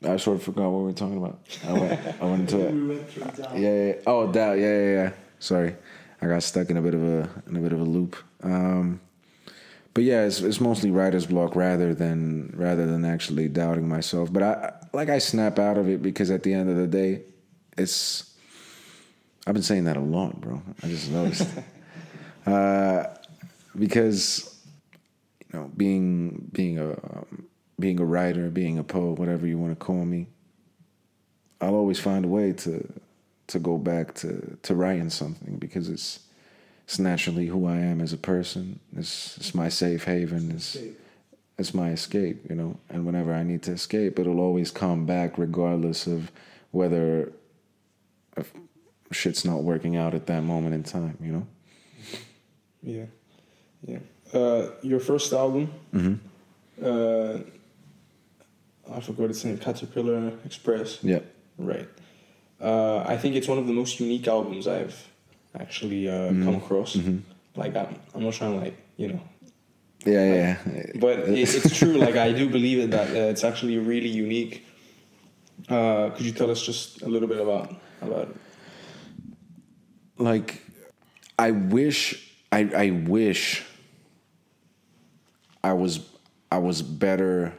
I 0.07 0.17
sort 0.17 0.37
of 0.37 0.43
forgot 0.43 0.71
what 0.71 0.79
we 0.81 0.85
were 0.85 0.93
talking 0.93 1.19
about. 1.19 1.41
I 1.67 1.73
went, 1.73 2.23
I 2.23 2.25
went 2.25 2.41
into 2.53 2.61
it. 2.69 2.73
we 2.73 2.87
went 2.89 3.09
through 3.11 3.25
doubt. 3.25 3.59
Yeah, 3.59 3.85
yeah. 3.87 3.95
Oh, 4.07 4.31
doubt. 4.31 4.59
Yeah, 4.59 4.79
yeah, 4.79 4.93
yeah. 4.93 5.11
Sorry, 5.39 5.77
I 6.21 6.27
got 6.27 6.43
stuck 6.43 6.71
in 6.71 6.77
a 6.77 6.83
bit 6.83 6.95
of 6.95 7.03
a 7.03 7.29
in 7.49 7.57
a 7.57 7.61
bit 7.61 7.73
of 7.73 7.81
a 7.81 7.85
loop. 7.85 8.17
Um, 8.43 9.01
but 9.95 10.03
yeah, 10.03 10.25
it's, 10.25 10.41
it's 10.41 10.61
mostly 10.61 10.91
writer's 10.91 11.27
block 11.27 11.55
rather 11.55 11.95
than 11.95 12.53
rather 12.57 12.85
than 12.85 13.05
actually 13.05 13.49
doubting 13.49 13.89
myself. 13.89 14.33
But 14.33 14.43
I 14.43 14.73
like 14.93 15.09
I 15.09 15.19
snap 15.19 15.61
out 15.61 15.79
of 15.79 15.89
it 15.89 16.03
because 16.03 16.33
at 16.33 16.43
the 16.43 16.53
end 16.53 16.69
of 16.69 16.77
the 16.77 16.89
day, 16.89 17.23
it's. 17.79 18.33
I've 19.47 19.55
been 19.55 19.63
saying 19.63 19.85
that 19.85 19.97
a 19.97 20.01
lot, 20.01 20.41
bro. 20.41 20.63
I 20.83 20.89
just 20.89 21.11
noticed. 21.11 21.49
uh, 22.47 23.05
because 23.79 24.59
you 25.53 25.61
know, 25.61 25.71
being 25.77 26.51
being 26.53 26.79
a 26.79 26.91
um, 26.91 27.47
being 27.79 28.01
a 28.01 28.05
writer, 28.05 28.51
being 28.51 28.79
a 28.79 28.85
poet, 28.85 29.19
whatever 29.19 29.47
you 29.47 29.59
want 29.59 29.79
to 29.79 29.85
call 29.85 30.05
me, 30.05 30.27
I'll 31.61 31.75
always 31.75 32.01
find 32.01 32.25
a 32.25 32.29
way 32.29 32.53
to 32.53 32.93
to 33.47 33.59
go 33.61 33.79
back 33.79 34.15
to 34.15 34.59
to 34.63 34.75
writing 34.75 35.11
something 35.11 35.57
because 35.59 35.89
it's 35.89 36.19
it's 36.85 36.99
naturally 36.99 37.47
who 37.47 37.67
I 37.67 37.79
am 37.79 38.01
as 38.01 38.13
a 38.13 38.19
person. 38.19 38.81
It's 38.97 39.37
it's 39.39 39.55
my 39.55 39.69
safe 39.69 40.05
haven. 40.05 40.51
It's 40.51 40.77
it's 41.59 41.73
my 41.73 41.91
escape, 41.91 42.45
you 42.49 42.55
know. 42.55 42.79
And 42.91 43.07
whenever 43.07 43.33
I 43.33 43.43
need 43.43 43.63
to 43.65 43.73
escape, 43.73 44.19
it'll 44.19 44.41
always 44.41 44.71
come 44.71 45.07
back, 45.07 45.39
regardless 45.39 46.07
of 46.07 46.31
whether 46.73 47.33
if 48.37 48.53
shit's 49.13 49.45
not 49.45 49.63
working 49.63 49.97
out 49.97 50.15
at 50.15 50.27
that 50.27 50.43
moment 50.43 50.75
in 50.75 50.83
time, 50.83 51.17
you 51.21 51.33
know. 51.33 51.47
Yeah, 52.83 53.07
yeah. 53.87 53.99
Uh, 54.33 54.71
your 54.83 55.01
first 55.01 55.33
album. 55.33 55.73
Mm-hmm. 55.95 56.85
Uh, 56.85 57.39
I 58.95 59.01
forgot 59.01 59.31
its 59.31 59.43
name. 59.45 59.57
Caterpillar 59.57 60.33
Express. 60.45 61.03
Yeah. 61.03 61.21
Right. 61.57 61.89
Uh, 62.61 62.99
I 62.99 63.17
think 63.17 63.37
it's 63.37 63.49
one 63.49 63.59
of 63.59 63.67
the 63.67 63.73
most 63.73 64.01
unique 64.01 64.29
albums 64.29 64.67
I've 64.67 65.09
actually 65.59 66.09
uh, 66.09 66.13
Mm-hmm. 66.31 66.45
come 66.45 66.55
across. 66.57 66.97
Like 67.57 67.77
I'm, 67.77 67.95
I'm 68.15 68.25
not 68.25 68.35
trying 68.35 68.59
to 68.59 68.65
like 68.65 68.77
you 68.97 69.09
know, 69.09 69.21
Yeah, 70.05 70.35
yeah. 70.35 70.87
but 70.97 71.19
it, 71.29 71.39
it's 71.55 71.77
true. 71.79 71.95
Like 71.95 72.17
I 72.17 72.33
do 72.33 72.49
believe 72.49 72.79
it 72.79 72.91
that 72.91 73.11
uh, 73.11 73.31
it's 73.33 73.45
actually 73.45 73.79
really 73.79 74.09
unique. 74.09 74.67
Uh, 75.69 76.11
could 76.11 76.27
you 76.27 76.33
tell 76.33 76.51
us 76.51 76.61
just 76.63 77.03
a 77.03 77.09
little 77.09 77.29
bit 77.29 77.41
about 77.41 77.75
about 78.03 78.29
it? 78.29 78.37
like 80.19 80.63
I 81.39 81.51
wish 81.51 82.31
I 82.53 82.61
I 82.77 82.91
wish 82.91 83.65
I 85.63 85.73
was 85.73 86.01
I 86.53 86.59
was 86.59 86.83
better 86.83 87.53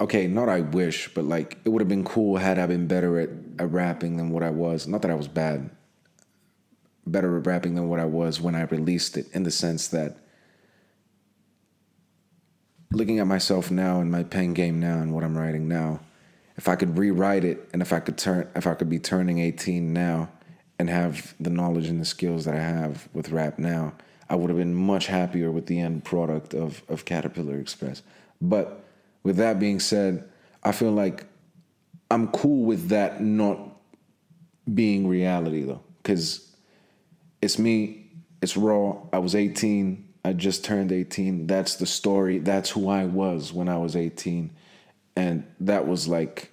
okay, 0.00 0.26
not 0.26 0.48
I 0.48 0.60
wish, 0.62 1.12
but 1.14 1.24
like 1.24 1.58
it 1.64 1.68
would 1.68 1.80
have 1.82 1.88
been 1.88 2.04
cool 2.04 2.36
had 2.38 2.58
I 2.58 2.66
been 2.66 2.86
better 2.86 3.18
at, 3.20 3.28
at 3.58 3.70
rapping 3.70 4.16
than 4.16 4.30
what 4.30 4.42
I 4.42 4.50
was. 4.50 4.86
Not 4.88 5.02
that 5.02 5.10
I 5.10 5.14
was 5.14 5.28
bad. 5.28 5.70
Better 7.06 7.38
at 7.38 7.46
rapping 7.46 7.74
than 7.74 7.88
what 7.88 8.00
I 8.00 8.04
was 8.04 8.40
when 8.40 8.54
I 8.54 8.62
released 8.62 9.16
it, 9.16 9.26
in 9.32 9.42
the 9.42 9.50
sense 9.50 9.88
that 9.88 10.18
looking 12.92 13.18
at 13.18 13.26
myself 13.26 13.70
now 13.70 14.00
and 14.00 14.10
my 14.10 14.22
pen 14.22 14.52
game 14.52 14.80
now 14.80 14.98
and 14.98 15.14
what 15.14 15.24
I'm 15.24 15.36
writing 15.36 15.68
now, 15.68 16.00
if 16.56 16.68
I 16.68 16.76
could 16.76 16.98
rewrite 16.98 17.44
it 17.44 17.68
and 17.72 17.80
if 17.80 17.92
I 17.92 18.00
could 18.00 18.18
turn 18.18 18.48
if 18.54 18.66
I 18.66 18.74
could 18.74 18.88
be 18.88 18.98
turning 18.98 19.38
18 19.38 19.92
now 19.92 20.28
and 20.78 20.90
have 20.90 21.34
the 21.40 21.50
knowledge 21.50 21.88
and 21.88 22.00
the 22.00 22.04
skills 22.04 22.44
that 22.44 22.54
I 22.54 22.60
have 22.60 23.08
with 23.12 23.30
rap 23.30 23.58
now, 23.58 23.94
I 24.28 24.36
would 24.36 24.50
have 24.50 24.58
been 24.58 24.74
much 24.74 25.06
happier 25.06 25.50
with 25.50 25.66
the 25.66 25.80
end 25.80 26.04
product 26.04 26.54
of 26.54 26.82
of 26.88 27.04
Caterpillar 27.04 27.58
Express. 27.58 28.02
But 28.40 28.84
with 29.22 29.36
that 29.36 29.58
being 29.58 29.80
said, 29.80 30.28
I 30.62 30.72
feel 30.72 30.92
like 30.92 31.26
I'm 32.10 32.28
cool 32.28 32.64
with 32.64 32.88
that 32.88 33.22
not 33.22 33.58
being 34.72 35.06
reality 35.06 35.62
though, 35.62 35.82
because 36.02 36.49
it's 37.42 37.58
me, 37.58 38.10
it's 38.42 38.56
raw. 38.56 38.96
I 39.12 39.18
was 39.18 39.34
18. 39.34 40.08
I 40.24 40.32
just 40.32 40.64
turned 40.64 40.92
18. 40.92 41.46
That's 41.46 41.76
the 41.76 41.86
story. 41.86 42.38
That's 42.38 42.70
who 42.70 42.88
I 42.88 43.04
was 43.06 43.52
when 43.52 43.68
I 43.68 43.78
was 43.78 43.96
18. 43.96 44.50
And 45.16 45.46
that 45.60 45.86
was 45.86 46.08
like 46.08 46.52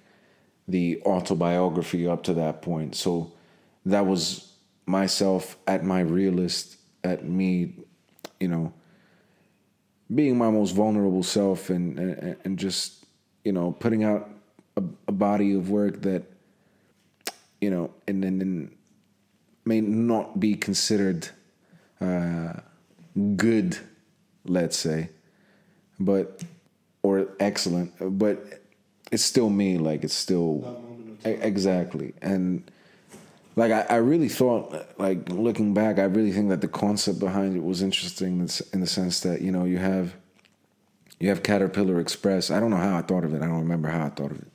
the 0.66 1.02
autobiography 1.04 2.06
up 2.06 2.22
to 2.24 2.34
that 2.34 2.62
point. 2.62 2.94
So 2.94 3.32
that 3.86 4.06
was 4.06 4.52
myself 4.86 5.56
at 5.66 5.84
my 5.84 6.00
realist, 6.00 6.76
at 7.04 7.24
me, 7.24 7.74
you 8.40 8.48
know, 8.48 8.72
being 10.14 10.38
my 10.38 10.50
most 10.50 10.72
vulnerable 10.72 11.22
self 11.22 11.68
and 11.70 11.98
and, 11.98 12.36
and 12.44 12.58
just, 12.58 13.04
you 13.44 13.52
know, 13.52 13.72
putting 13.72 14.04
out 14.04 14.30
a, 14.76 14.82
a 15.06 15.12
body 15.12 15.54
of 15.54 15.70
work 15.70 16.02
that, 16.02 16.24
you 17.60 17.70
know, 17.70 17.90
and 18.06 18.22
then 18.22 18.40
and 18.40 18.77
may 19.68 19.80
not 19.82 20.40
be 20.40 20.54
considered 20.54 21.28
uh, 22.00 22.54
good, 23.36 23.78
let's 24.44 24.78
say, 24.78 25.10
but 26.00 26.42
or 27.02 27.28
excellent, 27.38 27.92
but 28.18 28.36
it's 29.12 29.22
still 29.24 29.50
me. 29.50 29.78
Like 29.78 30.04
it's 30.04 30.14
still 30.14 30.52
exactly, 31.24 32.14
and 32.22 32.68
like 33.56 33.72
I, 33.72 33.82
I 33.90 33.96
really 33.96 34.28
thought, 34.28 34.64
like 34.98 35.28
looking 35.28 35.74
back, 35.74 35.98
I 35.98 36.04
really 36.04 36.32
think 36.32 36.48
that 36.48 36.60
the 36.60 36.68
concept 36.68 37.18
behind 37.18 37.56
it 37.56 37.62
was 37.64 37.82
interesting 37.82 38.40
in 38.40 38.46
the- 38.46 38.66
in 38.72 38.80
the 38.80 38.86
sense 38.86 39.20
that 39.20 39.40
you 39.42 39.52
know 39.52 39.64
you 39.64 39.78
have 39.78 40.14
you 41.20 41.28
have 41.28 41.42
Caterpillar 41.42 41.98
Express. 42.00 42.50
I 42.50 42.60
don't 42.60 42.70
know 42.70 42.76
how 42.88 42.96
I 42.96 43.02
thought 43.02 43.24
of 43.24 43.34
it. 43.34 43.42
I 43.42 43.46
don't 43.46 43.58
remember 43.66 43.88
how 43.88 44.06
I 44.06 44.10
thought 44.10 44.30
of 44.30 44.38
it, 44.38 44.52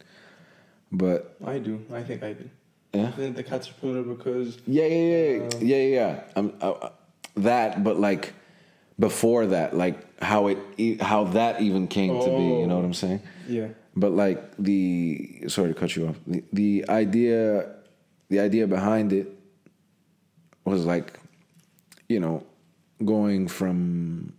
but 0.91 1.35
I 1.45 1.59
do. 1.59 1.81
I 1.93 2.01
think 2.03 2.23
I 2.23 2.33
do. 2.33 2.49
Yeah. 2.93 3.11
The, 3.17 3.29
the 3.29 3.43
caterpillar 3.43 4.03
because 4.03 4.57
Yeah, 4.67 4.85
yeah, 4.85 5.17
yeah, 5.17 5.49
yeah, 5.59 5.59
yeah, 5.59 5.77
yeah. 5.77 6.23
Um, 6.35 6.53
uh, 6.61 6.89
that, 7.35 7.83
but 7.83 7.99
like 7.99 8.33
before 8.99 9.47
that, 9.47 9.75
like 9.75 10.21
how 10.21 10.47
it, 10.47 10.57
e- 10.77 10.97
how 10.97 11.23
that 11.25 11.61
even 11.61 11.87
came 11.87 12.19
to 12.19 12.25
be. 12.37 12.43
You 12.61 12.67
know 12.67 12.75
what 12.75 12.85
I'm 12.85 12.93
saying? 12.93 13.21
yeah. 13.47 13.69
But 13.95 14.11
like 14.13 14.57
the, 14.57 15.43
sorry 15.47 15.73
to 15.73 15.79
cut 15.79 15.95
you 15.95 16.07
off. 16.07 16.15
The, 16.25 16.43
the 16.51 16.85
idea, 16.89 17.75
the 18.29 18.39
idea 18.39 18.65
behind 18.65 19.13
it 19.13 19.27
was 20.65 20.83
like, 20.85 21.19
you 22.09 22.19
know, 22.19 22.43
going 23.05 23.47
from 23.47 24.33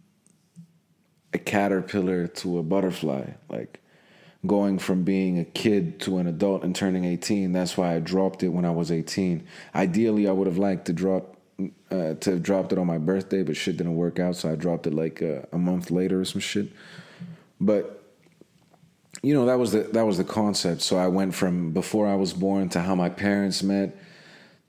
a 1.32 1.38
caterpillar 1.38 2.26
to 2.28 2.58
a 2.58 2.62
butterfly, 2.64 3.30
like 3.48 3.80
going 4.46 4.78
from 4.78 5.04
being 5.04 5.38
a 5.38 5.44
kid 5.44 6.00
to 6.00 6.18
an 6.18 6.26
adult 6.26 6.64
and 6.64 6.74
turning 6.74 7.04
18. 7.04 7.52
That's 7.52 7.76
why 7.76 7.94
I 7.94 7.98
dropped 7.98 8.42
it 8.42 8.48
when 8.48 8.64
I 8.64 8.70
was 8.70 8.92
18. 8.92 9.46
Ideally, 9.74 10.28
I 10.28 10.32
would 10.32 10.46
have 10.46 10.58
liked 10.58 10.86
to 10.86 10.92
drop 10.92 11.36
uh, 11.90 12.14
to 12.14 12.30
have 12.32 12.42
dropped 12.42 12.72
it 12.72 12.78
on 12.78 12.86
my 12.86 12.98
birthday, 12.98 13.42
but 13.42 13.56
shit 13.56 13.76
didn't 13.76 13.94
work 13.94 14.18
out, 14.18 14.34
so 14.34 14.50
I 14.50 14.56
dropped 14.56 14.88
it 14.88 14.94
like 14.94 15.22
uh, 15.22 15.42
a 15.52 15.58
month 15.58 15.90
later 15.90 16.20
or 16.20 16.24
some 16.24 16.40
shit. 16.40 16.72
But 17.60 18.02
you 19.22 19.32
know 19.32 19.46
that 19.46 19.58
was 19.58 19.72
the 19.72 19.82
that 19.92 20.04
was 20.04 20.18
the 20.18 20.24
concept. 20.24 20.82
So 20.82 20.96
I 20.96 21.06
went 21.06 21.34
from 21.34 21.70
before 21.70 22.08
I 22.08 22.16
was 22.16 22.32
born 22.32 22.68
to 22.70 22.80
how 22.80 22.94
my 22.94 23.08
parents 23.08 23.62
met 23.62 23.96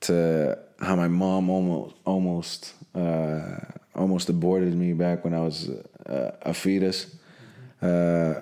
to 0.02 0.60
how 0.80 0.96
my 0.96 1.08
mom 1.08 1.50
almost 1.50 1.96
almost 2.06 2.74
uh, 2.94 3.58
almost 3.96 4.30
aborted 4.30 4.76
me 4.76 4.94
back 4.94 5.24
when 5.24 5.34
I 5.34 5.40
was 5.40 5.70
uh, 6.08 6.32
a 6.44 6.54
fetus. 6.54 7.16
Uh, 7.82 8.42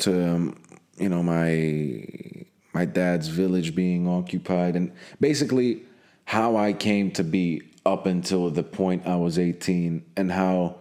to 0.00 0.34
um, 0.34 0.56
you 0.98 1.08
know 1.08 1.22
my 1.22 2.04
my 2.72 2.84
dad's 2.84 3.28
village 3.28 3.74
being 3.74 4.08
occupied, 4.08 4.76
and 4.76 4.92
basically 5.20 5.82
how 6.24 6.56
I 6.56 6.72
came 6.72 7.10
to 7.12 7.24
be 7.24 7.62
up 7.84 8.06
until 8.06 8.50
the 8.50 8.62
point 8.62 9.06
I 9.06 9.16
was 9.16 9.38
18, 9.38 10.04
and 10.16 10.32
how 10.32 10.78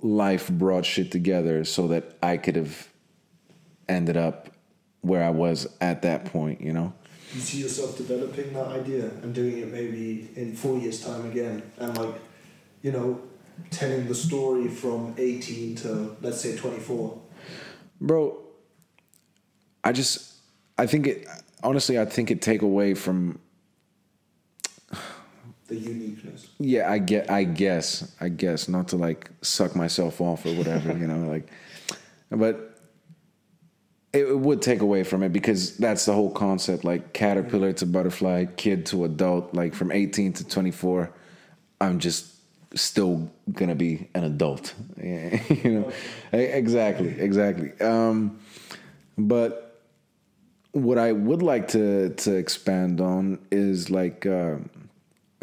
life 0.00 0.48
brought 0.48 0.84
shit 0.84 1.10
together 1.10 1.64
so 1.64 1.88
that 1.88 2.16
I 2.22 2.36
could 2.36 2.56
have 2.56 2.88
ended 3.88 4.16
up 4.16 4.50
where 5.00 5.22
I 5.22 5.30
was 5.30 5.68
at 5.80 6.02
that 6.02 6.26
point, 6.26 6.60
you 6.60 6.72
know? 6.72 6.92
You 7.32 7.40
see 7.40 7.58
yourself 7.58 7.96
developing 7.96 8.52
that 8.52 8.68
idea 8.68 9.06
and 9.22 9.34
doing 9.34 9.58
it 9.58 9.72
maybe 9.72 10.28
in 10.36 10.54
four 10.54 10.78
years' 10.78 11.04
time 11.04 11.26
again, 11.26 11.62
and 11.78 11.96
like, 11.96 12.14
you 12.82 12.92
know, 12.92 13.20
telling 13.70 14.06
the 14.06 14.14
story 14.14 14.68
from 14.68 15.14
18 15.18 15.76
to 15.76 16.16
let's 16.20 16.40
say 16.40 16.56
24? 16.56 17.20
Bro, 18.00 18.38
I 19.86 19.92
just, 19.92 20.34
I 20.76 20.86
think 20.86 21.06
it, 21.06 21.28
honestly, 21.62 21.98
I 21.98 22.04
think 22.04 22.30
it 22.30 22.42
take 22.42 22.62
away 22.62 22.94
from 22.94 23.38
the 25.68 25.76
uniqueness. 25.76 26.48
Yeah, 26.58 26.90
I 26.90 26.98
get. 26.98 27.30
I 27.30 27.44
guess. 27.44 28.12
I 28.20 28.28
guess 28.28 28.68
not 28.68 28.88
to 28.88 28.96
like 28.96 29.30
suck 29.42 29.76
myself 29.76 30.20
off 30.20 30.44
or 30.46 30.54
whatever, 30.54 30.96
you 30.96 31.06
know, 31.06 31.28
like. 31.28 31.48
But 32.30 32.80
it, 34.12 34.26
it, 34.26 34.38
would 34.38 34.62
take 34.62 34.80
away 34.80 35.04
from 35.04 35.22
it 35.22 35.32
because 35.32 35.76
that's 35.76 36.04
the 36.04 36.12
whole 36.12 36.30
concept. 36.30 36.84
Like 36.84 37.12
caterpillar 37.12 37.72
to 37.74 37.86
butterfly, 37.86 38.46
kid 38.56 38.86
to 38.86 39.04
adult. 39.04 39.54
Like 39.54 39.74
from 39.74 39.92
eighteen 39.92 40.32
to 40.34 40.46
twenty 40.46 40.70
four, 40.70 41.12
I'm 41.80 41.98
just 41.98 42.32
still 42.74 43.30
gonna 43.52 43.74
be 43.74 44.08
an 44.14 44.24
adult. 44.24 44.74
you 45.02 45.40
know, 45.64 45.92
exactly, 46.32 47.20
exactly. 47.20 47.72
Um, 47.80 48.40
but 49.18 49.65
what 50.76 50.98
I 50.98 51.12
would 51.12 51.42
like 51.42 51.68
to 51.68 52.10
to 52.10 52.34
expand 52.34 53.00
on 53.00 53.38
is 53.50 53.90
like. 53.90 54.26
Uh, 54.26 54.56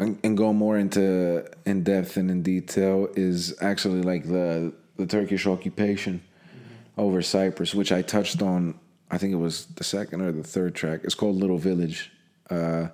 and, 0.00 0.18
and 0.24 0.36
go 0.36 0.52
more 0.52 0.76
into 0.76 1.46
in 1.66 1.84
depth 1.84 2.16
and 2.16 2.28
in 2.30 2.42
detail 2.42 3.08
is 3.14 3.54
actually 3.62 4.02
like 4.02 4.24
the 4.24 4.72
the 4.96 5.06
Turkish 5.06 5.46
occupation 5.46 6.20
mm-hmm. 6.20 7.00
over 7.00 7.22
Cyprus, 7.22 7.74
which 7.74 7.92
I 7.92 8.02
touched 8.02 8.42
on. 8.42 8.78
I 9.10 9.18
think 9.18 9.32
it 9.32 9.36
was 9.36 9.66
the 9.66 9.84
second 9.84 10.22
or 10.22 10.32
the 10.32 10.42
third 10.42 10.74
track. 10.74 11.00
It's 11.04 11.14
called 11.14 11.36
Little 11.36 11.58
Village, 11.58 12.10
uh, 12.50 12.88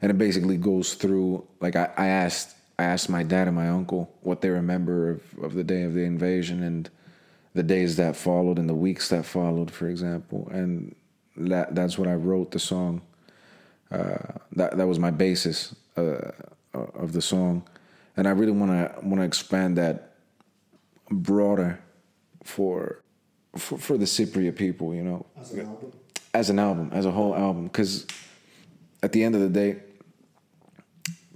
and 0.00 0.10
it 0.10 0.18
basically 0.18 0.56
goes 0.56 0.94
through. 0.94 1.46
Like 1.60 1.76
I, 1.76 1.90
I 1.96 2.06
asked, 2.06 2.56
I 2.78 2.84
asked 2.84 3.08
my 3.08 3.22
dad 3.22 3.46
and 3.46 3.56
my 3.56 3.68
uncle 3.68 4.10
what 4.22 4.40
they 4.40 4.50
remember 4.50 5.10
of, 5.10 5.22
of 5.42 5.54
the 5.54 5.64
day 5.64 5.82
of 5.82 5.94
the 5.94 6.04
invasion 6.04 6.62
and 6.62 6.88
the 7.52 7.62
days 7.62 7.96
that 7.96 8.16
followed 8.16 8.58
and 8.58 8.68
the 8.68 8.74
weeks 8.74 9.08
that 9.08 9.26
followed, 9.26 9.70
for 9.70 9.88
example, 9.88 10.48
and 10.52 10.94
that 11.48 11.74
that's 11.74 11.98
what 11.98 12.08
I 12.08 12.14
wrote 12.14 12.50
the 12.50 12.58
song. 12.58 13.02
Uh, 13.90 14.18
that 14.52 14.76
that 14.76 14.86
was 14.86 14.98
my 14.98 15.10
basis 15.10 15.74
uh, 15.96 16.30
of 16.72 17.12
the 17.12 17.20
song, 17.20 17.62
and 18.16 18.28
I 18.28 18.30
really 18.30 18.52
want 18.52 18.70
to 18.70 19.06
want 19.06 19.20
to 19.20 19.24
expand 19.24 19.76
that 19.78 20.14
broader 21.10 21.80
for, 22.44 23.02
for 23.56 23.78
for 23.78 23.98
the 23.98 24.04
Cypriot 24.04 24.56
people, 24.56 24.94
you 24.94 25.02
know, 25.02 25.26
as 25.40 25.50
an 25.52 25.60
album, 25.66 25.92
as 26.32 26.50
an 26.50 26.58
album, 26.58 26.90
as 26.92 27.06
a 27.06 27.10
whole 27.10 27.34
album, 27.34 27.64
because 27.64 28.06
at 29.02 29.12
the 29.12 29.24
end 29.24 29.34
of 29.34 29.40
the 29.40 29.48
day, 29.48 29.80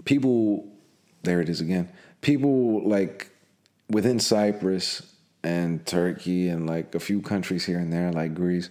people, 0.05 0.69
there 1.23 1.41
it 1.41 1.49
is 1.49 1.61
again, 1.61 1.89
people 2.21 2.89
like 2.89 3.31
within 3.89 4.21
Cyprus 4.21 5.15
and 5.43 5.85
Turkey 5.85 6.49
and 6.49 6.69
like 6.69 6.95
a 6.95 7.01
few 7.01 7.21
countries 7.21 7.67
here 7.67 7.79
and 7.79 7.93
there, 7.93 8.13
like 8.13 8.35
Greece 8.35 8.71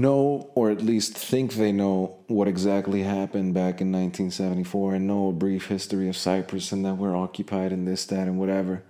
know 0.00 0.50
or 0.54 0.70
at 0.70 0.82
least 0.82 1.16
think 1.16 1.54
they 1.54 1.72
know 1.72 2.16
what 2.26 2.48
exactly 2.48 3.02
happened 3.02 3.54
back 3.54 3.80
in 3.80 3.92
1974 3.92 4.94
and 4.94 5.06
know 5.06 5.28
a 5.28 5.32
brief 5.32 5.66
history 5.66 6.08
of 6.08 6.16
Cyprus 6.16 6.72
and 6.72 6.84
that 6.84 6.94
we're 6.94 7.16
occupied 7.16 7.72
and 7.72 7.86
this, 7.86 8.04
that, 8.06 8.26
and 8.26 8.38
whatever. 8.38 8.82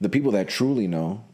The 0.00 0.08
people 0.08 0.32
that 0.32 0.48
truly 0.48 0.86
know 0.86 1.24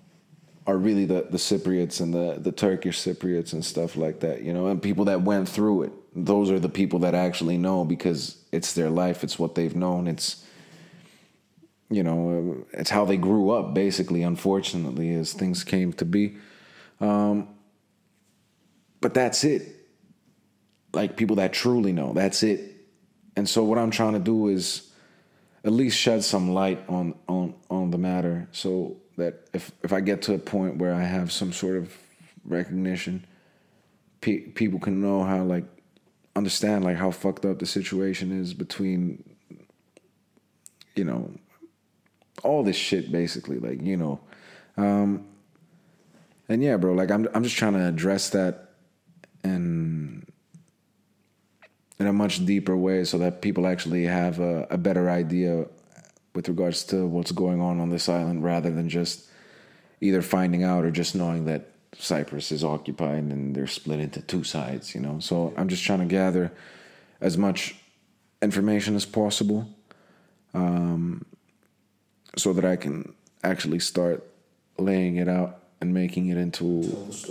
are 0.66 0.76
really 0.76 1.04
the, 1.04 1.26
the 1.28 1.38
Cypriots 1.38 2.00
and 2.00 2.14
the, 2.14 2.38
the 2.38 2.52
Turkish 2.52 3.00
Cypriots 3.00 3.52
and 3.52 3.64
stuff 3.64 3.96
like 3.96 4.20
that, 4.20 4.42
you 4.42 4.52
know, 4.52 4.68
and 4.68 4.80
people 4.80 5.06
that 5.06 5.22
went 5.22 5.48
through 5.48 5.84
it. 5.84 5.92
Those 6.14 6.50
are 6.50 6.60
the 6.60 6.68
people 6.68 7.00
that 7.00 7.14
actually 7.14 7.58
know 7.58 7.84
because 7.84 8.36
it's 8.52 8.74
their 8.74 8.90
life, 8.90 9.24
it's 9.24 9.38
what 9.38 9.54
they've 9.54 9.74
known, 9.74 10.06
it's, 10.06 10.44
you 11.90 12.02
know, 12.02 12.64
it's 12.72 12.90
how 12.90 13.04
they 13.04 13.16
grew 13.16 13.50
up, 13.50 13.74
basically, 13.74 14.22
unfortunately, 14.22 15.14
as 15.14 15.32
things 15.32 15.64
came 15.64 15.92
to 15.94 16.04
be. 16.04 16.36
Um, 17.00 17.48
but 19.02 19.12
that's 19.12 19.44
it. 19.44 19.62
Like 20.94 21.16
people 21.18 21.36
that 21.36 21.52
truly 21.52 21.92
know, 21.92 22.14
that's 22.14 22.42
it. 22.42 22.60
And 23.36 23.46
so 23.48 23.64
what 23.64 23.78
I'm 23.78 23.90
trying 23.90 24.14
to 24.14 24.18
do 24.18 24.48
is 24.48 24.90
at 25.64 25.72
least 25.72 25.98
shed 25.98 26.24
some 26.24 26.54
light 26.54 26.82
on 26.88 27.14
on 27.28 27.54
on 27.68 27.90
the 27.90 27.98
matter 27.98 28.48
so 28.52 28.96
that 29.16 29.48
if 29.52 29.70
if 29.82 29.92
I 29.92 30.00
get 30.00 30.22
to 30.22 30.34
a 30.34 30.38
point 30.38 30.78
where 30.78 30.94
I 30.94 31.02
have 31.02 31.30
some 31.30 31.52
sort 31.52 31.76
of 31.76 31.96
recognition 32.44 33.26
pe- 34.20 34.46
people 34.50 34.80
can 34.80 35.00
know 35.00 35.22
how 35.22 35.42
like 35.42 35.64
understand 36.34 36.84
like 36.84 36.96
how 36.96 37.10
fucked 37.10 37.44
up 37.44 37.58
the 37.58 37.66
situation 37.66 38.32
is 38.32 38.54
between 38.54 39.22
you 40.96 41.04
know 41.04 41.30
all 42.42 42.62
this 42.62 42.76
shit 42.76 43.12
basically 43.12 43.58
like 43.58 43.80
you 43.82 43.96
know 43.96 44.20
um 44.76 45.24
and 46.48 46.62
yeah 46.62 46.76
bro 46.76 46.92
like 46.92 47.10
I'm 47.10 47.28
I'm 47.34 47.44
just 47.44 47.56
trying 47.56 47.74
to 47.74 47.86
address 47.86 48.30
that 48.30 48.71
and 49.44 50.26
in 51.98 52.06
a 52.06 52.12
much 52.12 52.44
deeper 52.44 52.76
way 52.76 53.04
so 53.04 53.18
that 53.18 53.42
people 53.42 53.66
actually 53.66 54.04
have 54.04 54.40
a, 54.40 54.66
a, 54.70 54.78
better 54.78 55.08
idea 55.08 55.66
with 56.34 56.48
regards 56.48 56.84
to 56.84 57.06
what's 57.06 57.30
going 57.32 57.60
on 57.60 57.80
on 57.80 57.90
this 57.90 58.08
island 58.08 58.42
rather 58.42 58.70
than 58.70 58.88
just 58.88 59.28
either 60.00 60.20
finding 60.20 60.64
out 60.64 60.84
or 60.84 60.90
just 60.90 61.14
knowing 61.14 61.44
that 61.44 61.70
Cyprus 61.96 62.50
is 62.50 62.64
occupied 62.64 63.24
and 63.24 63.54
they're 63.54 63.66
split 63.66 64.00
into 64.00 64.20
two 64.20 64.42
sides, 64.42 64.94
you 64.94 65.00
know. 65.00 65.20
So 65.20 65.54
I'm 65.56 65.68
just 65.68 65.84
trying 65.84 66.00
to 66.00 66.06
gather 66.06 66.52
as 67.20 67.38
much 67.38 67.76
information 68.40 68.96
as 68.96 69.06
possible 69.06 69.68
um, 70.54 71.24
so 72.36 72.52
that 72.52 72.64
I 72.64 72.76
can 72.76 73.14
actually 73.44 73.78
start 73.78 74.26
laying 74.78 75.16
it 75.16 75.28
out 75.28 75.61
and 75.82 75.92
making 75.92 76.28
it 76.28 76.38
into 76.38 76.84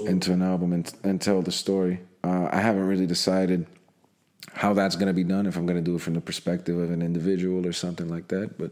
into 0.06 0.34
an 0.34 0.42
album 0.42 0.74
and, 0.74 0.94
and 1.04 1.22
tell 1.22 1.42
the 1.42 1.52
story. 1.52 2.02
Uh, 2.24 2.50
I 2.52 2.60
haven't 2.60 2.86
really 2.86 3.08
decided 3.08 3.66
how 4.54 4.74
that's 4.74 4.96
going 4.96 5.08
to 5.08 5.14
be 5.14 5.24
done. 5.24 5.46
If 5.46 5.56
I'm 5.56 5.66
going 5.66 5.84
to 5.84 5.84
do 5.84 5.96
it 5.96 6.02
from 6.02 6.14
the 6.14 6.22
perspective 6.22 6.78
of 6.78 6.92
an 6.92 7.02
individual 7.02 7.66
or 7.66 7.72
something 7.72 8.10
like 8.10 8.28
that, 8.28 8.58
but 8.60 8.72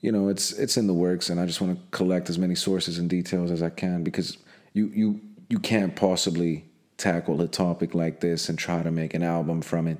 you 0.00 0.10
know, 0.10 0.28
it's 0.28 0.52
it's 0.52 0.78
in 0.78 0.86
the 0.86 0.94
works, 0.94 1.28
and 1.28 1.38
I 1.38 1.44
just 1.44 1.60
want 1.60 1.78
to 1.78 1.96
collect 1.96 2.30
as 2.30 2.38
many 2.38 2.54
sources 2.54 2.98
and 2.98 3.08
details 3.08 3.50
as 3.50 3.62
I 3.62 3.70
can 3.70 4.02
because 4.02 4.38
you 4.72 4.90
you 4.94 5.20
you 5.50 5.58
can't 5.58 5.94
possibly 5.94 6.64
tackle 6.96 7.40
a 7.42 7.48
topic 7.48 7.94
like 7.94 8.20
this 8.20 8.48
and 8.48 8.58
try 8.58 8.82
to 8.82 8.90
make 8.90 9.12
an 9.12 9.22
album 9.22 9.60
from 9.60 9.86
it 9.86 9.98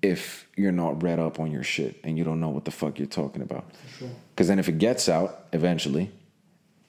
if 0.00 0.48
you're 0.56 0.72
not 0.72 1.02
read 1.02 1.18
up 1.18 1.38
on 1.38 1.52
your 1.52 1.62
shit 1.62 2.00
and 2.04 2.16
you 2.16 2.24
don't 2.24 2.40
know 2.40 2.48
what 2.48 2.64
the 2.64 2.70
fuck 2.70 2.98
you're 2.98 3.06
talking 3.06 3.42
about. 3.42 3.66
Because 3.98 3.98
sure. 3.98 4.46
then 4.46 4.58
if 4.58 4.68
it 4.68 4.78
gets 4.78 5.10
out 5.10 5.46
eventually, 5.52 6.10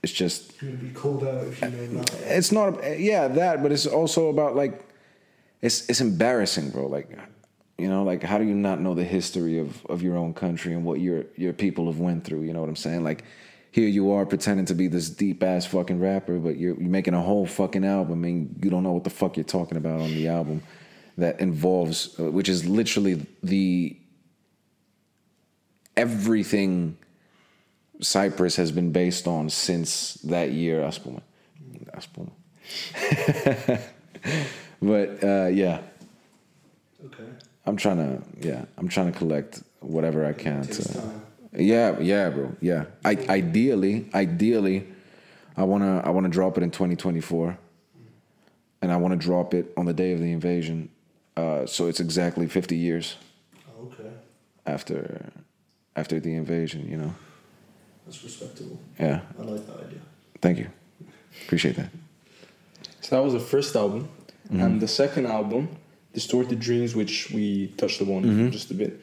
it's 0.03 0.13
just 0.13 0.59
be 0.59 0.89
called 0.93 1.23
out 1.23 1.45
if 1.47 1.61
you 1.61 1.69
know 1.69 1.99
nothing. 1.99 2.19
It's 2.25 2.51
not, 2.51 2.99
yeah, 2.99 3.27
that, 3.27 3.61
but 3.61 3.71
it's 3.71 3.85
also 3.85 4.29
about 4.29 4.55
like, 4.55 4.87
it's 5.61 5.87
it's 5.89 6.01
embarrassing, 6.01 6.71
bro. 6.71 6.87
Like, 6.87 7.17
you 7.77 7.87
know, 7.87 8.03
like 8.03 8.23
how 8.23 8.39
do 8.39 8.43
you 8.43 8.55
not 8.55 8.79
know 8.81 8.95
the 8.95 9.03
history 9.03 9.59
of 9.59 9.85
of 9.85 10.01
your 10.01 10.17
own 10.17 10.33
country 10.33 10.73
and 10.73 10.83
what 10.83 10.99
your 10.99 11.25
your 11.35 11.53
people 11.53 11.85
have 11.85 11.99
went 11.99 12.23
through? 12.23 12.41
You 12.41 12.53
know 12.53 12.61
what 12.61 12.69
I'm 12.69 12.75
saying? 12.75 13.03
Like, 13.03 13.23
here 13.71 13.87
you 13.87 14.11
are 14.11 14.25
pretending 14.25 14.65
to 14.65 14.73
be 14.73 14.87
this 14.87 15.09
deep 15.09 15.43
ass 15.43 15.67
fucking 15.67 15.99
rapper, 15.99 16.39
but 16.39 16.57
you're 16.57 16.75
you're 16.79 16.89
making 16.89 17.13
a 17.13 17.21
whole 17.21 17.45
fucking 17.45 17.85
album 17.85 18.23
and 18.23 18.59
you 18.63 18.71
don't 18.71 18.81
know 18.81 18.93
what 18.93 19.03
the 19.03 19.11
fuck 19.11 19.37
you're 19.37 19.43
talking 19.43 19.77
about 19.77 20.01
on 20.01 20.09
the 20.09 20.27
album 20.27 20.63
that 21.17 21.39
involves, 21.39 22.19
uh, 22.19 22.31
which 22.31 22.49
is 22.49 22.65
literally 22.65 23.25
the 23.43 23.95
everything 25.95 26.97
Cyprus 28.01 28.55
has 28.55 28.71
been 28.71 28.91
based 28.91 29.27
on 29.27 29.49
since 29.49 30.15
that 30.23 30.51
year. 30.51 30.81
Aspuma, 30.81 31.21
Aspuma. 31.95 32.31
but 34.81 35.23
uh, 35.23 35.47
yeah, 35.47 35.81
Okay. 37.05 37.23
I'm 37.65 37.75
trying 37.77 37.97
to 37.97 38.21
yeah, 38.47 38.65
I'm 38.77 38.87
trying 38.87 39.11
to 39.11 39.17
collect 39.17 39.61
whatever 39.79 40.25
I 40.25 40.33
can. 40.33 40.63
To, 40.63 41.11
yeah, 41.57 41.99
yeah, 41.99 42.29
bro. 42.29 42.55
Yeah. 42.61 42.85
I 43.03 43.17
ideally, 43.29 44.07
ideally, 44.13 44.87
I 45.57 45.63
wanna 45.63 46.01
I 46.03 46.09
wanna 46.11 46.29
drop 46.29 46.57
it 46.57 46.63
in 46.63 46.71
2024, 46.71 47.57
and 48.81 48.91
I 48.91 48.97
wanna 48.97 49.15
drop 49.15 49.53
it 49.53 49.71
on 49.77 49.85
the 49.85 49.93
day 49.93 50.13
of 50.13 50.19
the 50.19 50.31
invasion. 50.31 50.89
Uh, 51.37 51.65
so 51.65 51.87
it's 51.87 51.99
exactly 51.99 52.47
50 52.47 52.75
years 52.75 53.15
Oh, 53.69 53.85
okay. 53.87 54.11
after 54.65 55.31
after 55.95 56.19
the 56.19 56.35
invasion. 56.35 56.87
You 56.89 56.97
know. 56.97 57.15
That's 58.11 58.25
respectable. 58.25 58.77
Yeah. 58.99 59.21
I 59.39 59.43
like 59.43 59.65
that 59.67 59.77
idea. 59.85 60.01
Thank 60.41 60.57
you. 60.57 60.67
Appreciate 61.45 61.77
that. 61.77 61.91
So 62.99 63.15
that 63.15 63.23
was 63.23 63.31
the 63.31 63.39
first 63.39 63.73
album, 63.73 64.09
and 64.49 64.81
the 64.81 64.87
second 64.87 65.27
album, 65.27 65.69
Distorted 66.13 66.59
Dreams, 66.59 66.93
which 66.93 67.31
we 67.31 67.67
touched 67.77 68.01
upon 68.01 68.51
just 68.51 68.69
a 68.69 68.73
bit. 68.73 68.99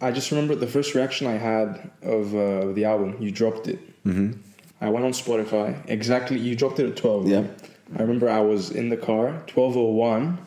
I 0.00 0.10
just 0.10 0.30
remember 0.30 0.54
the 0.54 0.66
first 0.66 0.94
reaction 0.94 1.26
I 1.26 1.36
had 1.36 1.90
of 2.02 2.34
uh, 2.34 2.72
the 2.72 2.86
album. 2.86 3.16
You 3.20 3.30
dropped 3.30 3.68
it. 3.68 3.78
Mm-hmm. 4.06 4.40
I 4.80 4.88
went 4.88 5.04
on 5.04 5.12
Spotify. 5.12 5.78
Exactly, 5.86 6.38
you 6.38 6.56
dropped 6.56 6.78
it 6.80 6.86
at 6.88 6.96
twelve. 6.96 7.28
Yeah. 7.28 7.40
right? 7.40 7.50
I 7.98 8.00
remember 8.00 8.30
I 8.30 8.40
was 8.40 8.70
in 8.70 8.88
the 8.88 8.96
car, 8.96 9.42
twelve 9.46 9.76
oh 9.76 9.90
one. 9.90 10.38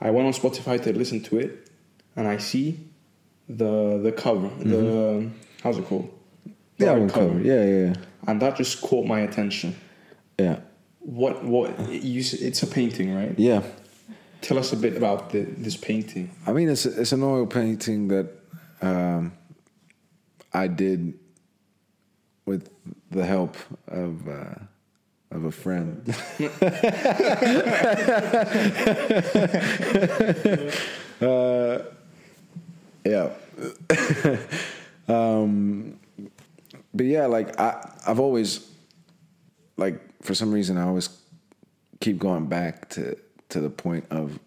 I 0.00 0.10
went 0.10 0.26
on 0.26 0.32
Spotify 0.32 0.82
to 0.82 0.92
listen 0.92 1.22
to 1.22 1.38
it, 1.38 1.70
and 2.16 2.26
I 2.26 2.38
see 2.38 2.80
the 3.48 4.00
the 4.02 4.10
cover. 4.10 4.50
The 4.58 5.30
how's 5.62 5.78
it 5.78 5.86
called? 5.86 6.10
The 6.78 6.88
album 6.88 7.04
art 7.04 7.12
cover. 7.12 7.40
Yeah, 7.40 7.64
yeah, 7.64 7.86
yeah. 7.86 7.94
And 8.26 8.40
that 8.42 8.56
just 8.56 8.80
caught 8.80 9.06
my 9.06 9.20
attention. 9.20 9.76
Yeah. 10.38 10.60
What 11.00 11.44
what 11.44 11.78
you? 11.88 12.20
It's 12.20 12.62
a 12.62 12.66
painting, 12.66 13.14
right? 13.14 13.38
Yeah. 13.38 13.62
Tell 14.40 14.58
us 14.58 14.72
a 14.72 14.76
bit 14.76 14.96
about 14.96 15.30
the, 15.30 15.42
this 15.42 15.76
painting. 15.76 16.30
I 16.46 16.52
mean, 16.52 16.68
it's 16.68 16.86
it's 16.86 17.12
an 17.12 17.22
oil 17.22 17.46
painting 17.46 18.08
that 18.08 18.30
um, 18.82 19.32
I 20.52 20.66
did 20.66 21.14
with 22.46 22.70
the 23.10 23.24
help 23.24 23.56
of 23.88 24.28
uh, 24.28 24.54
of 25.30 25.44
a 25.44 25.50
friend. 25.50 26.08
uh, 31.20 31.78
yeah. 33.04 33.30
um, 35.08 35.98
but 36.94 37.06
yeah, 37.06 37.26
like 37.26 37.58
I 37.58 37.90
I've 38.06 38.20
always 38.20 38.66
like 39.76 40.00
for 40.22 40.34
some 40.34 40.52
reason 40.52 40.78
I 40.78 40.84
always 40.84 41.08
keep 42.00 42.18
going 42.18 42.46
back 42.46 42.88
to 42.90 43.16
to 43.48 43.60
the 43.60 43.70
point 43.70 44.04
of 44.10 44.38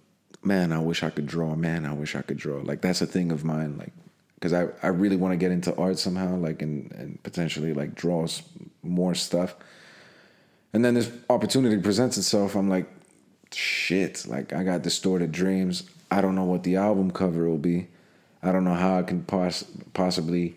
man 0.44 0.72
i 0.72 0.80
wish 0.80 1.04
i 1.04 1.10
could 1.10 1.26
draw. 1.26 1.56
Man 1.56 1.86
i 1.86 1.94
wish 1.94 2.16
i 2.16 2.22
could 2.22 2.38
draw. 2.38 2.60
Like 2.62 2.82
that's 2.82 3.02
a 3.02 3.06
thing 3.06 3.32
of 3.32 3.44
mine 3.44 3.78
like 3.78 3.92
because 4.36 4.54
I, 4.54 4.68
I 4.84 4.90
really 4.90 5.16
want 5.16 5.32
to 5.32 5.38
get 5.38 5.52
into 5.52 5.76
art 5.76 5.98
somehow 5.98 6.36
like 6.36 6.62
and, 6.62 6.92
and 6.92 7.22
potentially 7.24 7.74
like 7.74 7.96
draw 7.96 8.28
more 8.84 9.16
stuff. 9.16 9.56
And 10.74 10.86
then 10.86 10.94
this 10.94 11.12
opportunity 11.30 11.78
presents 11.82 12.18
itself 12.18 12.56
i'm 12.56 12.70
like 12.70 12.88
shit 13.52 14.26
like 14.28 14.54
i 14.54 14.64
got 14.64 14.82
distorted 14.82 15.32
dreams. 15.32 15.90
I 16.10 16.22
don't 16.22 16.36
know 16.36 16.46
what 16.46 16.64
the 16.64 16.78
album 16.78 17.12
cover 17.12 17.50
will 17.50 17.58
be. 17.58 17.88
I 18.44 18.52
don't 18.52 18.64
know 18.64 18.76
how 18.76 19.00
i 19.00 19.04
can 19.04 19.24
poss- 19.24 19.66
possibly 19.94 20.56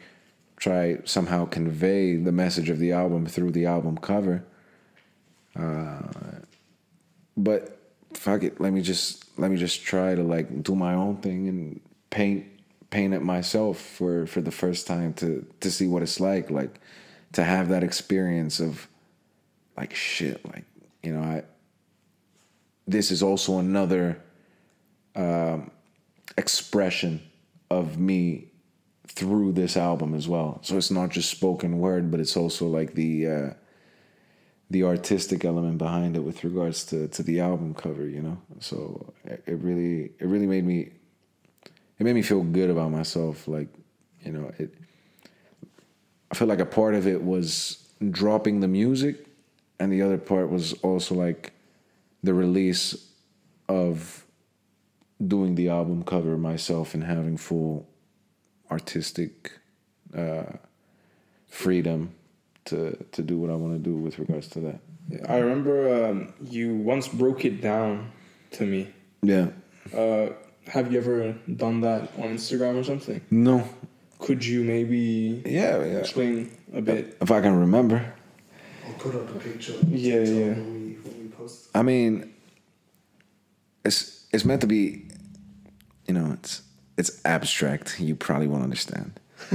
try 0.61 0.99
somehow 1.05 1.47
convey 1.47 2.17
the 2.17 2.33
message 2.33 2.71
of 2.71 2.79
the 2.79 2.93
album 2.93 3.27
through 3.27 3.51
the 3.51 3.67
album 3.67 3.99
cover. 3.99 4.45
But 7.37 7.79
fuck 8.15 8.43
it 8.43 8.61
let 8.61 8.73
me 8.73 8.83
just 8.83 9.25
let 9.39 9.51
me 9.51 9.57
just 9.57 9.83
try 9.83 10.15
to 10.15 10.23
like 10.23 10.63
do 10.63 10.75
my 10.75 10.95
own 10.95 11.17
thing 11.19 11.49
and 11.49 11.81
paint 12.11 12.47
paint 12.91 13.15
it 13.15 13.23
myself 13.23 13.79
for 13.79 14.27
for 14.27 14.41
the 14.41 14.51
first 14.51 14.87
time 14.87 15.15
to 15.15 15.47
to 15.61 15.71
see 15.71 15.87
what 15.87 16.03
it's 16.03 16.21
like 16.21 16.51
like 16.51 16.81
to 17.33 17.45
have 17.45 17.69
that 17.69 17.85
experience 17.85 18.61
of 18.61 18.89
like 19.77 19.95
shit 19.95 20.45
like 20.45 20.65
you 21.03 21.13
know 21.13 21.23
i 21.23 21.43
this 22.87 23.13
is 23.13 23.23
also 23.23 23.59
another 23.59 24.21
um 25.17 25.71
expression 26.37 27.23
of 27.71 27.99
me 27.99 28.50
through 29.15 29.53
this 29.53 29.77
album 29.77 30.15
as 30.15 30.29
well. 30.29 30.61
So 30.63 30.77
it's 30.77 30.91
not 30.91 31.11
just 31.11 31.31
spoken 31.31 31.79
word 31.79 32.11
but 32.11 32.21
it's 32.21 32.37
also 32.37 32.67
like 32.67 32.95
the 32.95 33.29
uh 33.29 33.51
the 34.71 34.85
artistic 34.85 35.45
element 35.45 35.79
behind 35.79 36.17
it 36.17 36.21
with 36.21 36.45
regards 36.45 36.85
to 36.87 37.09
to 37.09 37.23
the 37.23 37.41
album 37.41 37.75
cover 37.75 38.07
you 38.07 38.23
know? 38.23 38.39
So 38.61 39.13
it 39.25 39.59
really 39.59 40.13
it 40.19 40.27
really 40.27 40.47
made 40.47 40.65
me 40.65 40.93
it 41.99 42.05
made 42.05 42.15
me 42.15 42.23
feel 42.23 42.43
good 42.43 42.71
about 42.71 42.91
myself 42.91 43.47
like 43.49 43.69
you 44.23 44.33
know 44.33 44.51
it 44.59 44.75
i 46.31 46.35
feel 46.35 46.49
like 46.49 46.61
a 46.61 46.67
part 46.67 46.95
of 46.95 47.07
it 47.07 47.23
was 47.23 47.89
dropping 48.11 48.61
the 48.61 48.69
music 48.69 49.27
and 49.79 49.93
the 49.93 50.03
other 50.03 50.19
part 50.19 50.51
was 50.51 50.73
also 50.83 51.15
like 51.15 51.53
the 52.23 52.35
release 52.35 53.11
of 53.69 54.25
doing 55.27 55.55
the 55.55 55.69
album 55.69 56.03
cover 56.03 56.39
myself 56.39 56.95
and 56.95 57.05
having 57.05 57.37
full 57.37 57.90
artistic 58.71 59.53
uh 60.17 60.45
freedom 61.49 62.13
to 62.67 62.97
to 63.13 63.23
do 63.23 63.39
what 63.39 63.51
I 63.51 63.55
want 63.55 63.73
to 63.75 63.79
do 63.91 63.95
with 63.97 64.19
regards 64.19 64.49
to 64.49 64.61
that. 64.61 64.81
I 65.29 65.39
remember 65.39 66.05
um, 66.11 66.33
you 66.41 66.77
once 66.77 67.09
broke 67.09 67.45
it 67.45 67.61
down 67.61 68.13
to 68.53 68.65
me. 68.65 68.89
Yeah. 69.23 69.49
Uh, 69.93 70.29
have 70.69 70.93
you 70.93 70.99
ever 70.99 71.33
done 71.57 71.81
that 71.81 72.03
on 72.17 72.29
Instagram 72.37 72.77
or 72.81 72.85
something? 72.85 73.21
No. 73.31 73.65
Could 74.21 74.45
you 74.45 74.63
maybe 74.63 75.43
Yeah, 75.47 75.79
yeah. 75.79 75.99
explain 75.99 76.51
a 76.73 76.81
bit? 76.81 77.17
If 77.21 77.31
I 77.31 77.41
can 77.41 77.59
remember. 77.59 78.15
I'll 78.87 78.93
put 78.95 79.15
up 79.17 79.35
a 79.35 79.39
picture. 79.41 79.73
Yeah, 79.89 80.21
yeah. 80.21 80.53
When 80.53 80.73
we, 80.75 80.91
when 81.03 81.23
we 81.25 81.29
post. 81.31 81.69
I 81.75 81.83
mean, 81.83 82.33
it's 83.85 84.27
it's 84.33 84.45
meant 84.45 84.61
to 84.61 84.67
be, 84.69 85.09
you 86.07 86.15
know, 86.15 86.33
it's 86.35 86.63
it's 86.97 87.21
abstract. 87.25 88.01
You 88.01 88.15
probably 88.15 88.47
won't 88.47 88.63
understand. 88.63 89.19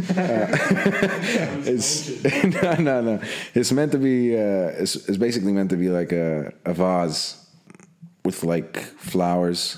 it's 1.67 2.23
no, 2.63 2.73
no, 2.75 3.01
no. 3.01 3.21
It's 3.53 3.71
meant 3.71 3.91
to 3.91 3.97
be. 3.97 4.35
Uh, 4.35 4.71
it's 4.81 4.95
it's 5.07 5.17
basically 5.17 5.53
meant 5.53 5.69
to 5.69 5.77
be 5.77 5.89
like 5.89 6.11
a 6.11 6.53
a 6.65 6.73
vase 6.73 7.45
with 8.23 8.43
like 8.43 8.77
flowers, 8.77 9.77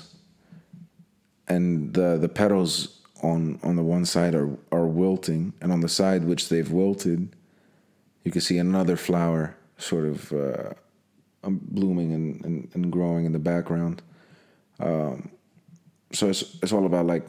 and 1.46 1.92
the 1.94 2.16
the 2.16 2.28
petals 2.28 3.00
on 3.22 3.58
on 3.62 3.76
the 3.76 3.82
one 3.82 4.04
side 4.04 4.34
are 4.34 4.50
are 4.72 4.86
wilting, 4.86 5.52
and 5.60 5.72
on 5.72 5.80
the 5.80 5.88
side 5.88 6.24
which 6.24 6.48
they've 6.48 6.70
wilted, 6.72 7.36
you 8.24 8.32
can 8.32 8.40
see 8.40 8.58
another 8.58 8.96
flower 8.96 9.56
sort 9.76 10.06
of 10.06 10.32
uh, 10.32 10.72
um, 11.44 11.60
blooming 11.68 12.12
and, 12.12 12.44
and 12.44 12.68
and 12.74 12.90
growing 12.90 13.24
in 13.24 13.32
the 13.32 13.38
background. 13.38 14.02
Um, 14.80 15.30
so 16.12 16.28
it's 16.28 16.56
it's 16.62 16.72
all 16.72 16.86
about 16.86 17.06
like 17.06 17.24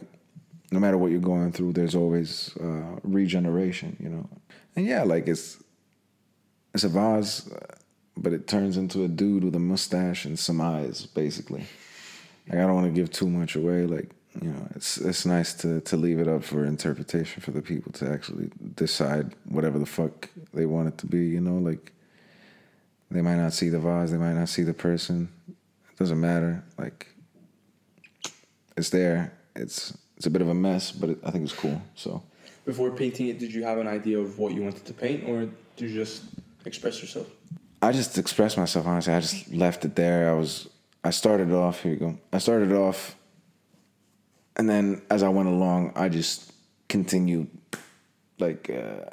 no 0.72 0.80
matter 0.80 0.98
what 0.98 1.12
you're 1.12 1.20
going 1.20 1.52
through, 1.52 1.74
there's 1.74 1.96
always 1.96 2.56
uh, 2.58 3.00
regeneration, 3.04 3.98
you 4.00 4.10
know. 4.10 4.30
And 4.76 4.86
yeah, 4.86 5.04
like 5.04 5.28
it's 5.28 5.62
it's 6.74 6.84
a 6.84 6.90
vase, 6.90 7.52
uh, 7.52 7.76
but 8.16 8.34
it 8.34 8.48
turns 8.48 8.78
into 8.78 9.04
a 9.04 9.08
dude 9.08 9.44
with 9.44 9.56
a 9.56 9.60
mustache 9.60 10.26
and 10.26 10.38
some 10.38 10.62
eyes, 10.62 11.06
basically. 11.06 11.66
Like 12.48 12.60
I 12.60 12.62
don't 12.62 12.76
want 12.76 12.88
to 12.88 12.94
give 12.94 13.12
too 13.12 13.28
much 13.28 13.56
away. 13.56 13.86
Like 13.86 14.12
you 14.42 14.50
know, 14.50 14.68
it's 14.76 14.98
it's 14.98 15.26
nice 15.26 15.54
to 15.56 15.82
to 15.82 15.98
leave 15.98 16.20
it 16.20 16.28
up 16.28 16.44
for 16.44 16.66
interpretation 16.66 17.42
for 17.42 17.52
the 17.52 17.62
people 17.62 17.92
to 17.94 18.12
actually 18.12 18.52
decide 18.76 19.36
whatever 19.46 19.80
the 19.80 19.86
fuck 19.86 20.30
they 20.54 20.66
want 20.66 20.88
it 20.88 20.98
to 21.00 21.08
be. 21.08 21.26
You 21.26 21.42
know, 21.42 21.58
like 21.58 21.94
they 23.10 23.22
might 23.22 23.38
not 23.38 23.54
see 23.54 23.70
the 23.70 23.80
vase, 23.80 24.12
they 24.12 24.18
might 24.18 24.34
not 24.34 24.50
see 24.50 24.64
the 24.64 24.74
person. 24.74 25.30
It 25.48 25.98
doesn't 25.98 26.20
matter. 26.20 26.64
Like 26.78 27.08
it's 28.78 28.92
there. 28.92 29.34
It's 29.56 29.98
it's 30.20 30.28
a 30.28 30.30
bit 30.30 30.42
of 30.42 30.50
a 30.50 30.54
mess, 30.54 30.92
but 30.92 31.12
it, 31.12 31.20
I 31.24 31.32
think 31.32 31.46
it's 31.46 31.54
cool. 31.54 31.82
So 31.96 32.22
Before 32.66 32.92
painting 32.92 33.30
it, 33.30 33.40
did 33.40 33.54
you 33.54 33.64
have 33.64 33.78
an 33.78 33.88
idea 33.88 34.20
of 34.20 34.38
what 34.38 34.54
you 34.54 34.62
wanted 34.62 34.86
to 34.86 34.94
paint, 34.94 35.24
or 35.28 35.48
did 35.78 35.90
you 35.90 35.96
just 35.96 36.24
express 36.66 37.02
yourself? 37.02 37.28
I 37.82 37.94
just 37.94 38.18
expressed 38.18 38.58
myself 38.58 38.86
honestly. 38.86 39.14
I 39.14 39.22
just 39.22 39.54
left 39.54 39.86
it 39.86 39.96
there. 39.96 40.30
I 40.30 40.34
was 40.34 40.68
I 41.06 41.12
started 41.12 41.52
off. 41.54 41.82
Here 41.82 41.94
you 41.94 42.00
go. 42.00 42.20
I 42.34 42.40
started 42.40 42.74
off, 42.74 43.16
and 44.58 44.70
then 44.70 45.02
as 45.10 45.24
I 45.24 45.30
went 45.30 45.48
along, 45.48 45.94
I 45.96 46.10
just 46.10 46.52
continued. 46.90 47.48
Like 48.40 48.70
uh, 48.70 49.10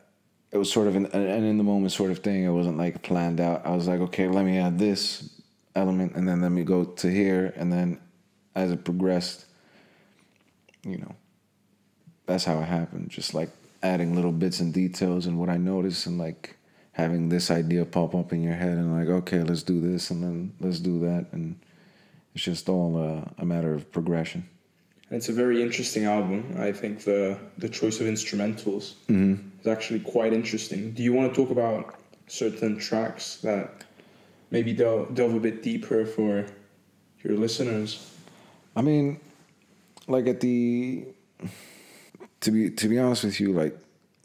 it 0.51 0.59
was 0.59 0.73
sort 0.73 0.89
of 0.89 0.97
an, 0.97 1.07
an 1.07 1.45
in 1.45 1.57
the 1.57 1.65
moment 1.65 1.93
sort 1.93 2.11
of 2.11 2.19
thing. 2.19 2.43
It 2.43 2.51
wasn't 2.51 2.79
like 2.79 3.03
planned 3.03 3.41
out. 3.41 3.65
I 3.65 3.71
was 3.71 3.87
like, 3.87 4.01
okay, 4.01 4.27
let 4.27 4.45
me 4.45 4.59
add 4.59 4.77
this 4.77 5.31
element, 5.77 6.17
and 6.17 6.27
then 6.29 6.41
let 6.41 6.51
me 6.51 6.65
go 6.65 6.85
to 6.85 7.09
here, 7.09 7.53
and 7.57 7.73
then 7.73 8.01
as 8.57 8.73
it 8.73 8.85
progressed, 8.85 9.46
you 10.87 10.99
know, 10.99 11.15
that's 12.27 12.45
how 12.45 12.59
it 12.61 12.67
happened. 12.67 13.11
Just 13.11 13.35
like 13.35 13.51
adding 13.83 14.15
little 14.15 14.33
bits 14.33 14.61
and 14.61 14.73
details 14.73 15.27
and 15.27 15.39
what 15.39 15.49
I 15.49 15.57
notice 15.57 16.07
and 16.07 16.19
like 16.19 16.57
having 16.93 17.29
this 17.29 17.51
idea 17.51 17.85
pop 17.85 18.15
up 18.15 18.33
in 18.33 18.43
your 18.43 18.55
head 18.55 18.79
and 18.79 18.97
like 18.99 19.09
okay 19.09 19.43
let's 19.43 19.63
do 19.63 19.81
this 19.83 20.11
and 20.11 20.23
then 20.23 20.55
let's 20.61 20.81
do 20.81 20.99
that 21.01 21.27
and 21.33 21.57
it's 22.35 22.43
just 22.45 22.69
all 22.69 22.99
a, 22.99 23.43
a 23.43 23.45
matter 23.45 23.75
of 23.75 23.91
progression. 23.93 24.49
It's 25.11 25.29
a 25.29 25.33
very 25.33 25.63
interesting 25.63 26.05
album. 26.05 26.57
I 26.59 26.73
think 26.73 27.05
the 27.05 27.39
the 27.59 27.69
choice 27.69 28.01
of 28.01 28.07
instrumentals 28.07 28.95
mm-hmm. 29.09 29.35
is 29.61 29.67
actually 29.67 30.01
quite 30.01 30.33
interesting. 30.33 30.93
Do 30.93 31.03
you 31.03 31.13
want 31.13 31.33
to 31.33 31.41
talk 31.41 31.51
about 31.51 31.95
certain 32.27 32.77
tracks 32.77 33.37
that 33.37 33.85
maybe 34.51 34.73
delve, 34.73 35.15
delve 35.15 35.35
a 35.35 35.41
bit 35.41 35.63
deeper 35.63 36.05
for 36.05 36.47
your 37.23 37.37
listeners? 37.39 38.11
I 38.75 38.83
mean, 38.83 39.21
like 40.07 40.27
at 40.27 40.41
the 40.41 41.07
to 42.41 42.51
be 42.51 42.71
to 42.71 42.89
be 42.89 42.99
honest 42.99 43.25
with 43.25 43.41
you, 43.41 43.53
like 43.53 43.77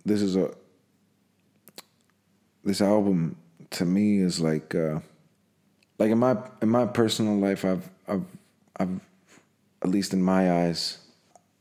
this 0.05 0.21
is 0.21 0.35
a 0.35 0.51
this 2.63 2.81
album 2.81 3.37
to 3.71 3.85
me 3.85 4.19
is 4.19 4.39
like 4.39 4.75
uh 4.75 4.99
like 5.97 6.11
in 6.11 6.17
my 6.17 6.37
in 6.61 6.69
my 6.69 6.85
personal 6.85 7.35
life 7.35 7.65
I've 7.65 7.89
I've 8.07 8.25
I've 8.77 8.99
at 9.81 9.89
least 9.89 10.13
in 10.13 10.21
my 10.21 10.63
eyes 10.63 10.99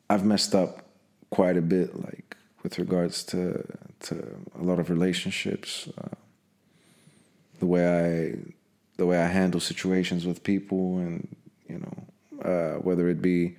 I've 0.09 0.25
messed 0.25 0.55
up 0.55 0.85
quite 1.31 1.57
a 1.57 1.63
bit 1.63 1.95
like 2.03 2.37
with 2.63 2.79
regards 2.79 3.25
to 3.25 3.65
to 4.01 4.37
a 4.59 4.63
lot 4.63 4.79
of 4.79 4.91
relationships 4.91 5.89
uh, 5.99 6.17
the 7.59 7.67
way 7.67 7.87
I 7.87 8.39
the 8.97 9.07
way 9.07 9.19
I 9.19 9.27
handle 9.27 9.61
situations 9.61 10.27
with 10.27 10.43
people 10.43 10.99
and 10.99 11.37
you 11.69 11.79
know 11.79 12.51
uh, 12.51 12.79
whether 12.79 13.09
it 13.09 13.23
be 13.23 13.57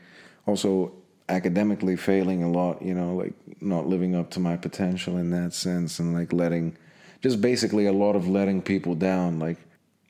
also 0.51 0.91
academically 1.29 1.95
failing 1.95 2.43
a 2.43 2.51
lot 2.59 2.81
you 2.81 2.93
know 2.93 3.15
like 3.15 3.33
not 3.61 3.87
living 3.87 4.13
up 4.15 4.29
to 4.29 4.39
my 4.39 4.57
potential 4.57 5.17
in 5.17 5.29
that 5.31 5.53
sense 5.53 5.99
and 5.99 6.13
like 6.13 6.33
letting 6.33 6.75
just 7.21 7.39
basically 7.39 7.85
a 7.85 7.93
lot 7.93 8.15
of 8.15 8.27
letting 8.27 8.61
people 8.61 8.95
down. 8.95 9.39
Like 9.39 9.57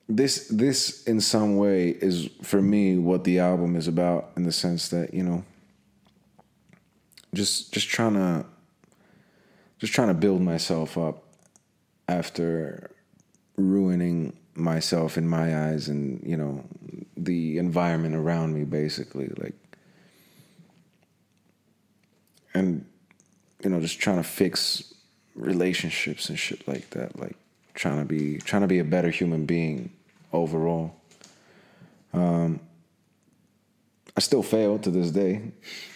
this 0.07 0.47
this 0.47 1.03
in 1.03 1.21
some 1.21 1.57
way 1.57 1.89
is 1.89 2.29
for 2.41 2.61
me 2.61 2.97
what 2.97 3.23
the 3.23 3.39
album 3.39 3.75
is 3.75 3.87
about 3.87 4.31
in 4.35 4.43
the 4.43 4.51
sense 4.51 4.89
that 4.89 5.13
you 5.13 5.23
know 5.23 5.43
just 7.33 7.73
just 7.73 7.87
trying 7.89 8.13
to 8.13 8.45
just 9.79 9.93
trying 9.93 10.07
to 10.07 10.13
build 10.13 10.41
myself 10.41 10.97
up 10.97 11.23
after 12.07 12.91
ruining 13.57 14.33
myself 14.53 15.17
in 15.17 15.27
my 15.27 15.69
eyes 15.69 15.87
and 15.87 16.21
you 16.25 16.37
know 16.37 16.63
the 17.17 17.57
environment 17.57 18.15
around 18.15 18.53
me 18.53 18.63
basically. 18.63 19.29
Like 19.37 19.55
and 22.53 22.85
you 23.63 23.69
know 23.69 23.79
just 23.79 23.99
trying 23.99 24.17
to 24.17 24.23
fix 24.23 24.93
relationships 25.35 26.29
and 26.29 26.37
shit 26.37 26.67
like 26.67 26.89
that 26.91 27.17
like 27.19 27.35
trying 27.73 27.99
to 27.99 28.05
be 28.05 28.37
trying 28.39 28.61
to 28.61 28.67
be 28.67 28.79
a 28.79 28.83
better 28.83 29.09
human 29.09 29.45
being 29.45 29.89
overall 30.33 30.93
um 32.13 32.59
i 34.17 34.19
still 34.19 34.43
fail 34.43 34.77
to 34.79 34.89
this 34.91 35.11
day 35.11 35.41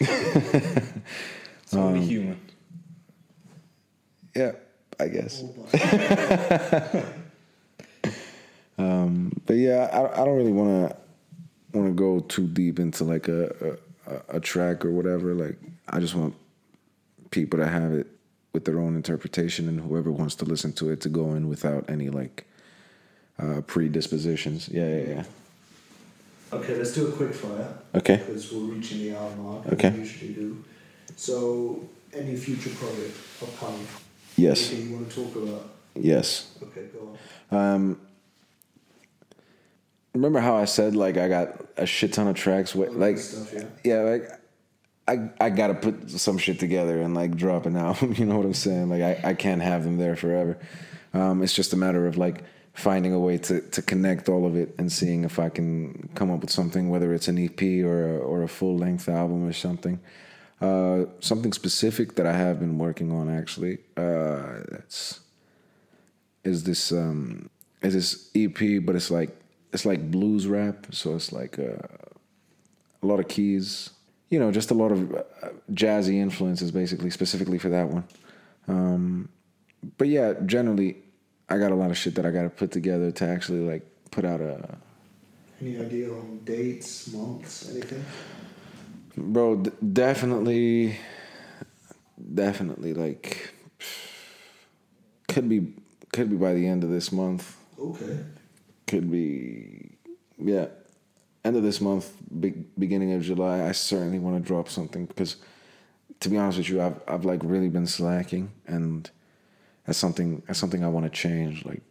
It's 0.00 1.74
only 1.74 2.04
human. 2.06 2.40
yeah 4.34 4.52
i 5.00 5.08
guess 5.08 5.42
Um, 8.78 9.32
but 9.46 9.54
yeah, 9.56 9.88
I, 9.92 10.20
I 10.20 10.24
don't 10.24 10.36
really 10.36 10.52
want 10.52 10.90
to 10.90 10.96
want 11.72 11.88
to 11.88 11.94
go 11.94 12.20
too 12.20 12.46
deep 12.46 12.78
into 12.78 13.04
like 13.04 13.28
a, 13.28 13.78
a 14.06 14.36
a 14.36 14.40
track 14.40 14.84
or 14.84 14.90
whatever. 14.90 15.34
Like, 15.34 15.56
I 15.88 15.98
just 15.98 16.14
want 16.14 16.34
people 17.30 17.58
to 17.58 17.66
have 17.66 17.92
it 17.92 18.06
with 18.52 18.64
their 18.64 18.78
own 18.78 18.96
interpretation, 18.96 19.68
and 19.68 19.80
whoever 19.80 20.10
wants 20.10 20.34
to 20.36 20.44
listen 20.44 20.72
to 20.74 20.90
it 20.90 21.00
to 21.02 21.08
go 21.08 21.34
in 21.34 21.48
without 21.48 21.88
any 21.88 22.08
like 22.08 22.46
uh, 23.38 23.60
predispositions. 23.66 24.68
Yeah, 24.68 24.88
yeah, 24.88 25.08
yeah. 25.08 25.24
Okay, 26.52 26.76
let's 26.76 26.92
do 26.92 27.08
a 27.08 27.12
quick 27.12 27.34
fire. 27.34 27.74
Okay. 27.94 28.16
Because 28.16 28.52
we're 28.52 28.74
reaching 28.74 28.98
the 28.98 29.16
hour 29.16 29.34
mark. 29.36 29.66
Okay. 29.72 29.90
We 29.90 29.98
usually 29.98 30.32
do. 30.32 30.64
So, 31.16 31.88
any 32.12 32.36
future 32.36 32.70
project 32.70 33.16
upcoming? 33.42 33.86
Yes. 34.36 34.70
Anything 34.70 34.90
you 34.90 34.96
want 34.96 35.10
to 35.10 35.24
talk 35.24 35.36
about? 35.36 35.68
Yes. 35.94 36.50
Okay, 36.62 36.86
go 36.92 37.16
on. 37.50 37.58
Um, 37.58 38.00
remember 40.16 40.40
how 40.40 40.56
I 40.56 40.64
said 40.64 40.96
like 40.96 41.16
I 41.16 41.28
got 41.28 41.64
a 41.76 41.86
shit 41.86 42.12
ton 42.12 42.28
of 42.28 42.36
tracks 42.36 42.74
with 42.74 42.94
like 42.94 43.18
stuff, 43.18 43.52
yeah. 43.52 43.64
yeah 43.84 44.00
like 44.00 44.30
I 45.08 45.30
I 45.40 45.50
gotta 45.50 45.74
put 45.74 46.10
some 46.10 46.38
shit 46.38 46.58
together 46.58 47.00
and 47.00 47.14
like 47.14 47.36
drop 47.36 47.66
an 47.66 47.76
album. 47.88 48.14
You 48.16 48.26
know 48.26 48.36
what 48.36 48.46
I'm 48.46 48.54
saying? 48.54 48.88
Like 48.88 49.02
I, 49.02 49.30
I 49.30 49.34
can't 49.34 49.62
have 49.62 49.84
them 49.84 49.98
there 49.98 50.16
forever. 50.16 50.58
Um, 51.14 51.42
it's 51.42 51.54
just 51.54 51.72
a 51.72 51.76
matter 51.76 52.06
of 52.06 52.16
like 52.16 52.44
finding 52.74 53.12
a 53.12 53.18
way 53.18 53.38
to 53.38 53.60
to 53.60 53.82
connect 53.82 54.28
all 54.28 54.46
of 54.46 54.56
it 54.56 54.74
and 54.78 54.90
seeing 54.92 55.24
if 55.24 55.38
I 55.38 55.48
can 55.48 56.08
come 56.14 56.30
up 56.30 56.40
with 56.40 56.50
something, 56.50 56.90
whether 56.90 57.14
it's 57.14 57.28
an 57.28 57.38
EP 57.38 57.62
or 57.84 58.16
a, 58.16 58.18
or 58.18 58.42
a 58.42 58.48
full 58.48 58.76
length 58.76 59.08
album 59.08 59.46
or 59.46 59.52
something. 59.52 60.00
Uh, 60.60 61.04
something 61.20 61.52
specific 61.52 62.14
that 62.14 62.26
I 62.26 62.32
have 62.32 62.58
been 62.58 62.78
working 62.78 63.12
on 63.12 63.28
actually. 63.28 63.78
Uh, 63.96 64.62
that's 64.70 65.20
is 66.44 66.64
this 66.64 66.92
um 66.92 67.50
is 67.82 67.94
this 67.94 68.30
EP, 68.34 68.84
but 68.84 68.96
it's 68.96 69.10
like 69.10 69.30
it's 69.72 69.84
like 69.84 70.10
blues 70.10 70.46
rap, 70.46 70.86
so 70.90 71.14
it's 71.14 71.32
like 71.32 71.58
uh, 71.58 71.86
a 73.02 73.06
lot 73.06 73.20
of 73.20 73.28
keys, 73.28 73.90
you 74.28 74.38
know, 74.38 74.50
just 74.50 74.70
a 74.70 74.74
lot 74.74 74.92
of 74.92 75.14
uh, 75.14 75.22
jazzy 75.72 76.16
influences, 76.16 76.70
basically, 76.70 77.10
specifically 77.10 77.58
for 77.58 77.68
that 77.68 77.88
one. 77.88 78.04
Um, 78.68 79.28
but 79.98 80.08
yeah, 80.08 80.34
generally, 80.44 80.96
I 81.48 81.58
got 81.58 81.70
a 81.70 81.76
lot 81.76 81.90
of 81.90 81.96
shit 81.96 82.14
that 82.16 82.26
I 82.26 82.30
got 82.30 82.42
to 82.42 82.50
put 82.50 82.72
together 82.72 83.10
to 83.12 83.24
actually 83.26 83.60
like 83.60 83.86
put 84.10 84.24
out 84.24 84.40
a 84.40 84.76
Any 85.60 85.78
idea 85.78 86.10
on 86.10 86.40
dates, 86.44 87.12
months, 87.12 87.70
anything? 87.70 88.04
bro. 89.16 89.56
D- 89.56 89.70
definitely, 89.92 90.98
definitely 92.34 92.94
like 92.94 93.52
could 95.28 95.48
be 95.48 95.72
could 96.12 96.30
be 96.30 96.36
by 96.36 96.52
the 96.54 96.66
end 96.66 96.82
of 96.84 96.90
this 96.90 97.12
month. 97.12 97.56
Okay. 97.78 98.18
could 98.86 99.10
be 99.10 99.90
yeah 100.38 100.66
end 101.46 101.56
of 101.56 101.62
this 101.62 101.80
month 101.80 102.12
be- 102.40 102.64
beginning 102.78 103.12
of 103.12 103.22
july 103.22 103.66
i 103.66 103.72
certainly 103.72 104.18
want 104.18 104.36
to 104.36 104.46
drop 104.46 104.68
something 104.68 105.06
because 105.06 105.36
to 106.20 106.28
be 106.28 106.36
honest 106.36 106.58
with 106.58 106.68
you 106.68 106.82
i've, 106.82 107.00
I've 107.06 107.24
like 107.24 107.40
really 107.42 107.68
been 107.68 107.86
slacking 107.86 108.50
and 108.66 109.08
that's 109.86 109.98
something 109.98 110.42
that's 110.46 110.58
something 110.58 110.84
i 110.84 110.88
want 110.88 111.04
to 111.04 111.10
change 111.10 111.64
like 111.64 111.82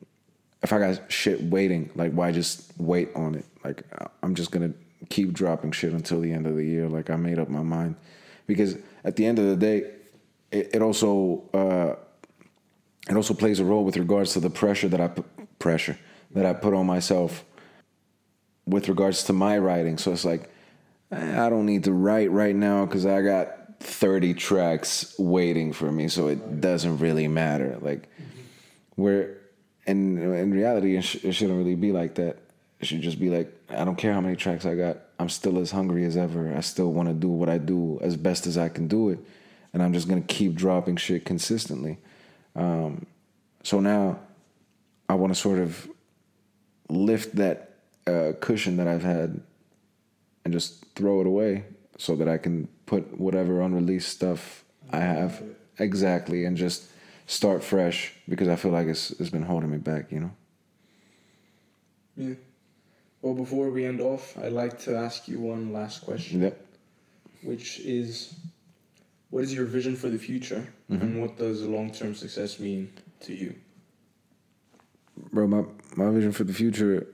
if 0.62 0.74
i 0.74 0.80
got 0.80 1.12
shit 1.12 1.42
waiting 1.44 1.90
like 1.96 2.12
why 2.12 2.32
just 2.32 2.72
wait 2.78 3.10
on 3.16 3.36
it? 3.36 3.46
Like 3.64 3.84
i'm 4.24 4.36
just 4.36 4.52
gonna 4.52 4.74
keep 5.10 5.32
dropping 5.34 5.72
shit 5.72 5.94
until 5.94 6.20
the 6.20 6.32
end 6.32 6.48
of 6.48 6.56
the 6.56 6.64
year 6.64 6.90
like 6.90 7.10
i 7.10 7.16
made 7.16 7.40
up 7.40 7.50
my 7.50 7.62
mind. 7.62 7.96
Because 8.48 8.78
at 9.04 9.16
the 9.16 9.26
end 9.26 9.40
of 9.40 9.46
the 9.46 9.56
day 9.56 9.92
it, 10.52 10.76
it 10.76 10.82
also 10.82 11.44
uh 11.54 11.96
it 13.10 13.16
also 13.16 13.34
plays 13.34 13.60
a 13.60 13.66
role 13.66 13.84
with 13.84 13.98
regards 13.98 14.34
to 14.34 14.40
the 14.40 14.50
pressure 14.50 14.88
that 14.88 15.00
I 15.00 15.08
put 15.08 15.26
pressure 15.60 15.98
that 16.32 16.46
I 16.46 16.54
put 16.54 16.74
on 16.74 16.86
myself 16.86 17.46
with 18.66 18.90
regards 18.90 19.24
to 19.26 19.34
my 19.34 19.58
writing. 19.58 19.98
So 19.98 20.12
it's 20.12 20.26
like 20.26 20.50
eh, 21.12 21.46
I 21.46 21.50
don't 21.50 21.66
need 21.66 21.84
to 21.86 21.94
write 21.94 22.32
right 22.32 22.56
now 22.56 22.86
because 22.86 23.06
I 23.06 23.22
got 23.22 23.80
30 23.80 24.34
tracks 24.34 25.16
waiting 25.18 25.74
for 25.74 25.92
me, 25.92 26.08
so 26.08 26.28
it 26.28 26.62
doesn't 26.62 26.98
really 26.98 27.28
matter. 27.28 27.78
Like 27.82 28.10
where 28.96 29.38
in 29.86 30.18
in 30.18 30.52
reality, 30.52 30.98
it, 30.98 31.04
sh- 31.04 31.24
it 31.24 31.34
shouldn't 31.34 31.58
really 31.58 31.76
be 31.76 31.92
like 31.92 32.16
that. 32.16 32.38
It 32.80 32.88
should 32.88 33.02
just 33.02 33.20
be 33.20 33.30
like 33.30 33.52
I 33.70 33.86
don't 33.86 33.98
care 33.98 34.14
how 34.14 34.22
many 34.22 34.36
tracks 34.36 34.66
I 34.66 34.76
got. 34.76 34.98
I'm 35.20 35.30
still 35.30 35.60
as 35.60 35.72
hungry 35.72 36.06
as 36.06 36.18
ever. 36.18 36.54
I 36.56 36.62
still 36.62 36.92
want 36.92 37.08
to 37.10 37.14
do 37.14 37.30
what 37.30 37.50
I 37.50 37.58
do 37.58 38.00
as 38.02 38.18
best 38.18 38.48
as 38.48 38.58
I 38.58 38.70
can 38.70 38.88
do 38.88 39.10
it, 39.10 39.20
and 39.74 39.82
I'm 39.82 39.94
just 39.94 40.08
gonna 40.08 40.22
keep 40.22 40.56
dropping 40.56 40.98
shit 40.98 41.26
consistently. 41.26 42.00
Um, 42.56 43.06
so 43.64 43.80
now 43.80 44.20
I 45.10 45.16
want 45.16 45.34
to 45.34 45.40
sort 45.40 45.60
of 45.60 45.90
lift 46.90 47.36
that 47.36 47.75
uh, 48.08 48.34
cushion 48.40 48.78
that 48.78 48.88
I've 48.88 49.04
had 49.04 49.42
and 50.44 50.54
just 50.54 50.86
throw 50.96 51.22
it 51.22 51.28
away 51.28 51.66
so 51.98 52.16
that 52.16 52.28
I 52.28 52.38
can 52.38 52.68
put 52.86 53.20
whatever 53.20 53.62
unreleased 53.62 54.10
stuff 54.10 54.64
I 54.92 55.00
have 55.00 55.42
exactly 55.80 56.46
and 56.46 56.56
just 56.56 56.84
start 57.26 57.64
fresh 57.64 58.14
because 58.30 58.48
I 58.48 58.56
feel 58.56 58.72
like 58.72 58.88
it's 58.88 59.12
it's 59.12 59.30
been 59.32 59.44
holding 59.44 59.72
me 59.72 59.78
back, 59.78 60.12
you 60.12 60.20
know. 60.20 60.32
Yeah. 62.16 62.36
Well, 63.22 63.34
before 63.34 63.72
we 63.72 63.86
end 63.86 64.02
off, 64.02 64.38
I'd 64.38 64.52
like 64.54 64.78
to 64.82 64.96
ask 64.96 65.28
you 65.28 65.40
one 65.40 65.74
last 65.74 66.04
question, 66.06 66.42
Yep. 66.42 66.66
which 67.42 67.80
is, 67.80 68.36
what 69.32 69.44
is 69.44 69.52
your 69.52 69.66
vision 69.66 69.96
for 69.96 70.10
the 70.10 70.20
future, 70.20 70.68
and 70.90 71.20
what 71.20 71.36
does 71.38 71.64
long-term 71.64 72.14
success 72.14 72.60
mean 72.60 72.92
to 73.22 73.34
you? 73.34 73.56
bro 75.32 75.48
my 75.48 75.64
my 75.96 76.12
vision 76.12 76.32
for 76.34 76.44
the 76.44 76.54
future 76.54 77.08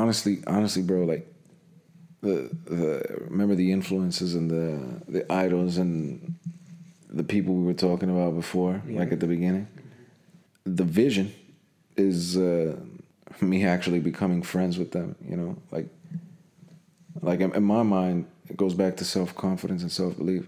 honestly 0.00 0.34
honestly 0.46 0.82
bro 0.82 1.00
like 1.12 1.24
the 2.20 2.34
the 2.64 2.86
remember 3.30 3.54
the 3.54 3.70
influences 3.78 4.34
and 4.34 4.46
the 4.50 4.66
the 5.16 5.22
idols 5.44 5.76
and 5.82 6.34
the 7.20 7.22
people 7.34 7.54
we 7.54 7.64
were 7.64 7.74
talking 7.88 8.10
about 8.10 8.34
before, 8.34 8.74
Yeah. 8.88 8.98
like 9.00 9.12
at 9.12 9.20
the 9.20 9.28
beginning. 9.36 9.68
The 10.64 10.82
vision 11.02 11.32
is 11.96 12.36
uh, 12.36 12.74
me 13.40 13.64
actually 13.64 14.00
becoming 14.00 14.42
friends 14.42 14.74
with 14.78 14.90
them. 14.96 15.14
You 15.30 15.36
know, 15.36 15.56
like 15.70 15.88
like 17.22 17.40
in, 17.40 17.54
in 17.54 17.62
my 17.62 17.82
mind, 17.84 18.26
it 18.50 18.56
goes 18.56 18.74
back 18.74 18.96
to 18.96 19.04
self 19.04 19.34
confidence 19.34 19.82
and 19.82 19.92
self 19.92 20.16
belief. 20.16 20.44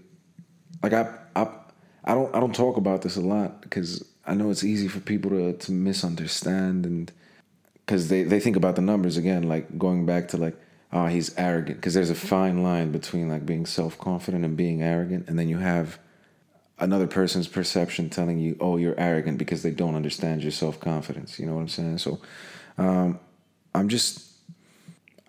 Like 0.83 0.93
I, 0.93 1.03
I, 1.35 1.47
I 2.03 2.13
don't 2.15 2.35
I 2.35 2.39
don't 2.41 2.55
talk 2.63 2.75
about 2.77 3.01
this 3.01 3.15
a 3.17 3.21
lot 3.21 3.61
because 3.61 4.03
I 4.25 4.33
know 4.33 4.49
it's 4.49 4.63
easy 4.63 4.87
for 4.89 4.99
people 4.99 5.29
to 5.31 5.53
to 5.53 5.71
misunderstand 5.71 6.85
and 6.85 7.11
because 7.87 8.09
they 8.09 8.23
they 8.23 8.39
think 8.39 8.57
about 8.57 8.75
the 8.75 8.81
numbers 8.81 9.17
again, 9.17 9.43
like 9.43 9.79
going 9.79 10.05
back 10.05 10.27
to 10.29 10.37
like 10.37 10.55
oh 10.91 11.07
he's 11.07 11.35
arrogant 11.37 11.77
because 11.77 11.93
there's 11.93 12.09
a 12.09 12.15
fine 12.15 12.61
line 12.61 12.91
between 12.91 13.29
like 13.29 13.45
being 13.45 13.65
self 13.65 13.97
confident 13.97 14.43
and 14.45 14.57
being 14.57 14.83
arrogant, 14.83 15.27
and 15.27 15.39
then 15.39 15.47
you 15.47 15.57
have 15.57 15.97
another 16.79 17.07
person's 17.07 17.47
perception 17.47 18.07
telling 18.09 18.37
you 18.37 18.55
oh 18.59 18.77
you're 18.77 18.99
arrogant 18.99 19.39
because 19.39 19.63
they 19.63 19.71
don't 19.71 19.95
understand 19.95 20.43
your 20.43 20.51
self 20.51 20.79
confidence. 20.79 21.39
You 21.39 21.45
know 21.47 21.55
what 21.55 21.61
I'm 21.61 21.67
saying? 21.69 21.97
So 21.99 22.19
um, 22.77 23.19
I'm 23.73 23.87
just 23.87 24.25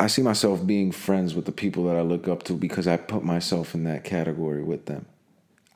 I 0.01 0.09
see 0.09 0.23
myself 0.23 0.67
being 0.67 0.91
friends 0.91 1.35
with 1.35 1.45
the 1.45 1.53
people 1.53 1.85
that 1.85 1.97
I 1.97 2.03
look 2.03 2.27
up 2.27 2.43
to 2.45 2.55
because 2.55 2.89
I 2.89 2.97
put 2.97 3.25
myself 3.25 3.75
in 3.75 3.85
that 3.85 4.05
category 4.05 4.63
with 4.63 4.87
them. 4.87 5.07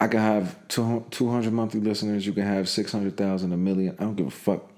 I 0.00 0.08
can 0.08 0.18
have 0.18 0.56
200 0.66 1.52
monthly 1.52 1.78
listeners. 1.78 2.26
You 2.26 2.32
can 2.32 2.42
have 2.42 2.68
600,000, 2.68 3.52
a 3.52 3.56
million. 3.56 3.96
I 4.00 4.02
don't 4.02 4.16
give 4.16 4.26
a 4.26 4.32
fuck. 4.32 4.68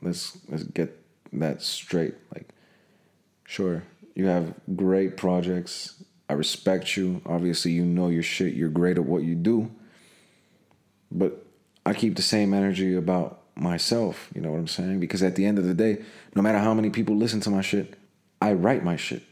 Let's 0.00 0.38
let's 0.48 0.62
get 0.62 0.96
that 1.32 1.62
straight. 1.62 2.14
Like, 2.34 2.48
sure, 3.44 3.82
you 4.14 4.26
have 4.26 4.54
great 4.76 5.16
projects. 5.16 6.02
I 6.28 6.34
respect 6.34 6.96
you. 6.96 7.22
Obviously, 7.24 7.72
you 7.72 7.84
know 7.84 8.08
your 8.08 8.22
shit. 8.22 8.54
You're 8.54 8.68
great 8.68 8.98
at 8.98 9.04
what 9.04 9.22
you 9.22 9.34
do. 9.34 9.70
But 11.10 11.44
I 11.86 11.94
keep 11.94 12.16
the 12.16 12.22
same 12.22 12.52
energy 12.52 12.94
about 12.94 13.40
myself. 13.54 14.28
You 14.34 14.40
know 14.40 14.50
what 14.50 14.58
I'm 14.58 14.68
saying? 14.68 15.00
Because 15.00 15.22
at 15.22 15.36
the 15.36 15.46
end 15.46 15.58
of 15.58 15.64
the 15.64 15.74
day, 15.74 16.04
no 16.34 16.42
matter 16.42 16.58
how 16.58 16.74
many 16.74 16.90
people 16.90 17.16
listen 17.16 17.40
to 17.40 17.50
my 17.50 17.62
shit, 17.62 17.94
I 18.40 18.52
write 18.52 18.84
my 18.84 18.96
shit. 18.96 19.22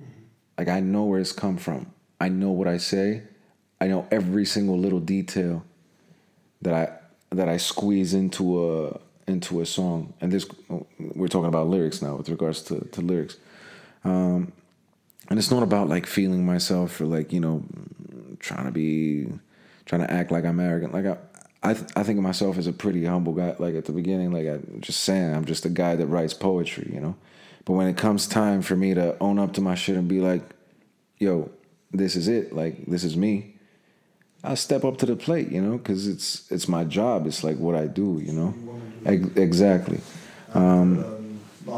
Mm-hmm. 0.00 0.22
Like 0.58 0.68
I 0.68 0.80
know 0.80 1.04
where 1.04 1.20
it's 1.20 1.32
come 1.32 1.56
from. 1.56 1.92
I 2.20 2.28
know 2.28 2.50
what 2.50 2.68
I 2.68 2.78
say. 2.78 3.24
I 3.80 3.88
know 3.88 4.06
every 4.10 4.44
single 4.44 4.78
little 4.78 5.00
detail 5.00 5.64
that 6.62 6.74
I 6.74 7.34
that 7.34 7.48
I 7.48 7.56
squeeze 7.56 8.14
into 8.14 8.64
a 8.64 9.00
into 9.26 9.60
a 9.60 9.66
song. 9.66 10.12
And 10.20 10.32
this 10.32 10.46
we're 10.98 11.28
talking 11.28 11.48
about 11.48 11.68
lyrics 11.68 12.02
now 12.02 12.16
with 12.16 12.28
regards 12.28 12.62
to, 12.62 12.80
to 12.92 13.00
lyrics. 13.00 13.36
Um, 14.04 14.52
and 15.28 15.38
it's 15.38 15.50
not 15.50 15.62
about 15.62 15.88
like 15.88 16.06
feeling 16.06 16.44
myself 16.44 17.00
or 17.00 17.06
like, 17.06 17.32
you 17.32 17.40
know, 17.40 17.64
trying 18.40 18.66
to 18.66 18.70
be 18.72 19.28
trying 19.86 20.02
to 20.02 20.10
act 20.10 20.30
like 20.30 20.44
I'm 20.44 20.60
arrogant. 20.60 20.92
Like 20.92 21.06
I 21.06 21.16
I, 21.64 21.72
th- 21.72 21.90
I 21.96 22.02
think 22.02 22.18
of 22.18 22.22
myself 22.22 22.58
as 22.58 22.66
a 22.66 22.74
pretty 22.74 23.06
humble 23.06 23.32
guy. 23.32 23.56
Like 23.58 23.74
at 23.74 23.86
the 23.86 23.92
beginning, 23.92 24.32
like 24.32 24.46
I'm 24.46 24.80
just 24.82 25.00
saying, 25.00 25.34
I'm 25.34 25.46
just 25.46 25.64
a 25.64 25.70
guy 25.70 25.96
that 25.96 26.06
writes 26.06 26.34
poetry, 26.34 26.90
you 26.92 27.00
know. 27.00 27.16
But 27.64 27.72
when 27.72 27.88
it 27.88 27.96
comes 27.96 28.26
time 28.26 28.60
for 28.60 28.76
me 28.76 28.92
to 28.92 29.16
own 29.18 29.38
up 29.38 29.54
to 29.54 29.62
my 29.62 29.74
shit 29.74 29.96
and 29.96 30.06
be 30.06 30.20
like, 30.20 30.42
yo, 31.18 31.50
this 31.90 32.16
is 32.16 32.28
it, 32.28 32.52
like 32.52 32.84
this 32.84 33.02
is 33.02 33.16
me, 33.16 33.54
I 34.42 34.54
step 34.56 34.84
up 34.84 34.98
to 34.98 35.06
the 35.06 35.16
plate, 35.16 35.50
you 35.50 35.62
know, 35.62 35.78
because 35.78 36.06
it's 36.06 36.50
it's 36.52 36.68
my 36.68 36.84
job. 36.84 37.26
It's 37.26 37.42
like 37.42 37.56
what 37.56 37.74
I 37.74 37.86
do, 37.86 38.20
you 38.22 38.32
know. 38.32 38.54
You 39.04 39.10
wanna 39.10 39.18
do. 39.18 39.26
Ex- 39.30 39.38
exactly. 39.38 40.00
Um, 40.54 41.04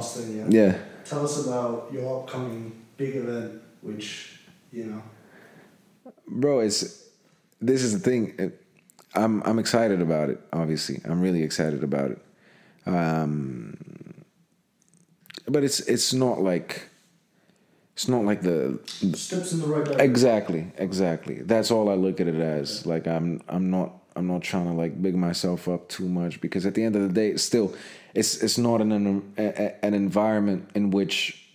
thing, 0.02 0.36
yeah. 0.38 0.46
Yeah. 0.48 0.78
Tell 1.04 1.24
us 1.24 1.46
about 1.46 1.88
your 1.92 2.20
upcoming 2.22 2.72
big 2.96 3.16
event, 3.16 3.60
which 3.82 4.40
you 4.72 4.84
know. 4.86 5.02
bro 6.28 6.60
it's 6.60 7.08
this 7.60 7.82
is 7.82 7.92
the 7.92 7.98
thing 7.98 8.52
i'm 9.14 9.42
i'm 9.44 9.58
excited 9.58 10.00
about 10.02 10.28
it 10.28 10.40
obviously 10.52 11.00
i'm 11.04 11.20
really 11.20 11.42
excited 11.42 11.82
about 11.84 12.10
it 12.10 12.18
um 12.84 13.76
but 15.48 15.62
it's 15.64 15.80
it's 15.80 16.12
not 16.12 16.40
like 16.40 16.88
it's 17.94 18.08
not 18.08 18.24
like 18.24 18.42
the 18.42 18.78
Steps 19.14 19.52
in 19.52 19.60
the 19.60 19.66
right 19.66 19.84
direction. 19.84 20.00
exactly 20.10 20.72
exactly 20.76 21.42
that's 21.42 21.70
all 21.70 21.88
i 21.88 21.94
look 21.94 22.20
at 22.20 22.26
it 22.28 22.34
as 22.34 22.84
like 22.86 23.06
i'm 23.06 23.40
i'm 23.48 23.70
not 23.70 23.92
i'm 24.16 24.26
not 24.26 24.42
trying 24.42 24.66
to 24.66 24.72
like 24.72 25.00
big 25.00 25.14
myself 25.14 25.68
up 25.68 25.88
too 25.88 26.08
much 26.08 26.40
because 26.40 26.66
at 26.66 26.74
the 26.74 26.82
end 26.82 26.96
of 26.96 27.02
the 27.02 27.08
day 27.08 27.28
it's 27.30 27.42
still 27.42 27.74
it's 28.14 28.42
it's 28.42 28.58
not 28.58 28.80
an 28.80 28.90
an, 28.92 29.32
an 29.82 29.94
environment 29.94 30.68
in 30.74 30.90
which 30.90 31.46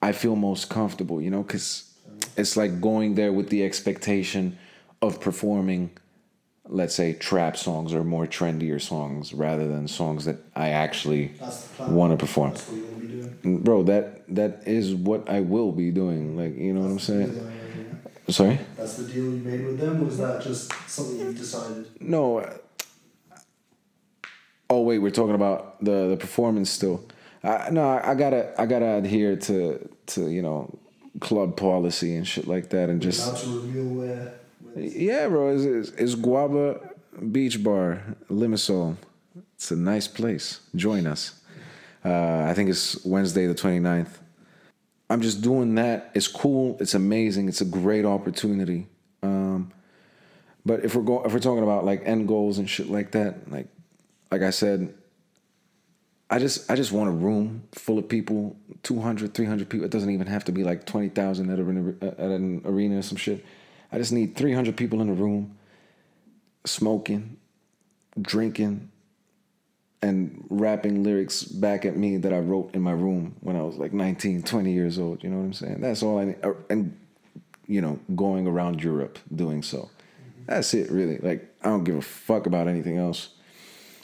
i 0.00 0.12
feel 0.12 0.36
most 0.36 0.70
comfortable 0.70 1.20
you 1.20 1.30
know 1.30 1.42
because 1.42 1.92
it's 2.36 2.56
like 2.56 2.80
going 2.80 3.14
there 3.16 3.32
with 3.32 3.48
the 3.50 3.64
expectation 3.64 4.56
of 5.02 5.20
performing 5.20 5.90
let's 6.70 6.94
say 6.94 7.12
trap 7.14 7.56
songs 7.56 7.92
or 7.94 8.04
more 8.04 8.26
trendier 8.26 8.80
songs 8.80 9.32
rather 9.34 9.66
than 9.68 9.88
songs 9.88 10.24
that 10.24 10.36
i 10.54 10.68
actually 10.70 11.28
That's 11.40 11.78
want 11.80 12.12
to 12.12 12.16
perform 12.16 12.50
That's 12.52 12.68
what 12.68 12.76
you're 12.76 13.00
be 13.00 13.06
doing. 13.42 13.62
bro 13.62 13.82
that 13.84 14.22
that 14.34 14.62
is 14.66 14.94
what 14.94 15.28
i 15.28 15.40
will 15.40 15.72
be 15.72 15.90
doing 15.90 16.36
like 16.36 16.56
you 16.56 16.72
know 16.74 16.80
what 16.82 16.90
i'm 16.90 16.98
saying. 16.98 17.32
Sorry 18.28 18.58
That's 18.76 18.94
the 18.96 19.04
deal 19.04 19.24
you 19.24 19.40
made 19.44 19.64
with 19.64 19.78
them. 19.78 20.04
Was 20.04 20.18
that 20.18 20.42
just 20.42 20.72
something 20.88 21.18
you 21.18 21.32
decided? 21.32 21.88
No. 22.00 22.38
uh, 22.38 22.56
Oh 24.70 24.82
wait, 24.82 24.98
we're 24.98 25.10
talking 25.10 25.34
about 25.34 25.82
the 25.82 26.08
the 26.08 26.16
performance 26.16 26.70
still. 26.70 27.02
I, 27.42 27.70
no, 27.70 27.88
I, 27.88 28.10
I 28.10 28.14
gotta 28.14 28.52
I 28.60 28.66
gotta 28.66 28.96
adhere 28.96 29.36
to 29.36 29.88
to 30.08 30.28
you 30.28 30.42
know 30.42 30.78
club 31.20 31.56
policy 31.56 32.14
and 32.14 32.26
shit 32.26 32.46
like 32.46 32.68
that, 32.70 32.90
and 32.90 33.00
just 33.00 33.26
allowed 33.26 33.38
to 33.38 33.60
reveal 33.60 33.84
where. 33.84 34.34
where 34.62 34.84
yeah, 34.84 35.28
bro. 35.28 35.54
It's, 35.54 35.64
it's, 35.64 35.98
it's 35.98 36.14
Guava 36.14 36.80
Beach 37.32 37.62
Bar, 37.62 38.02
Limassol. 38.30 38.96
It's 39.54 39.70
a 39.70 39.76
nice 39.76 40.06
place. 40.06 40.60
Join 40.76 41.06
us. 41.06 41.40
Uh, 42.04 42.44
I 42.48 42.54
think 42.54 42.70
it's 42.70 43.04
Wednesday 43.04 43.46
the 43.46 43.54
29th. 43.54 44.18
I'm 45.10 45.20
just 45.22 45.40
doing 45.40 45.74
that. 45.76 46.10
It's 46.14 46.28
cool. 46.28 46.76
It's 46.80 46.94
amazing. 46.94 47.48
It's 47.48 47.60
a 47.60 47.64
great 47.64 48.04
opportunity. 48.04 48.86
Um, 49.22 49.72
but 50.66 50.84
if 50.84 50.94
we're 50.94 51.02
going, 51.02 51.24
if 51.24 51.32
we're 51.32 51.38
talking 51.40 51.62
about 51.62 51.84
like 51.84 52.02
end 52.04 52.28
goals 52.28 52.58
and 52.58 52.68
shit 52.68 52.90
like 52.90 53.12
that, 53.12 53.50
like, 53.50 53.68
like 54.30 54.42
I 54.42 54.50
said, 54.50 54.94
I 56.30 56.38
just, 56.38 56.70
I 56.70 56.76
just 56.76 56.92
want 56.92 57.08
a 57.08 57.12
room 57.12 57.62
full 57.72 57.98
of 57.98 58.06
people, 58.06 58.54
200, 58.82 59.32
300 59.32 59.68
people. 59.70 59.86
It 59.86 59.90
doesn't 59.90 60.10
even 60.10 60.26
have 60.26 60.44
to 60.44 60.52
be 60.52 60.62
like 60.62 60.84
20,000 60.84 61.50
at, 61.50 61.58
an- 61.58 61.98
at 62.02 62.18
an 62.18 62.60
arena 62.66 62.98
or 62.98 63.02
some 63.02 63.16
shit. 63.16 63.42
I 63.90 63.96
just 63.96 64.12
need 64.12 64.36
300 64.36 64.76
people 64.76 65.00
in 65.00 65.08
a 65.08 65.14
room, 65.14 65.56
smoking, 66.66 67.38
drinking, 68.20 68.90
and 70.00 70.44
rapping 70.48 71.02
lyrics 71.02 71.42
back 71.42 71.84
at 71.84 71.96
me 71.96 72.16
that 72.18 72.32
I 72.32 72.38
wrote 72.38 72.74
in 72.74 72.82
my 72.82 72.92
room 72.92 73.34
when 73.40 73.56
I 73.56 73.62
was 73.62 73.76
like 73.76 73.92
19, 73.92 74.42
20 74.42 74.72
years 74.72 74.98
old. 74.98 75.24
You 75.24 75.30
know 75.30 75.38
what 75.38 75.44
I'm 75.44 75.52
saying? 75.52 75.80
That's 75.80 76.02
all 76.02 76.18
I 76.18 76.24
need. 76.26 76.36
Uh, 76.44 76.54
And, 76.70 76.96
you 77.66 77.80
know, 77.80 77.98
going 78.14 78.46
around 78.46 78.82
Europe 78.82 79.18
doing 79.34 79.62
so. 79.62 79.90
That's 80.46 80.72
it, 80.72 80.90
really. 80.90 81.18
Like, 81.18 81.54
I 81.62 81.68
don't 81.68 81.84
give 81.84 81.96
a 81.96 82.02
fuck 82.02 82.46
about 82.46 82.68
anything 82.68 82.96
else. 82.96 83.30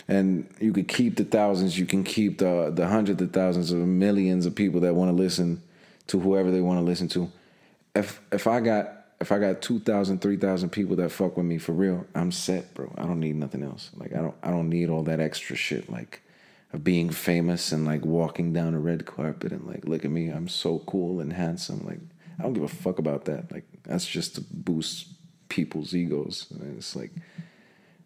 And 0.06 0.52
you 0.60 0.72
could 0.72 0.88
keep 0.88 1.16
the 1.16 1.24
thousands, 1.24 1.78
you 1.78 1.86
can 1.86 2.04
keep 2.04 2.38
the 2.38 2.70
the 2.74 2.88
hundreds 2.88 3.22
of 3.22 3.32
thousands 3.32 3.72
of 3.72 3.78
millions 3.78 4.44
of 4.44 4.54
people 4.54 4.80
that 4.80 4.94
want 4.94 5.08
to 5.08 5.14
listen 5.14 5.62
to 6.08 6.20
whoever 6.20 6.50
they 6.50 6.60
want 6.60 6.78
to 6.78 6.84
listen 6.84 7.08
to. 7.08 7.32
If 7.94 8.20
if 8.30 8.46
I 8.46 8.60
got 8.60 8.93
if 9.20 9.32
I 9.32 9.38
got 9.38 9.62
2,000, 9.62 10.20
3,000 10.20 10.70
people 10.70 10.96
that 10.96 11.10
fuck 11.10 11.36
with 11.36 11.46
me 11.46 11.58
for 11.58 11.72
real, 11.72 12.06
I'm 12.14 12.32
set, 12.32 12.74
bro. 12.74 12.92
I 12.98 13.02
don't 13.02 13.20
need 13.20 13.36
nothing 13.36 13.62
else. 13.62 13.90
Like 13.96 14.12
I 14.12 14.18
don't 14.18 14.34
I 14.42 14.50
don't 14.50 14.68
need 14.68 14.90
all 14.90 15.02
that 15.04 15.20
extra 15.20 15.56
shit 15.56 15.90
like 15.90 16.22
of 16.72 16.82
being 16.82 17.10
famous 17.10 17.72
and 17.72 17.84
like 17.84 18.04
walking 18.04 18.52
down 18.52 18.74
a 18.74 18.80
red 18.80 19.06
carpet 19.06 19.52
and 19.52 19.66
like 19.66 19.84
look 19.84 20.04
at 20.04 20.10
me, 20.10 20.28
I'm 20.28 20.48
so 20.48 20.80
cool 20.80 21.20
and 21.20 21.32
handsome. 21.32 21.86
Like 21.86 22.00
I 22.38 22.42
don't 22.42 22.52
give 22.52 22.64
a 22.64 22.68
fuck 22.68 22.98
about 22.98 23.24
that. 23.26 23.52
Like 23.52 23.64
that's 23.84 24.06
just 24.06 24.34
to 24.36 24.40
boost 24.50 25.08
people's 25.48 25.94
egos. 25.94 26.46
And 26.50 26.76
it's 26.76 26.96
like 26.96 27.12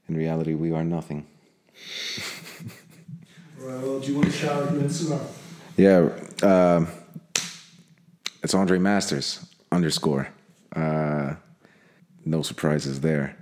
in 0.08 0.16
reality 0.16 0.54
we 0.54 0.72
are 0.72 0.84
nothing. 0.84 1.26
Right, 3.60 3.82
well, 3.82 3.98
do 3.98 4.06
you 4.06 4.14
want 4.14 4.26
to 4.26 4.32
shout 4.32 4.62
out 4.62 4.72
your 4.72 4.82
Instagram? 4.82 5.20
Yeah, 5.76 6.10
um, 6.48 6.86
it's 8.40 8.54
Andre 8.54 8.78
Masters 8.78 9.44
underscore. 9.72 10.28
No 12.28 12.42
surprises 12.42 13.00
there. 13.00 13.36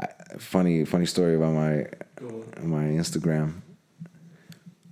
I, 0.00 0.08
funny, 0.38 0.84
funny 0.84 1.06
story 1.06 1.36
about 1.36 1.52
my 1.54 1.86
my 2.60 2.84
Instagram, 2.84 3.60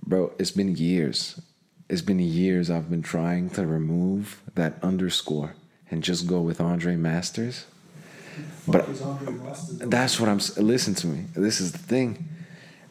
bro. 0.05 0.31
It's 0.39 0.51
been 0.51 0.75
years. 0.77 1.41
It's 1.89 2.01
been 2.01 2.19
years 2.19 2.69
I've 2.69 2.89
been 2.89 3.01
trying 3.01 3.49
to 3.51 3.67
remove 3.67 4.41
that 4.55 4.75
underscore 4.81 5.53
and 5.89 6.01
just 6.01 6.27
go 6.27 6.39
with 6.39 6.61
Andre 6.61 6.95
Masters. 6.95 7.65
But- 8.65 8.87
Andre 9.01 9.33
Masters? 9.33 9.77
That's 9.79 10.17
what 10.17 10.29
I'm. 10.29 10.39
Listen 10.55 10.95
to 10.95 11.07
me. 11.07 11.25
This 11.35 11.59
is 11.59 11.73
the 11.73 11.77
thing, 11.79 12.29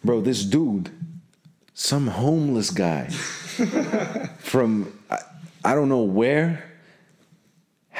bro. 0.04 0.20
This 0.20 0.44
dude, 0.44 0.90
some 1.72 2.08
homeless 2.08 2.68
guy 2.70 3.06
from 4.40 4.92
I, 5.10 5.18
I 5.64 5.74
don't 5.74 5.88
know 5.88 6.02
where, 6.02 6.69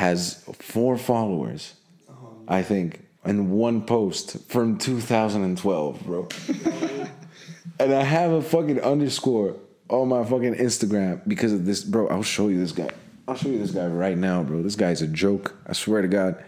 has 0.00 0.42
four 0.58 0.96
followers. 0.96 1.74
Uh-huh. 2.08 2.26
I 2.48 2.62
think, 2.62 3.04
in 3.26 3.50
one 3.50 3.82
post 3.84 4.48
from 4.48 4.78
2012, 4.78 6.00
bro. 6.06 6.26
and 7.78 7.92
I 7.92 8.02
have 8.02 8.30
a 8.30 8.40
fucking 8.40 8.80
underscore 8.80 9.56
on 9.90 10.08
my 10.08 10.24
fucking 10.24 10.54
Instagram 10.54 11.20
because 11.28 11.52
of 11.52 11.66
this, 11.66 11.84
bro. 11.84 12.08
I'll 12.08 12.22
show 12.22 12.48
you 12.48 12.58
this 12.58 12.72
guy. 12.72 12.88
I'll 13.28 13.36
show 13.36 13.50
you 13.50 13.58
this 13.58 13.72
guy 13.72 13.86
right 13.88 14.16
now, 14.16 14.42
bro. 14.42 14.62
This 14.62 14.74
guy's 14.74 15.02
a 15.02 15.06
joke. 15.06 15.54
I 15.66 15.74
swear 15.74 16.00
to 16.00 16.08
God. 16.08 16.42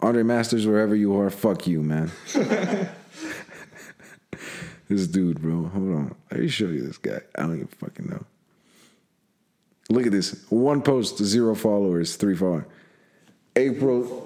Andre 0.00 0.22
Masters, 0.22 0.66
wherever 0.66 0.94
you 0.94 1.16
are, 1.16 1.30
fuck 1.30 1.66
you, 1.66 1.80
man. 1.80 2.10
this 4.88 5.06
dude, 5.06 5.40
bro. 5.40 5.64
Hold 5.68 5.94
on. 5.94 6.14
Let 6.30 6.40
me 6.40 6.48
show 6.48 6.66
you 6.66 6.82
this 6.86 6.98
guy. 6.98 7.20
I 7.36 7.42
don't 7.42 7.54
even 7.54 7.68
fucking 7.68 8.10
know. 8.10 8.26
Look 9.88 10.04
at 10.04 10.12
this. 10.12 10.44
One 10.50 10.82
post, 10.82 11.16
zero 11.24 11.54
followers, 11.54 12.16
three 12.16 12.36
followers. 12.36 12.66
April. 13.56 14.20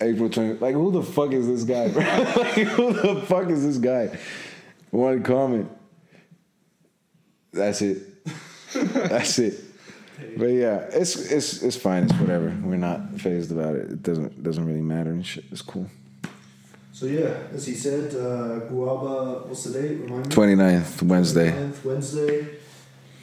April 0.00 0.28
20. 0.28 0.58
Like, 0.58 0.74
who 0.74 0.90
the 0.90 1.02
fuck 1.02 1.32
is 1.32 1.46
this 1.46 1.64
guy, 1.64 1.88
bro? 1.88 2.02
like, 2.36 2.54
who 2.54 2.92
the 2.92 3.22
fuck 3.26 3.48
is 3.48 3.64
this 3.64 3.78
guy? 3.78 4.18
One 4.90 5.22
comment. 5.22 5.70
That's 7.52 7.82
it. 7.82 8.24
That's 8.74 9.38
it. 9.38 9.60
But 10.36 10.46
yeah, 10.46 10.76
it's 10.92 11.16
it's 11.16 11.62
it's 11.62 11.76
fine. 11.76 12.04
It's 12.04 12.14
whatever. 12.14 12.56
We're 12.62 12.76
not 12.76 13.20
phased 13.20 13.52
about 13.52 13.74
it. 13.74 13.90
It 13.90 14.02
doesn't 14.02 14.42
doesn't 14.42 14.64
really 14.64 14.80
matter 14.80 15.10
and 15.10 15.24
shit. 15.26 15.44
It's 15.50 15.62
cool. 15.62 15.88
So 16.92 17.06
yeah, 17.06 17.34
as 17.52 17.66
he 17.66 17.74
said, 17.74 18.14
uh, 18.14 18.60
Guava, 18.68 19.46
what's 19.48 19.64
the 19.64 19.80
date? 19.80 19.98
Remind 19.98 20.28
me. 20.28 20.34
29th, 20.34 21.02
Wednesday. 21.02 21.50
29th, 21.50 21.84
Wednesday. 21.84 22.48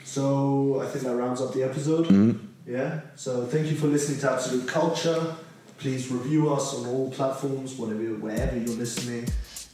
So 0.03 0.81
I 0.81 0.87
think 0.87 1.05
that 1.05 1.15
rounds 1.15 1.41
up 1.41 1.53
the 1.53 1.63
episode. 1.63 2.07
Mm-hmm. 2.07 2.45
Yeah. 2.69 3.01
So 3.15 3.47
thank 3.47 3.65
you 3.65 3.75
for 3.75 3.87
listening 3.87 4.19
to 4.19 4.31
Absolute 4.31 4.67
Culture. 4.67 5.35
Please 5.79 6.11
review 6.11 6.53
us 6.53 6.75
on 6.75 6.85
all 6.85 7.09
platforms, 7.09 7.75
whatever, 7.75 8.03
wherever 8.13 8.55
you're 8.55 8.75
listening, 8.75 9.27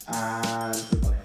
and 0.08 0.86
goodbye. 0.92 1.25